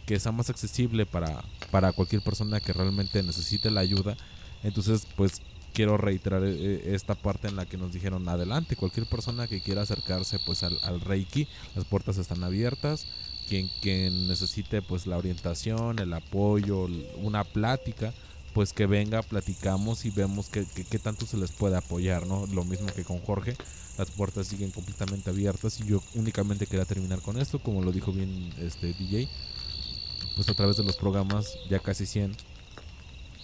que, 0.05 0.19
sea 0.19 0.31
más 0.31 0.49
accesible 0.49 1.05
para, 1.05 1.43
para 1.71 1.91
cualquier 1.91 2.21
persona 2.21 2.59
que 2.59 2.73
realmente 2.73 3.23
necesite 3.23 3.71
la 3.71 3.81
ayuda. 3.81 4.15
Entonces, 4.63 5.07
pues 5.15 5.41
quiero 5.73 5.97
reiterar 5.97 6.43
eh, 6.45 6.93
esta 6.93 7.15
parte 7.15 7.47
en 7.47 7.55
la 7.55 7.65
que 7.65 7.77
nos 7.77 7.91
dijeron 7.91 8.27
adelante, 8.29 8.75
cualquier 8.75 9.07
persona 9.07 9.47
que 9.47 9.61
quiera 9.61 9.81
acercarse 9.81 10.37
pues 10.45 10.63
al 10.63 11.01
Reiki, 11.01 11.47
las 11.75 11.85
puertas 11.85 12.17
están 12.17 12.43
abiertas 12.43 13.07
quien, 13.51 13.69
quien 13.81 14.29
necesite 14.29 14.81
pues 14.81 15.05
la 15.07 15.17
orientación, 15.17 15.99
el 15.99 16.13
apoyo, 16.13 16.87
una 17.17 17.43
plática, 17.43 18.13
pues 18.53 18.71
que 18.71 18.85
venga, 18.85 19.21
platicamos 19.23 20.05
y 20.05 20.09
vemos 20.09 20.47
qué 20.47 20.65
que, 20.65 20.99
tanto 20.99 21.25
se 21.25 21.35
les 21.35 21.51
puede 21.51 21.75
apoyar, 21.75 22.25
¿no? 22.25 22.47
Lo 22.47 22.63
mismo 22.63 22.87
que 22.95 23.03
con 23.03 23.19
Jorge, 23.19 23.57
las 23.97 24.09
puertas 24.09 24.47
siguen 24.47 24.71
completamente 24.71 25.31
abiertas 25.31 25.81
y 25.81 25.85
yo 25.85 26.01
únicamente 26.15 26.65
quería 26.65 26.85
terminar 26.85 27.21
con 27.21 27.37
esto, 27.37 27.59
como 27.59 27.81
lo 27.81 27.91
dijo 27.91 28.13
bien 28.13 28.53
este 28.61 28.93
DJ, 28.93 29.27
pues 30.37 30.47
a 30.47 30.53
través 30.53 30.77
de 30.77 30.85
los 30.85 30.95
programas, 30.95 31.57
ya 31.69 31.79
casi 31.79 32.05
100, 32.05 32.33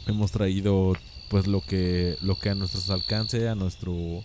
hemos 0.08 0.32
traído 0.32 0.94
pues 1.30 1.48
lo 1.48 1.60
que, 1.60 2.16
lo 2.22 2.40
que 2.40 2.50
a 2.52 2.56
nuestros 2.56 2.90
alcance, 2.92 3.50
a 3.50 3.56
nuestro, 3.56 4.24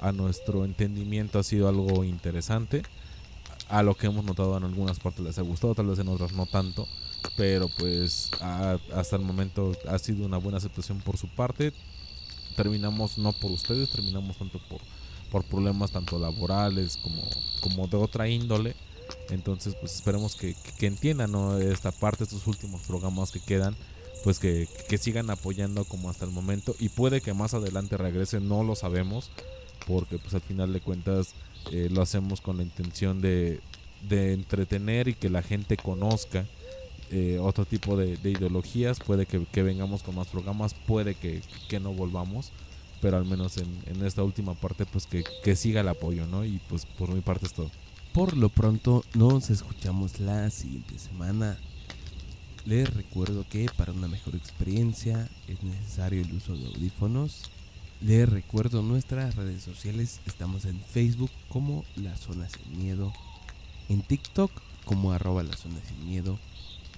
a 0.00 0.12
nuestro 0.12 0.66
entendimiento 0.66 1.38
ha 1.38 1.42
sido 1.42 1.66
algo 1.66 2.04
interesante 2.04 2.82
a 3.68 3.82
lo 3.82 3.96
que 3.96 4.06
hemos 4.06 4.24
notado 4.24 4.56
en 4.56 4.64
algunas 4.64 4.98
partes 4.98 5.24
les 5.24 5.38
ha 5.38 5.42
gustado, 5.42 5.74
tal 5.74 5.86
vez 5.86 5.98
en 5.98 6.08
otras 6.08 6.32
no 6.32 6.46
tanto, 6.46 6.86
pero 7.36 7.68
pues 7.78 8.30
hasta 8.40 9.16
el 9.16 9.22
momento 9.22 9.72
ha 9.88 9.98
sido 9.98 10.26
una 10.26 10.38
buena 10.38 10.58
aceptación 10.58 11.00
por 11.00 11.16
su 11.16 11.28
parte. 11.28 11.72
Terminamos 12.56 13.18
no 13.18 13.32
por 13.32 13.50
ustedes, 13.50 13.90
terminamos 13.90 14.36
tanto 14.36 14.60
por, 14.68 14.80
por 15.30 15.44
problemas 15.44 15.90
tanto 15.90 16.18
laborales 16.18 16.96
como, 16.98 17.22
como 17.60 17.88
de 17.88 17.96
otra 17.96 18.28
índole. 18.28 18.76
Entonces 19.30 19.74
pues 19.74 19.94
esperemos 19.94 20.36
que, 20.36 20.54
que, 20.78 20.86
entiendan 20.86 21.32
¿no? 21.32 21.58
esta 21.58 21.92
parte, 21.92 22.24
estos 22.24 22.46
últimos 22.46 22.82
programas 22.82 23.32
que 23.32 23.40
quedan, 23.40 23.74
pues 24.22 24.38
que, 24.38 24.68
que 24.88 24.98
sigan 24.98 25.30
apoyando 25.30 25.84
como 25.84 26.08
hasta 26.08 26.24
el 26.24 26.30
momento 26.30 26.74
y 26.78 26.88
puede 26.88 27.20
que 27.20 27.34
más 27.34 27.52
adelante 27.54 27.96
regrese, 27.96 28.40
no 28.40 28.62
lo 28.62 28.74
sabemos, 28.74 29.30
porque 29.86 30.18
pues 30.18 30.34
al 30.34 30.40
final 30.40 30.72
de 30.72 30.80
cuentas 30.80 31.34
eh, 31.70 31.88
lo 31.90 32.02
hacemos 32.02 32.40
con 32.40 32.56
la 32.58 32.62
intención 32.62 33.20
de, 33.20 33.60
entretener 34.10 35.08
y 35.08 35.14
que 35.14 35.30
la 35.30 35.42
gente 35.42 35.76
conozca 35.76 36.44
eh, 37.10 37.38
otro 37.40 37.64
tipo 37.64 37.96
de, 37.96 38.18
ideologías. 38.22 38.98
Puede 39.00 39.26
que, 39.26 39.62
vengamos 39.62 40.02
con 40.02 40.14
más 40.14 40.28
programas, 40.28 40.74
puede 40.74 41.14
que, 41.14 41.42
no 41.80 41.92
volvamos, 41.92 42.52
pero 43.00 43.16
al 43.16 43.24
menos 43.24 43.56
en, 43.56 44.04
esta 44.04 44.22
última 44.22 44.54
parte, 44.54 44.86
pues 44.86 45.06
que, 45.06 45.56
siga 45.56 45.80
el 45.80 45.88
apoyo, 45.88 46.26
¿no? 46.26 46.44
Y 46.44 46.60
pues 46.68 46.86
por 46.86 47.12
mi 47.12 47.20
parte 47.20 47.46
es 47.46 47.54
todo. 47.54 47.70
Por 48.12 48.36
lo 48.36 48.48
pronto, 48.48 49.04
nos 49.14 49.50
escuchamos 49.50 50.20
la 50.20 50.50
siguiente 50.50 50.98
semana. 50.98 51.58
Les 52.64 52.92
recuerdo 52.94 53.44
que 53.50 53.68
para 53.76 53.92
una 53.92 54.08
mejor 54.08 54.36
experiencia 54.36 55.28
es 55.48 55.62
necesario 55.62 56.22
el 56.22 56.32
uso 56.32 56.56
de 56.56 56.66
audífonos 56.66 57.50
les 58.04 58.28
recuerdo 58.28 58.82
nuestras 58.82 59.34
redes 59.34 59.62
sociales. 59.62 60.20
Estamos 60.26 60.66
en 60.66 60.78
Facebook 60.78 61.30
como 61.48 61.84
La 61.96 62.14
Zona 62.18 62.46
Sin 62.50 62.78
Miedo. 62.78 63.14
En 63.88 64.02
TikTok 64.02 64.50
como 64.84 65.12
arroba 65.12 65.42
La 65.42 65.56
Zona 65.56 65.80
Sin 65.88 66.06
Miedo. 66.06 66.38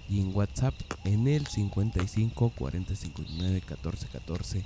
Y 0.08 0.20
en 0.20 0.34
WhatsApp 0.34 0.74
en 1.04 1.28
el 1.28 1.46
55 1.46 2.50
40 2.50 2.96
59 2.96 3.60
14 3.60 4.08
14. 4.08 4.64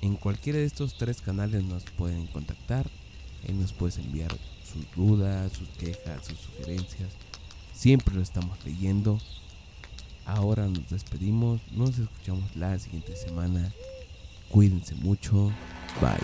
En 0.00 0.16
cualquiera 0.16 0.58
de 0.58 0.64
estos 0.64 0.98
tres 0.98 1.20
canales 1.20 1.62
nos 1.62 1.84
pueden 1.84 2.26
contactar. 2.26 2.90
y 3.48 3.52
nos 3.52 3.72
puedes 3.72 3.98
enviar 3.98 4.36
sus 4.64 4.84
dudas, 4.96 5.52
sus 5.52 5.68
quejas, 5.70 6.26
sus 6.26 6.38
sugerencias. 6.40 7.10
Siempre 7.72 8.16
lo 8.16 8.22
estamos 8.22 8.58
leyendo. 8.64 9.20
Ahora 10.26 10.66
nos 10.66 10.90
despedimos. 10.90 11.60
Nos 11.70 11.98
escuchamos 12.00 12.56
la 12.56 12.76
siguiente 12.80 13.14
semana. 13.16 13.72
Cuídense 14.52 14.94
mucho. 14.96 15.50
Bye. 16.00 16.18